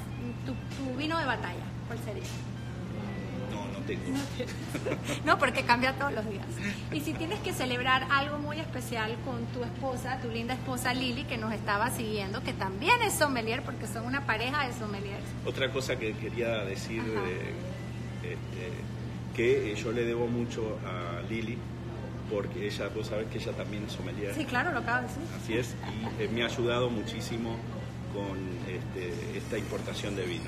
tu, 0.47 0.53
tu 0.53 0.97
vino 0.97 1.19
de 1.19 1.27
batalla. 1.27 1.65
¿Cuál 1.87 1.99
sería? 2.01 2.25
No, 3.51 3.67
no 3.67 3.85
tengo. 3.87 4.03
No, 5.25 5.39
porque 5.39 5.63
cambia 5.63 5.93
todos 5.95 6.13
los 6.13 6.29
días. 6.29 6.47
Y 6.93 7.01
si 7.01 7.13
tienes 7.13 7.39
que 7.41 7.53
celebrar 7.53 8.07
algo 8.11 8.39
muy 8.39 8.59
especial 8.59 9.17
con 9.25 9.45
tu 9.47 9.65
esposa, 9.65 10.19
tu 10.23 10.29
linda 10.29 10.55
esposa 10.55 10.95
Lili, 10.95 11.25
que 11.25 11.37
nos 11.37 11.53
estaba 11.53 11.91
siguiendo, 11.91 12.43
que 12.43 12.53
también 12.53 13.03
es 13.03 13.15
sommelier, 13.15 13.63
porque 13.63 13.87
son 13.87 14.07
una 14.07 14.27
pareja 14.27 14.67
de 14.67 14.73
sommeliers. 14.75 15.25
Otra 15.45 15.71
cosa 15.73 15.97
que 15.97 16.13
quería 16.15 16.65
decir, 16.65 17.03
eh, 17.03 17.53
este, 18.23 19.37
que 19.37 19.75
yo 19.75 19.93
le 19.93 20.05
debo 20.05 20.27
mucho 20.27 20.79
a 20.87 21.21
Lili, 21.29 21.59
porque 22.31 22.67
ella, 22.67 22.89
vos 22.95 23.07
sabés 23.09 23.27
que 23.29 23.39
ella 23.39 23.53
también 23.53 23.85
es 23.85 23.93
sommelier. 23.93 24.35
Sí, 24.35 24.45
claro, 24.45 24.73
lo 24.73 24.79
acabo 24.81 25.03
de 25.03 25.09
decir. 25.09 25.23
Así 25.43 25.55
es, 25.57 25.75
y 26.19 26.23
eh, 26.23 26.29
me 26.33 26.43
ha 26.43 26.47
ayudado 26.47 26.89
muchísimo 26.91 27.57
con 28.15 28.39
este, 28.69 29.39
esta 29.39 29.59
importación 29.59 30.17
de 30.17 30.25
vino. 30.25 30.45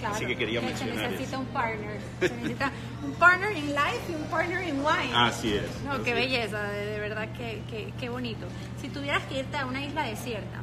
Claro, 0.00 0.16
Así 0.16 0.26
que 0.26 0.36
quería 0.36 0.60
se 0.60 0.66
mencionar 0.66 0.96
necesita 0.96 1.30
eso. 1.30 1.38
un 1.40 1.46
partner. 1.46 2.00
Se 2.20 2.28
necesita 2.34 2.72
un 3.04 3.12
partner 3.12 3.56
in 3.56 3.66
life 3.68 4.00
y 4.10 4.14
un 4.14 4.24
partner 4.24 4.68
in 4.68 4.76
wine. 4.80 5.14
Así 5.14 5.54
es. 5.54 5.64
No, 5.86 6.02
qué 6.02 6.12
belleza, 6.14 6.62
de, 6.64 6.86
de 6.86 6.98
verdad, 7.00 7.28
qué, 7.36 7.62
qué, 7.70 7.92
qué 7.98 8.08
bonito. 8.08 8.46
Si 8.80 8.88
tuvieras 8.88 9.22
que 9.24 9.38
irte 9.40 9.56
a 9.56 9.66
una 9.66 9.82
isla 9.84 10.02
desierta, 10.04 10.60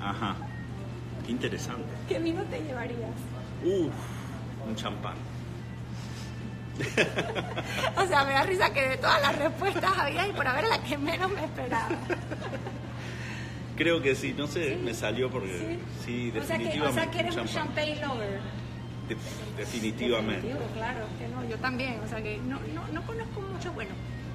Ajá. 0.00 0.34
Qué 1.26 1.32
interesante. 1.32 1.84
¿qué 2.08 2.18
vino 2.18 2.42
te 2.44 2.60
llevarías? 2.62 3.10
Uf, 3.64 3.92
un 4.66 4.74
champán. 4.74 5.14
O 7.96 8.06
sea, 8.06 8.24
me 8.24 8.32
da 8.32 8.42
risa 8.42 8.72
que 8.72 8.88
de 8.90 8.96
todas 8.96 9.20
las 9.22 9.36
respuestas 9.36 9.96
había 9.98 10.26
y 10.26 10.32
por 10.32 10.46
haber 10.46 10.64
la 10.68 10.82
que 10.82 10.96
menos 10.98 11.30
me 11.30 11.44
esperaba. 11.44 11.88
Creo 13.76 14.02
que 14.02 14.14
sí, 14.14 14.34
no 14.36 14.46
sé, 14.46 14.76
me 14.76 14.92
salió 14.92 15.30
porque 15.30 15.78
sí, 16.04 16.32
O 16.38 16.44
sea, 16.44 16.58
que, 16.58 16.64
definitivamente. 16.64 16.86
o 16.88 16.92
sea, 16.92 17.10
que 17.10 17.20
eres 17.20 17.36
un 17.36 17.46
champagne 17.46 17.96
lover. 18.00 18.40
De- 19.08 19.16
definitivamente. 19.56 20.34
Definitivo, 20.46 20.66
claro, 20.74 21.06
que 21.18 21.28
no, 21.28 21.44
yo 21.48 21.56
también, 21.58 21.98
o 22.04 22.08
sea 22.08 22.22
que 22.22 22.38
no, 22.38 22.58
no, 22.74 22.86
no 22.92 23.02
conozco 23.06 23.40
mucho, 23.40 23.72
bueno, 23.72 23.90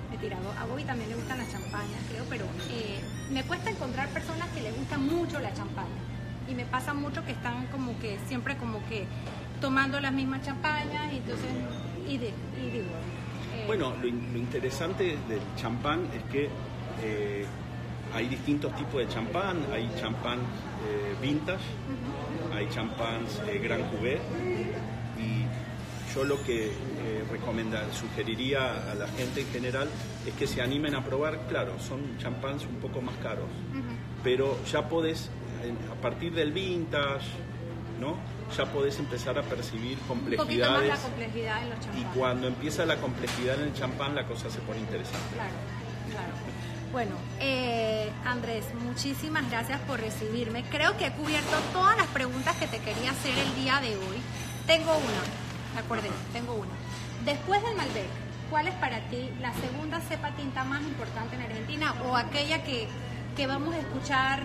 mentira, 0.09 0.37
a 0.59 0.65
Bobby 0.65 0.83
también 0.83 1.09
le 1.09 1.15
gustan 1.15 1.37
las 1.37 1.51
champañas, 1.51 1.99
creo, 2.09 2.25
pero 2.29 2.45
eh, 2.71 2.99
me 3.31 3.43
cuesta 3.43 3.69
encontrar 3.69 4.09
personas 4.09 4.49
que 4.49 4.61
le 4.61 4.71
gustan 4.71 5.05
mucho 5.05 5.39
la 5.39 5.53
champaña. 5.53 6.01
Y 6.49 6.53
me 6.55 6.65
pasa 6.65 6.93
mucho 6.93 7.23
que 7.25 7.31
están 7.31 7.67
como 7.67 7.97
que 7.99 8.17
siempre 8.27 8.57
como 8.57 8.79
que 8.87 9.05
tomando 9.61 9.99
las 9.99 10.11
mismas 10.11 10.41
champañas 10.43 11.11
y 11.13 11.17
entonces, 11.17 11.49
y, 12.07 12.17
de, 12.17 12.27
y 12.29 12.69
digo... 12.71 12.85
eh, 13.55 13.63
Bueno, 13.67 13.93
lo, 14.01 14.07
in- 14.07 14.31
lo 14.33 14.39
interesante 14.39 15.17
del 15.27 15.39
champán 15.55 16.07
es 16.15 16.23
que 16.31 16.49
eh, 17.03 17.45
hay 18.13 18.27
distintos 18.27 18.75
tipos 18.75 18.95
de 19.01 19.07
champán. 19.07 19.57
Hay 19.73 19.89
champán 19.99 20.39
eh, 20.39 21.15
vintage, 21.21 21.63
hay 22.53 22.67
champáns 22.69 23.41
eh, 23.47 23.59
Gran 23.63 23.83
Cuvée 23.89 24.19
y 25.19 25.45
yo 26.13 26.23
lo 26.23 26.41
que 26.43 26.67
eh, 26.67 26.71
recomenda, 27.29 27.91
sugeriría 27.91 28.89
a 28.91 28.95
la 28.95 29.07
gente 29.07 29.41
en 29.41 29.47
general 29.47 29.89
es 30.25 30.33
que 30.35 30.47
se 30.47 30.61
animen 30.61 30.95
a 30.95 31.03
probar, 31.03 31.39
claro, 31.49 31.77
son 31.79 32.17
champáns 32.19 32.63
un 32.65 32.75
poco 32.75 33.01
más 33.01 33.15
caros, 33.17 33.49
pero 34.23 34.57
ya 34.71 34.87
podés, 34.87 35.29
a 35.91 36.01
partir 36.01 36.33
del 36.33 36.53
vintage, 36.53 37.25
¿no? 37.99 38.15
Ya 38.55 38.65
podés 38.65 38.99
empezar 38.99 39.37
a 39.37 39.41
percibir 39.41 39.97
un 40.09 40.19
poquito 40.19 40.37
más 40.37 40.47
complejidades 40.47 40.89
la 40.89 40.97
complejidad 40.97 41.63
en 41.63 41.69
los 41.69 41.79
y 41.79 41.81
champanes. 41.81 42.09
cuando 42.15 42.47
empieza 42.47 42.85
la 42.85 42.97
complejidad 42.97 43.55
en 43.55 43.67
el 43.67 43.73
champán, 43.73 44.15
la 44.15 44.25
cosa 44.27 44.49
se 44.49 44.59
pone 44.59 44.79
interesante. 44.79 45.33
Claro, 45.33 45.53
claro. 46.11 46.33
Bueno, 46.91 47.15
eh, 47.41 48.09
Andrés, 48.23 48.65
muchísimas 48.85 49.49
gracias 49.49 49.81
por 49.81 49.99
recibirme. 49.99 50.63
Creo 50.69 50.95
que 50.95 51.07
he 51.07 51.11
cubierto 51.11 51.57
todas 51.73 51.97
las 51.97 52.07
preguntas 52.07 52.55
que 52.55 52.67
te 52.67 52.79
quería 52.79 53.11
hacer 53.11 53.37
el 53.37 53.55
día 53.55 53.81
de 53.81 53.97
hoy. 53.97 54.21
Tengo 54.65 54.95
una, 54.95 55.81
acordé, 55.81 56.09
tengo 56.31 56.53
una. 56.53 56.71
Después 57.25 57.61
del 57.63 57.75
Malbec, 57.75 58.07
¿cuál 58.49 58.69
es 58.69 58.75
para 58.75 58.99
ti 59.09 59.29
la 59.41 59.53
segunda 59.55 59.99
cepa 59.99 60.31
tinta 60.37 60.63
más 60.63 60.81
importante 60.83 61.35
en 61.35 61.41
Argentina 61.41 61.93
o 62.05 62.15
aquella 62.15 62.63
que, 62.63 62.87
que 63.35 63.47
vamos 63.47 63.75
a 63.75 63.79
escuchar 63.79 64.43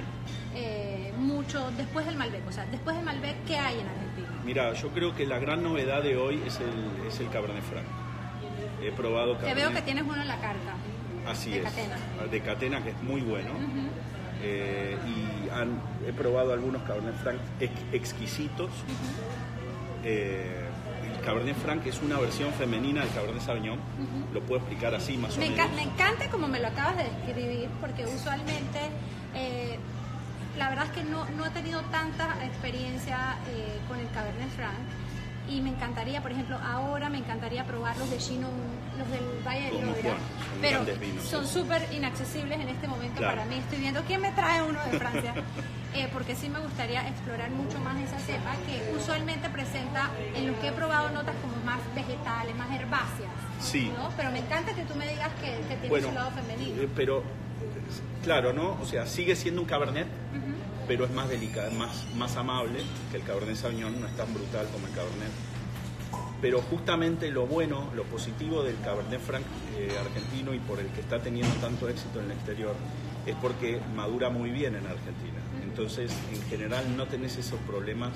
eh, 0.55 1.13
mucho 1.19 1.71
después 1.77 2.07
del 2.07 2.17
Malbec? 2.17 2.47
O 2.49 2.53
sea, 2.53 2.67
después 2.67 2.97
del 2.97 3.05
Malbec, 3.05 3.37
¿qué 3.47 3.57
hay 3.57 3.81
en 3.81 3.87
Argentina? 3.89 4.29
Mira, 4.45 4.73
yo 4.75 4.89
creo 4.89 5.15
que 5.15 5.27
la 5.27 5.39
gran 5.39 5.63
novedad 5.63 6.03
de 6.03 6.17
hoy 6.17 6.43
es 6.47 6.59
el, 6.61 7.07
es 7.07 7.21
el 7.21 7.29
Cabernet 7.31 7.63
Franc. 7.65 7.85
He 8.83 8.91
probado 8.93 9.35
Te 9.35 9.41
Cabernet. 9.43 9.65
veo 9.67 9.75
que 9.77 9.83
tienes 9.83 10.05
uno 10.05 10.21
en 10.21 10.29
la 10.29 10.41
carta. 10.41 10.75
Así 11.29 11.51
de 11.51 11.59
es. 11.59 11.65
Catena. 11.65 11.97
De 12.31 12.41
Catena, 12.41 12.83
que 12.83 12.91
es 12.91 13.03
muy 13.03 13.21
bueno. 13.21 13.51
Eh, 14.43 14.97
y 15.07 15.51
han- 15.51 15.81
he 16.09 16.13
probado 16.15 16.53
algunos 16.55 16.83
Cabernet 16.83 17.15
Franc 17.17 17.39
ex- 17.61 17.73
exquisitos. 17.93 18.71
Eh, 20.05 20.65
el 21.15 21.21
Cabernet 21.21 21.57
Franc 21.57 21.87
es 21.87 22.01
una 22.01 22.19
versión 22.19 22.53
femenina 22.55 23.03
del 23.05 23.13
Cabernet 23.13 23.43
Sauvignon. 23.43 23.79
Lo 24.33 24.41
puedo 24.41 24.61
explicar 24.61 24.95
así, 24.95 25.19
más 25.19 25.37
o 25.37 25.41
Me, 25.41 25.51
menos. 25.51 25.71
me 25.73 25.83
encanta 25.83 26.29
como 26.31 26.49
me 26.49 26.59
lo 26.59 26.69
acabas 26.69 26.97
de 26.97 27.05
describir, 27.05 27.69
porque 27.81 28.07
usualmente, 28.07 28.79
eh, 29.35 29.79
la 30.59 30.69
verdad 30.69 30.87
es 30.87 30.93
que 30.93 31.05
no, 31.05 31.25
no 31.37 31.47
he 31.47 31.51
tenido 31.51 31.81
tanta 31.91 32.45
experiencia 32.45 33.37
eh, 33.49 33.79
con 33.89 33.99
el 33.99 34.09
Cabernet 34.11 34.49
Franc. 34.51 34.75
Y 35.49 35.61
me 35.63 35.71
encantaría, 35.71 36.23
por 36.23 36.31
ejemplo, 36.31 36.57
ahora 36.65 37.09
me 37.09 37.19
encantaría 37.19 37.65
probar 37.65 37.97
los 37.97 38.09
de 38.09 38.19
Chinon, 38.19 38.53
los 38.97 39.11
del 39.11 39.25
Valle 39.45 39.71
del 39.73 39.85
Loira. 39.87 40.15
Pero 40.61 40.85
vinos, 40.85 41.25
son 41.25 41.45
sí. 41.45 41.55
súper 41.59 41.89
inaccesibles 41.93 42.61
en 42.61 42.69
este 42.69 42.87
momento 42.87 43.17
Claro. 43.17 43.37
para 43.39 43.49
mí. 43.49 43.57
Estoy 43.59 43.79
viendo 43.81 44.01
quién 44.03 44.21
me 44.21 44.31
trae 44.33 44.63
uno 44.63 44.79
de 44.91 44.99
Francia. 44.99 45.35
Eh, 45.93 46.09
porque 46.13 46.37
sí 46.37 46.49
me 46.49 46.61
gustaría 46.61 47.09
explorar 47.09 47.51
mucho 47.51 47.81
más 47.81 47.99
esa 47.99 48.17
cepa 48.21 48.53
que 48.65 48.95
usualmente 48.97 49.49
presenta 49.49 50.09
en 50.37 50.47
lo 50.47 50.61
que 50.61 50.69
he 50.69 50.73
probado 50.73 51.11
notas 51.11 51.35
como 51.43 51.57
más 51.65 51.81
vegetales, 51.97 52.55
más 52.55 52.71
herbáceas. 52.71 53.33
Sí. 53.59 53.93
¿no? 53.99 54.09
Pero 54.17 54.31
me 54.31 54.39
encanta 54.39 54.73
que 54.73 54.85
tú 54.85 54.95
me 54.95 55.09
digas 55.09 55.31
que, 55.41 55.51
que 55.67 55.75
tiene 55.75 55.89
Bueno, 55.89 56.07
su 56.11 56.15
lado 56.15 56.31
femenino. 56.31 56.81
eh, 56.81 56.89
pero 56.95 57.25
claro, 58.23 58.53
¿no? 58.53 58.79
O 58.81 58.87
sea, 58.87 59.07
sigue 59.07 59.37
siendo 59.37 59.61
un 59.61 59.67
Cabernet, 59.67 60.07
pero 60.87 61.05
es 61.05 61.11
más 61.13 61.29
delicado, 61.29 61.71
más, 61.73 62.07
más 62.17 62.37
amable 62.37 62.81
que 63.11 63.19
el 63.19 63.23
Cabernet 63.23 63.57
Sauvignon, 63.57 64.01
no 64.01 64.07
es 64.07 64.17
tan 64.17 64.33
brutal 64.33 64.67
como 64.73 64.87
el 64.87 64.93
Cabernet. 64.93 65.31
Pero 66.43 66.63
justamente 66.63 67.31
lo 67.31 67.47
bueno, 67.47 67.91
lo 67.95 68.05
positivo 68.05 68.63
del 68.63 68.79
Cabernet 68.81 69.21
Franc 69.21 69.45
eh, 69.79 69.93
argentino 70.01 70.55
y 70.55 70.59
por 70.59 70.81
el 70.81 70.87
que 70.89 71.01
está 71.01 71.21
teniendo 71.21 71.55
tanto 71.57 71.89
éxito 71.89 72.19
en 72.19 72.27
el 72.27 72.33
exterior 72.33 72.75
es 73.27 73.37
porque 73.37 73.81
madura 73.95 74.31
muy 74.31 74.51
bien 74.51 74.75
en 74.75 74.87
Argentina. 74.87 75.39
Entonces, 75.63 76.13
en 76.33 76.43
general 76.49 76.97
no 76.97 77.07
tenés 77.07 77.37
esos 77.37 77.61
problemas 77.61 78.11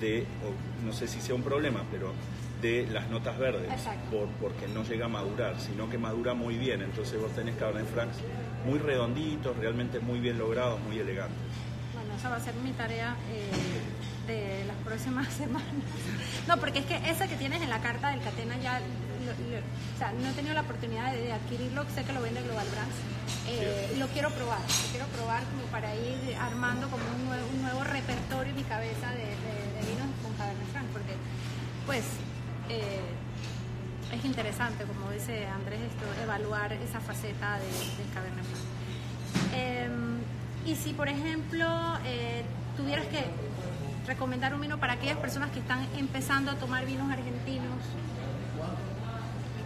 de, 0.00 0.22
o 0.22 0.86
no 0.86 0.92
sé 0.92 1.08
si 1.08 1.20
sea 1.20 1.34
un 1.34 1.42
problema, 1.42 1.84
pero 1.90 2.12
de 2.60 2.86
las 2.92 3.08
notas 3.08 3.38
verdes, 3.38 3.68
por, 4.10 4.28
porque 4.40 4.68
no 4.68 4.84
llega 4.84 5.06
a 5.06 5.08
madurar, 5.08 5.58
sino 5.60 5.88
que 5.88 5.98
madura 5.98 6.34
muy 6.34 6.56
bien. 6.58 6.82
Entonces 6.82 7.20
vos 7.20 7.30
tenés 7.34 7.56
Cabernet 7.56 7.86
Francs 7.92 8.16
muy 8.66 8.78
redonditos, 8.78 9.56
realmente 9.56 10.00
muy 10.00 10.20
bien 10.20 10.38
logrados, 10.38 10.78
muy 10.80 10.98
elegantes. 10.98 11.36
Bueno, 11.94 12.14
esa 12.14 12.28
va 12.28 12.36
a 12.36 12.40
ser 12.40 12.54
mi 12.56 12.72
tarea 12.72 13.16
eh, 13.32 13.50
de 14.32 14.64
las 14.66 14.76
próximas 14.84 15.28
semanas. 15.34 15.68
No, 16.48 16.56
porque 16.58 16.80
es 16.80 16.84
que 16.86 16.96
esa 17.10 17.26
que 17.28 17.36
tienes 17.36 17.62
en 17.62 17.70
la 17.70 17.80
carta 17.80 18.10
del 18.10 18.20
Catena 18.20 18.56
ya, 18.58 18.80
lo- 18.80 19.32
lo- 19.50 19.58
o 19.60 19.98
sea, 19.98 20.12
no 20.12 20.28
he 20.28 20.32
tenido 20.32 20.54
la 20.54 20.60
oportunidad 20.62 21.12
de, 21.12 21.22
de 21.22 21.32
adquirirlo, 21.32 21.84
sé 21.94 22.04
que 22.04 22.12
lo 22.12 22.20
vende 22.20 22.42
Global 22.42 22.66
Brands. 22.70 22.96
Eh, 23.48 23.96
Lo 23.98 24.06
quiero 24.08 24.30
probar, 24.30 24.60
lo 24.60 24.90
quiero 24.92 25.06
probar 25.06 25.42
como 25.44 25.62
para 25.72 25.94
ir 25.94 26.36
armando 26.40 26.88
como 26.88 27.02
un 27.16 27.24
nuevo, 27.26 27.46
un 27.54 27.62
nuevo 27.62 27.82
repertorio 27.84 28.50
en 28.50 28.56
mi 28.56 28.64
cabeza 28.64 29.10
de, 29.12 29.24
de- 29.24 29.68
de 29.80 29.80
vinos 29.90 30.06
con 30.22 30.32
Cabernet 30.34 30.66
Franc, 30.72 30.86
porque 30.92 31.14
pues 31.86 32.04
eh, 32.70 34.16
es 34.16 34.24
interesante, 34.24 34.84
como 34.84 35.10
dice 35.12 35.46
Andrés, 35.46 35.80
esto, 35.82 36.04
evaluar 36.22 36.72
esa 36.72 37.00
faceta 37.00 37.58
de, 37.58 37.66
del 37.66 38.12
Cabernet. 38.14 38.44
Eh, 39.54 39.88
y 40.66 40.74
si, 40.76 40.92
por 40.92 41.08
ejemplo, 41.08 41.66
eh, 42.04 42.42
tuvieras 42.76 43.06
que 43.06 43.24
recomendar 44.06 44.54
un 44.54 44.60
vino 44.60 44.78
para 44.78 44.94
aquellas 44.94 45.18
personas 45.18 45.50
que 45.50 45.60
están 45.60 45.86
empezando 45.96 46.50
a 46.50 46.54
tomar 46.56 46.84
vinos 46.86 47.10
argentinos, 47.10 47.78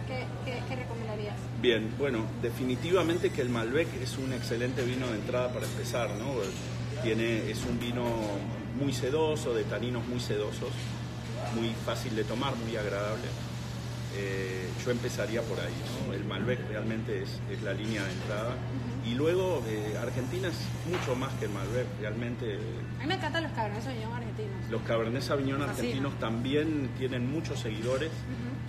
¿qué, 0.07 0.25
qué- 0.45 0.61
qué 0.67 0.75
recomendarías? 0.75 1.35
Bien, 1.61 1.91
bueno, 1.97 2.25
definitivamente 2.41 3.31
que 3.31 3.41
el 3.41 3.49
Malbec 3.49 3.87
es 4.01 4.17
un 4.17 4.31
excelente 4.33 4.83
vino 4.83 5.07
de 5.07 5.15
entrada 5.15 5.49
para 5.51 5.65
empezar, 5.65 6.09
¿no? 6.11 6.33
Tiene, 7.01 7.49
es 7.49 7.63
un 7.65 7.79
vino 7.79 8.05
muy 8.79 8.93
sedoso, 8.93 9.53
de 9.53 9.63
taninos 9.63 10.05
muy 10.07 10.19
sedosos, 10.19 10.69
muy 11.53 11.73
fácil 11.85 12.15
de 12.15 12.23
tomar, 12.23 12.55
muy 12.55 12.75
agradable. 12.75 13.27
Eh, 14.17 14.69
yo 14.83 14.91
empezaría 14.91 15.41
por 15.41 15.59
ahí, 15.59 15.73
¿no? 16.07 16.13
El 16.13 16.23
Malbec 16.23 16.59
realmente 16.69 17.21
es, 17.23 17.39
es 17.51 17.61
la 17.63 17.73
línea 17.73 18.01
de 18.03 18.11
entrada. 18.13 18.55
Y 19.05 19.13
luego, 19.13 19.61
eh, 19.67 19.97
Argentina 20.01 20.47
es 20.47 20.55
mucho 20.89 21.15
más 21.15 21.33
que 21.33 21.45
el 21.45 21.51
Malbec, 21.51 21.85
realmente 21.99 22.57
A 22.97 23.01
mí 23.03 23.07
me 23.07 23.15
encantan 23.15 23.43
los 23.43 23.51
Cabernet 23.51 23.83
Sauvignon 23.83 24.13
argentinos. 24.13 24.69
los 24.71 24.81
Cabernet 24.83 25.21
Sauvignon 25.21 25.61
argentinos 25.61 26.13
también 26.19 26.89
tienen 26.97 27.29
muchos 27.29 27.59
seguidores 27.59 28.09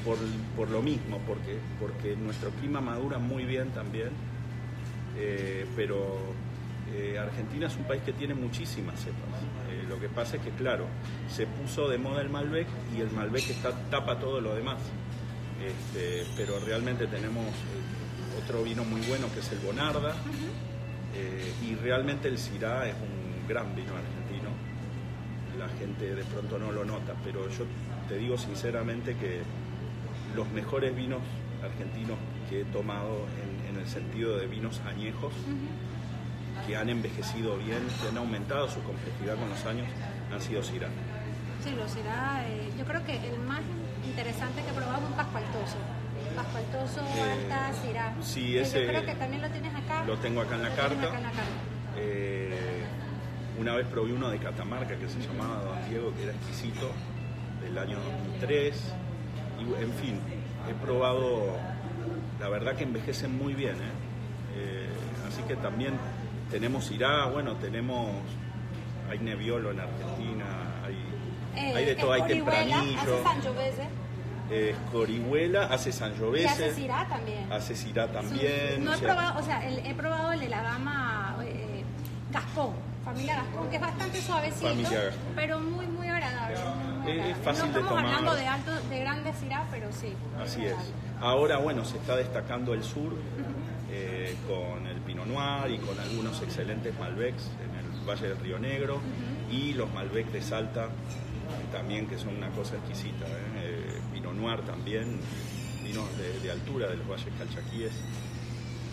por, 0.05 0.19
por 0.57 0.69
lo 0.71 0.83
mismo, 0.83 1.19
porque, 1.27 1.59
porque 1.81 2.17
nuestro 2.17 2.51
clima 2.51 2.81
madura 2.81 3.19
muy 3.19 3.45
bien 3.45 3.71
también, 3.71 4.11
Eh, 5.19 5.65
pero 5.77 6.19
Argentina 7.21 7.67
es 7.69 7.77
un 7.77 7.85
país 7.85 8.03
que 8.03 8.13
tiene 8.13 8.35
muchísimas 8.35 8.99
cepas. 9.01 9.41
Lo 9.97 10.03
que 10.03 10.09
pasa 10.11 10.37
es 10.37 10.43
que, 10.43 10.51
claro, 10.51 10.85
se 11.27 11.47
puso 11.47 11.89
de 11.89 11.97
moda 11.97 12.21
el 12.21 12.29
Malbec 12.29 12.67
y 12.95 13.01
el 13.01 13.11
Malbec 13.13 13.49
está, 13.49 13.73
tapa 13.89 14.19
todo 14.19 14.43
lo 14.43 14.55
demás. 14.55 14.77
Este, 15.59 16.27
pero 16.37 16.61
realmente 16.61 17.07
tenemos 17.07 17.47
eh, 17.47 18.43
otro 18.45 18.63
vino 18.63 18.85
muy 18.85 19.01
bueno 19.07 19.27
que 19.33 19.41
es 19.41 19.51
el 19.53 19.59
Bonarda. 19.61 20.15
Eh, 21.15 21.51
y 21.67 21.75
realmente 21.77 22.29
el 22.29 22.37
Syrah 22.37 22.87
es 22.87 22.95
un 22.95 23.49
gran 23.49 23.75
vino 23.75 23.93
argentino. 23.95 24.51
La 25.59 25.69
gente 25.79 26.15
de 26.15 26.25
pronto 26.25 26.59
no 26.59 26.73
lo 26.73 26.85
nota, 26.85 27.15
pero 27.25 27.49
yo 27.49 27.65
te 28.07 28.19
digo 28.19 28.37
sinceramente 28.37 29.17
que 29.17 29.41
los 30.35 30.47
mejores 30.51 30.95
vinos 30.95 31.23
argentinos 31.65 32.19
que 32.51 32.61
he 32.61 32.65
tomado 32.67 33.25
en, 33.65 33.75
en 33.75 33.81
el 33.81 33.89
sentido 33.89 34.37
de 34.37 34.47
vinos 34.47 34.83
añejos 34.87 35.33
que 36.67 36.77
han 36.77 36.89
envejecido 36.89 37.57
bien, 37.59 37.79
que 38.01 38.09
han 38.09 38.17
aumentado 38.19 38.69
su 38.69 38.83
complejidad 38.83 39.37
con 39.37 39.49
los 39.51 39.65
años, 39.67 39.87
han 40.33 40.41
sido 40.41 40.63
Syrah. 40.63 40.89
Sí, 41.63 41.71
los 41.77 41.91
Syrah, 41.91 42.45
eh, 42.49 42.71
yo 42.79 42.85
creo 42.85 43.05
que 43.05 43.17
el 43.29 43.39
más 43.41 43.61
interesante 44.05 44.63
que 44.63 44.71
he 44.71 44.73
probado 44.73 44.99
es 45.05 45.11
un 45.11 45.17
pascualtoso. 45.17 45.77
Pascualtoso, 46.35 47.01
Eh, 47.01 47.33
alta, 47.33 47.73
Syrah. 47.83 48.15
sí, 48.21 48.59
ese- 48.59 48.83
Yo 48.83 48.89
creo 48.89 49.05
que 49.07 49.15
también 49.15 49.43
lo 49.43 49.49
tienes 49.51 49.75
acá. 49.75 50.05
Lo 50.05 50.17
tengo 50.19 50.41
acá 50.41 50.55
en 50.57 50.63
la 50.63 50.75
carta. 50.75 51.03
acá 51.07 51.17
en 51.17 51.23
la 51.23 51.31
carta. 51.31 51.43
Eh, 51.97 52.85
una 53.59 53.75
vez 53.75 53.87
probé 53.87 54.13
uno 54.13 54.29
de 54.31 54.39
Catamarca 54.39 54.97
que 54.97 55.09
se 55.09 55.19
llamaba 55.21 55.63
Don 55.63 55.89
Diego, 55.89 56.13
que 56.15 56.25
era 56.25 56.33
exquisito, 56.33 56.91
del 57.63 57.79
año 57.79 57.99
2003. 58.01 58.93
Y, 59.59 59.83
en 59.83 59.93
fin, 59.95 60.21
he 60.69 60.75
probado, 60.85 61.57
la 62.41 62.49
verdad 62.49 62.75
que 62.77 62.85
envejecen 62.85 63.37
muy 63.37 63.55
bien. 63.55 63.77
Eh, 64.57 64.89
así 65.27 65.43
que 65.43 65.57
también 65.57 65.95
tenemos 66.51 66.91
Irá, 66.91 67.27
bueno, 67.27 67.55
tenemos, 67.57 68.11
hay 69.11 69.19
Nebbiolo 69.19 69.71
en 69.73 69.81
Argentina, 69.81 70.47
hay, 70.85 70.97
Eh, 71.57 71.73
hay 71.75 71.85
de 71.87 71.95
todo, 71.97 72.13
hay 72.13 72.23
tempranillo, 72.23 73.01
Hace 73.01 73.89
eh, 74.51 74.71
Escorihuela, 74.71 75.65
hace 75.65 75.89
y 75.89 75.93
hace 75.93 75.93
Sangiovese, 75.93 76.75
Syrah 76.75 77.09
también. 77.09 77.53
hace 77.53 77.75
Syrah 77.75 78.07
también. 78.09 78.85
No 78.85 78.91
o 78.93 78.95
he 78.95 78.99
sea, 78.99 79.09
probado, 79.09 79.41
o 79.41 79.43
sea, 79.43 79.67
el- 79.69 79.85
he 79.87 79.95
probado 79.95 80.33
el 80.33 80.41
de 80.41 80.49
la 80.49 80.63
gama 80.63 81.37
eh, 81.45 81.83
Gaspón, 82.31 82.71
familia 83.05 83.37
Gaspón, 83.37 83.69
que 83.71 83.77
es 83.77 83.83
bastante 83.83 84.21
suavecito, 84.21 84.69
Familia 84.69 85.05
Gaspón. 85.05 85.33
pero 85.35 85.59
muy, 85.61 85.87
muy 85.87 86.09
agradable. 86.09 86.57
muy, 87.03 87.19
Es- 87.31 87.37
fácil 87.39 87.67
no 87.67 87.73
de 87.73 87.81
estamos 87.81 87.89
tomar. 87.89 88.05
hablando 88.07 88.35
de 88.37 88.47
alto, 88.47 88.71
de 88.89 89.01
grandes 89.01 89.37
Syrah, 89.39 89.65
pero 89.71 89.89
sí. 89.93 90.13
Así 90.41 90.65
es. 90.65 90.75
Ahora, 91.21 91.59
bueno, 91.59 91.85
se 91.85 91.97
está 91.97 92.15
destacando 92.17 92.73
el 92.75 92.85
sur 92.85 93.15
eh, 93.91 94.35
con 94.47 94.87
el 94.87 94.97
Pinot 95.01 95.27
Noir 95.27 95.71
y 95.73 95.79
con 95.79 95.99
algunos 95.99 96.41
excelentes 96.43 96.99
Malbecs 96.99 97.51
en 97.65 97.75
el 97.79 98.07
Valle 98.09 98.29
del 98.29 98.39
Río 98.39 98.59
Negro 98.59 99.01
y 99.51 99.73
los 99.75 99.93
Malbec 99.95 100.31
de 100.33 100.43
Salta 100.43 100.89
también, 101.73 102.07
que 102.07 102.19
son 102.19 102.37
una 102.37 102.51
cosa 102.51 102.77
exquisita. 102.77 103.25
¿eh? 103.27 103.31
Eh, 103.63 104.01
Pinot 104.13 104.35
Noir 104.35 104.61
también, 104.63 105.19
vinos 105.85 106.05
de, 106.19 106.41
de 106.41 106.51
altura 106.51 106.89
de 106.89 106.97
los 106.97 107.09
valles 107.09 107.29
calchaquíes. 107.39 107.93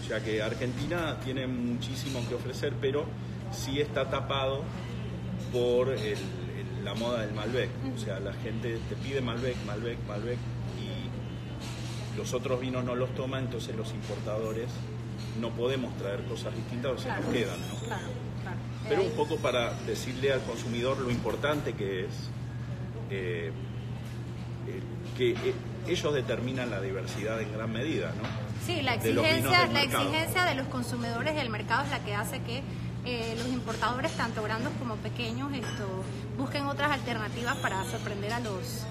O 0.04 0.08
sea 0.08 0.20
que 0.24 0.42
Argentina 0.42 1.18
tiene 1.24 1.48
muchísimo 1.48 2.20
que 2.28 2.36
ofrecer, 2.36 2.74
pero 2.82 3.06
sí 3.52 3.80
está 3.80 4.10
tapado 4.10 4.64
por 5.52 5.90
el- 5.90 5.98
el- 6.00 6.84
la 6.86 6.94
moda 6.94 7.22
del 7.22 7.34
Malbec. 7.34 7.70
O 7.96 7.98
sea, 7.98 8.20
la 8.20 8.34
gente 8.34 8.78
te 8.90 8.96
pide 8.98 9.22
Malbec, 9.22 9.56
Malbec, 9.66 9.98
Malbec 10.08 10.38
los 12.18 12.34
otros 12.34 12.60
vinos 12.62 12.84
no 12.84 12.96
los 12.96 13.14
toman, 13.16 13.46
entonces 13.46 13.76
los 13.76 13.92
importadores 13.94 14.68
no 15.40 15.50
podemos 15.50 15.96
traer 15.98 16.24
cosas 16.26 16.56
distintas 16.56 16.92
o 16.94 16.98
se 16.98 17.06
Claro. 17.06 17.24
nos 17.24 17.34
quedan. 17.34 17.60
¿no? 17.62 17.76
Claro, 17.88 18.08
claro. 18.42 18.58
Pero 18.88 19.02
Eh, 19.02 19.08
un 19.08 19.14
poco 19.14 19.38
para 19.38 19.74
decirle 19.86 20.32
al 20.34 20.42
consumidor 20.42 21.00
lo 21.00 21.10
importante 21.10 21.74
que 21.74 22.06
es 22.06 22.12
eh, 23.10 23.52
eh, 24.68 24.82
que 25.18 25.32
eh, 25.32 25.54
ellos 25.88 26.14
determinan 26.14 26.70
la 26.70 26.82
diversidad 26.82 27.42
en 27.42 27.52
gran 27.54 27.72
medida, 27.72 28.12
¿no? 28.22 28.24
Sí, 28.66 28.82
la 28.82 28.98
de 28.98 29.10
exigencia, 29.10 29.60
del 29.62 29.74
la 29.74 29.84
exigencia 29.84 30.46
de 30.46 30.56
los 30.56 30.68
consumidores 30.68 31.36
del 31.36 31.50
mercado 31.50 31.84
es 31.84 31.92
la 31.92 32.00
que 32.00 32.16
hace 32.16 32.40
que 32.42 32.62
eh, 33.06 33.36
los 33.38 33.48
importadores, 33.48 34.12
tanto 34.14 34.44
grandes 34.44 34.72
como 34.80 34.96
pequeños, 34.96 35.52
esto, 35.54 36.04
busquen 36.38 36.66
otras 36.66 36.92
alternativas 36.92 37.58
para 37.58 37.84
sorprender 37.86 38.34
a 38.34 38.40
los 38.40 38.86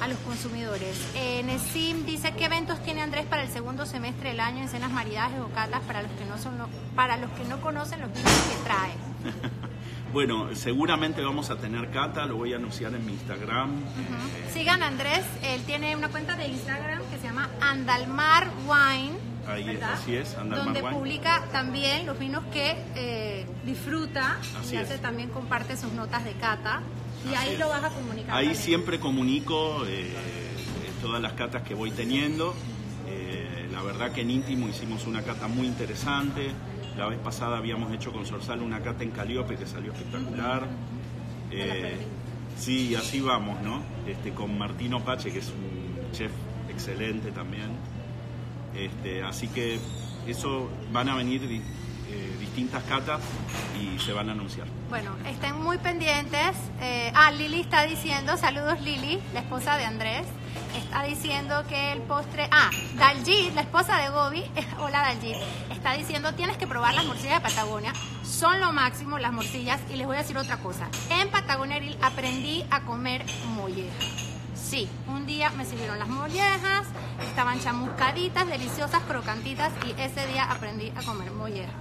a 0.00 0.08
los 0.08 0.18
consumidores. 0.18 0.96
Eh, 1.14 1.42
Nesim 1.44 2.04
dice 2.04 2.32
qué 2.36 2.46
eventos 2.46 2.82
tiene 2.82 3.02
Andrés 3.02 3.26
para 3.26 3.42
el 3.42 3.50
segundo 3.50 3.86
semestre 3.86 4.30
del 4.30 4.40
año 4.40 4.62
en 4.62 4.68
cenas 4.68 4.90
maridajes 4.90 5.40
o 5.40 5.48
catas 5.48 5.80
para 5.82 6.02
los 6.02 6.10
que 6.12 6.24
no 6.24 6.38
son 6.38 6.54
para 6.96 7.16
los 7.16 7.30
que 7.32 7.44
no 7.44 7.60
conocen 7.60 8.00
los 8.00 8.12
vinos 8.12 8.32
que 8.32 8.64
trae. 8.64 9.52
Bueno, 10.12 10.54
seguramente 10.54 11.22
vamos 11.22 11.48
a 11.48 11.56
tener 11.56 11.90
cata, 11.90 12.26
lo 12.26 12.36
voy 12.36 12.52
a 12.52 12.56
anunciar 12.56 12.94
en 12.94 13.06
mi 13.06 13.12
Instagram. 13.14 13.70
Eh, 13.78 14.50
Sigan 14.52 14.82
a 14.82 14.88
Andrés, 14.88 15.24
él 15.42 15.62
tiene 15.64 15.96
una 15.96 16.08
cuenta 16.08 16.36
de 16.36 16.48
Instagram 16.48 17.00
que 17.10 17.16
se 17.16 17.22
llama 17.22 17.48
Andalmar 17.62 18.50
Wine. 18.66 19.14
Ahí 19.46 19.68
es, 19.70 19.82
así 19.82 20.14
es, 20.16 20.34
Andalmar 20.36 20.64
donde 20.66 20.82
Wine. 20.82 20.96
publica 20.96 21.44
también 21.50 22.06
los 22.06 22.18
vinos 22.18 22.44
que 22.52 22.76
eh, 22.94 23.46
disfruta 23.64 24.38
Así 24.60 24.74
y 24.74 24.78
hace 24.78 24.98
también 24.98 25.30
comparte 25.30 25.76
sus 25.76 25.92
notas 25.92 26.24
de 26.24 26.32
cata 26.34 26.80
y 27.24 27.34
Así 27.34 27.48
ahí 27.48 27.54
es. 27.54 27.58
lo 27.60 27.68
vas 27.68 27.84
a 27.84 27.88
comunicar. 27.90 28.30
Ahí 28.36 28.46
también. 28.46 28.62
siempre 28.62 29.00
comunico 29.00 29.84
eh, 29.86 30.06
eh, 30.06 30.12
todas 31.00 31.20
las 31.20 31.32
catas 31.32 31.62
que 31.62 31.74
voy 31.74 31.90
teniendo. 31.90 32.54
Eh, 33.08 33.68
la 33.72 33.82
verdad 33.82 34.12
que 34.12 34.20
en 34.22 34.30
íntimo 34.30 34.68
hicimos 34.68 35.06
una 35.06 35.22
cata 35.22 35.48
muy 35.48 35.66
interesante. 35.66 36.50
La 36.96 37.06
vez 37.06 37.18
pasada 37.18 37.56
habíamos 37.58 37.92
hecho 37.92 38.12
con 38.12 38.26
Sorsal 38.26 38.60
una 38.62 38.80
cata 38.80 39.02
en 39.02 39.10
Caliope 39.10 39.56
que 39.56 39.66
salió 39.66 39.92
espectacular. 39.92 40.66
Eh, 41.50 41.80
perdí. 41.98 42.04
sí, 42.58 42.94
así 42.94 43.20
vamos, 43.20 43.60
¿no? 43.62 43.82
Este, 44.06 44.30
con 44.32 44.56
Martino 44.58 45.02
Pache, 45.04 45.32
que 45.32 45.38
es 45.40 45.48
un 45.48 46.12
chef 46.12 46.30
excelente 46.70 47.30
también. 47.32 47.70
Este, 48.74 49.22
así 49.22 49.48
que 49.48 49.78
eso 50.26 50.68
van 50.92 51.08
a 51.08 51.16
venir 51.16 51.42
eh, 51.44 52.36
distintas 52.38 52.82
catas 52.84 53.20
y 53.80 53.98
se 53.98 54.12
van 54.12 54.28
a 54.28 54.32
anunciar. 54.32 54.66
Bueno, 54.88 55.10
estén 55.26 55.60
muy 55.60 55.78
pendientes. 55.78 56.56
Eh, 56.80 57.12
ah, 57.14 57.30
Lili 57.30 57.60
está 57.60 57.84
diciendo, 57.84 58.36
saludos 58.36 58.80
Lili, 58.82 59.20
la 59.32 59.40
esposa 59.40 59.76
de 59.76 59.84
Andrés, 59.84 60.26
está 60.76 61.02
diciendo 61.04 61.64
que 61.68 61.92
el 61.92 62.00
postre, 62.02 62.48
ah, 62.50 62.70
Daljit, 62.96 63.54
la 63.54 63.62
esposa 63.62 63.96
de 63.98 64.10
Gobi, 64.10 64.44
hola 64.80 65.00
Daljit, 65.00 65.36
está 65.70 65.94
diciendo 65.94 66.34
tienes 66.34 66.56
que 66.56 66.66
probar 66.66 66.94
las 66.94 67.04
morcillas 67.04 67.42
de 67.42 67.48
Patagonia, 67.48 67.92
son 68.22 68.60
lo 68.60 68.72
máximo 68.72 69.18
las 69.18 69.32
morcillas 69.32 69.80
y 69.92 69.96
les 69.96 70.06
voy 70.06 70.16
a 70.16 70.20
decir 70.20 70.36
otra 70.36 70.58
cosa, 70.58 70.88
en 71.10 71.30
Patagonia 71.30 71.76
Grill 71.76 71.96
aprendí 72.02 72.64
a 72.70 72.82
comer 72.82 73.24
molleja. 73.54 74.31
Sí, 74.72 74.88
un 75.06 75.26
día 75.26 75.50
me 75.50 75.66
sirvieron 75.66 75.98
las 75.98 76.08
mollejas, 76.08 76.86
estaban 77.28 77.60
chamuscaditas, 77.60 78.48
deliciosas, 78.48 79.02
crocantitas 79.02 79.70
y 79.86 79.90
ese 80.00 80.26
día 80.28 80.50
aprendí 80.50 80.90
a 80.96 81.02
comer 81.02 81.30
molleja. 81.30 81.74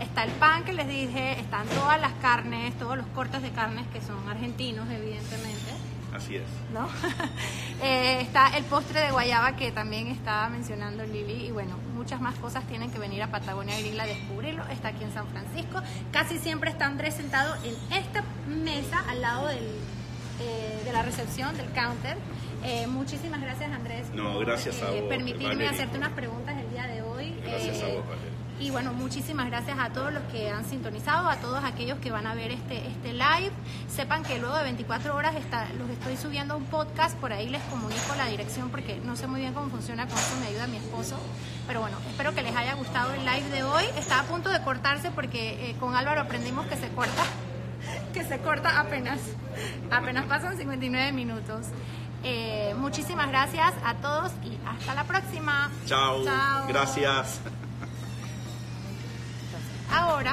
Está 0.00 0.24
el 0.24 0.32
pan 0.32 0.64
que 0.64 0.72
les 0.72 0.88
dije, 0.88 1.38
están 1.38 1.68
todas 1.68 2.00
las 2.00 2.10
carnes, 2.14 2.76
todos 2.80 2.96
los 2.96 3.06
cortes 3.14 3.42
de 3.42 3.52
carnes 3.52 3.86
que 3.92 4.00
son 4.00 4.28
argentinos, 4.28 4.90
evidentemente, 4.90 5.70
Así 6.12 6.34
es. 6.34 6.48
¿no? 6.72 6.88
Eh, 7.84 8.20
está 8.20 8.56
el 8.56 8.64
postre 8.64 9.00
de 9.00 9.10
guayaba 9.12 9.56
que 9.56 9.70
también 9.72 10.08
estaba 10.08 10.48
mencionando 10.48 11.04
Lili 11.04 11.46
y 11.46 11.50
bueno, 11.52 11.76
muchas 11.94 12.20
más 12.20 12.34
cosas 12.36 12.64
tienen 12.66 12.90
que 12.90 12.98
venir 12.98 13.22
a 13.22 13.30
Patagonia 13.30 13.76
Grill 13.78 13.98
a 13.98 14.06
descubrirlo. 14.06 14.64
Está 14.68 14.88
aquí 14.88 15.02
en 15.02 15.12
San 15.12 15.26
Francisco. 15.26 15.80
Casi 16.12 16.38
siempre 16.38 16.70
está 16.70 16.86
Andrés 16.86 17.14
sentado 17.14 17.56
en 17.64 17.74
esta 17.96 18.22
mesa 18.46 19.04
al 19.08 19.20
lado 19.20 19.48
del, 19.48 19.64
eh, 20.40 20.71
de 20.92 20.98
la 20.98 21.02
recepción, 21.02 21.56
del 21.56 21.70
counter. 21.72 22.16
Eh, 22.64 22.86
muchísimas 22.86 23.40
gracias 23.40 23.72
Andrés 23.72 24.06
No, 24.14 24.34
por 24.34 24.46
gracias 24.46 24.80
a 24.82 24.92
eh, 24.92 25.00
vos, 25.00 25.08
permitirme 25.08 25.46
Valerie. 25.48 25.68
hacerte 25.68 25.98
unas 25.98 26.10
preguntas 26.12 26.54
el 26.58 26.70
día 26.70 26.86
de 26.86 27.02
hoy. 27.02 27.34
Gracias 27.42 27.82
a 27.82 27.88
Eh, 27.88 27.96
vos, 27.96 28.04
Valeria. 28.06 28.30
y 28.60 28.70
bueno, 28.70 28.92
muchísimas 28.92 29.46
gracias 29.46 29.76
a 29.80 29.88
todos 29.90 30.12
los 30.12 30.22
que 30.24 30.48
han 30.50 30.64
sintonizado, 30.64 31.28
a 31.28 31.36
todos 31.36 31.64
aquellos 31.64 31.98
que 31.98 32.12
van 32.12 32.26
a 32.28 32.34
ver 32.34 32.52
este, 32.52 32.86
este 32.86 33.14
live. 33.14 33.50
Sepan 33.88 34.22
que 34.22 34.38
luego 34.38 34.56
de 34.56 34.62
24 34.64 35.16
horas 35.16 35.34
está, 35.34 35.66
los 35.76 35.90
estoy 35.90 36.16
subiendo 36.16 36.54
a 36.54 36.56
un 36.56 36.66
podcast, 36.66 37.16
por 37.18 37.32
ahí 37.32 37.48
les 37.48 37.62
comunico 37.62 38.14
la 38.16 38.26
dirección 38.26 38.68
porque 38.70 39.00
no 39.02 39.16
sé 39.16 39.26
muy 39.26 39.40
bien 39.40 39.54
cómo 39.54 39.68
funciona, 39.70 40.06
con 40.06 40.16
eso 40.18 40.36
me 40.40 40.46
ayuda 40.46 40.66
mi 40.68 40.76
esposo. 40.76 41.16
Pero 41.66 41.80
bueno, 41.80 41.96
espero 42.10 42.32
que 42.34 42.42
les 42.42 42.54
haya 42.54 42.74
gustado 42.74 43.12
el 43.14 43.24
live 43.24 43.48
de 43.50 43.62
hoy. 43.64 43.84
Está 43.96 44.20
a 44.20 44.24
punto 44.24 44.50
de 44.50 44.62
cortarse 44.62 45.10
porque 45.10 45.70
eh, 45.70 45.76
con 45.80 45.96
Álvaro 45.96 46.20
aprendimos 46.20 46.66
que 46.66 46.76
se 46.76 46.88
corta, 46.90 47.22
que 48.12 48.24
se 48.24 48.38
corta 48.38 48.78
apenas, 48.78 49.20
apenas 49.90 50.26
pasan 50.26 50.56
59 50.56 51.12
minutos. 51.12 51.66
Eh, 52.24 52.74
muchísimas 52.78 53.28
gracias 53.28 53.74
a 53.84 53.94
todos 53.96 54.32
y 54.44 54.56
hasta 54.66 54.94
la 54.94 55.04
próxima. 55.04 55.70
Chao. 55.86 56.24
Chao. 56.24 56.68
Gracias. 56.68 57.40
Ahora 59.90 60.30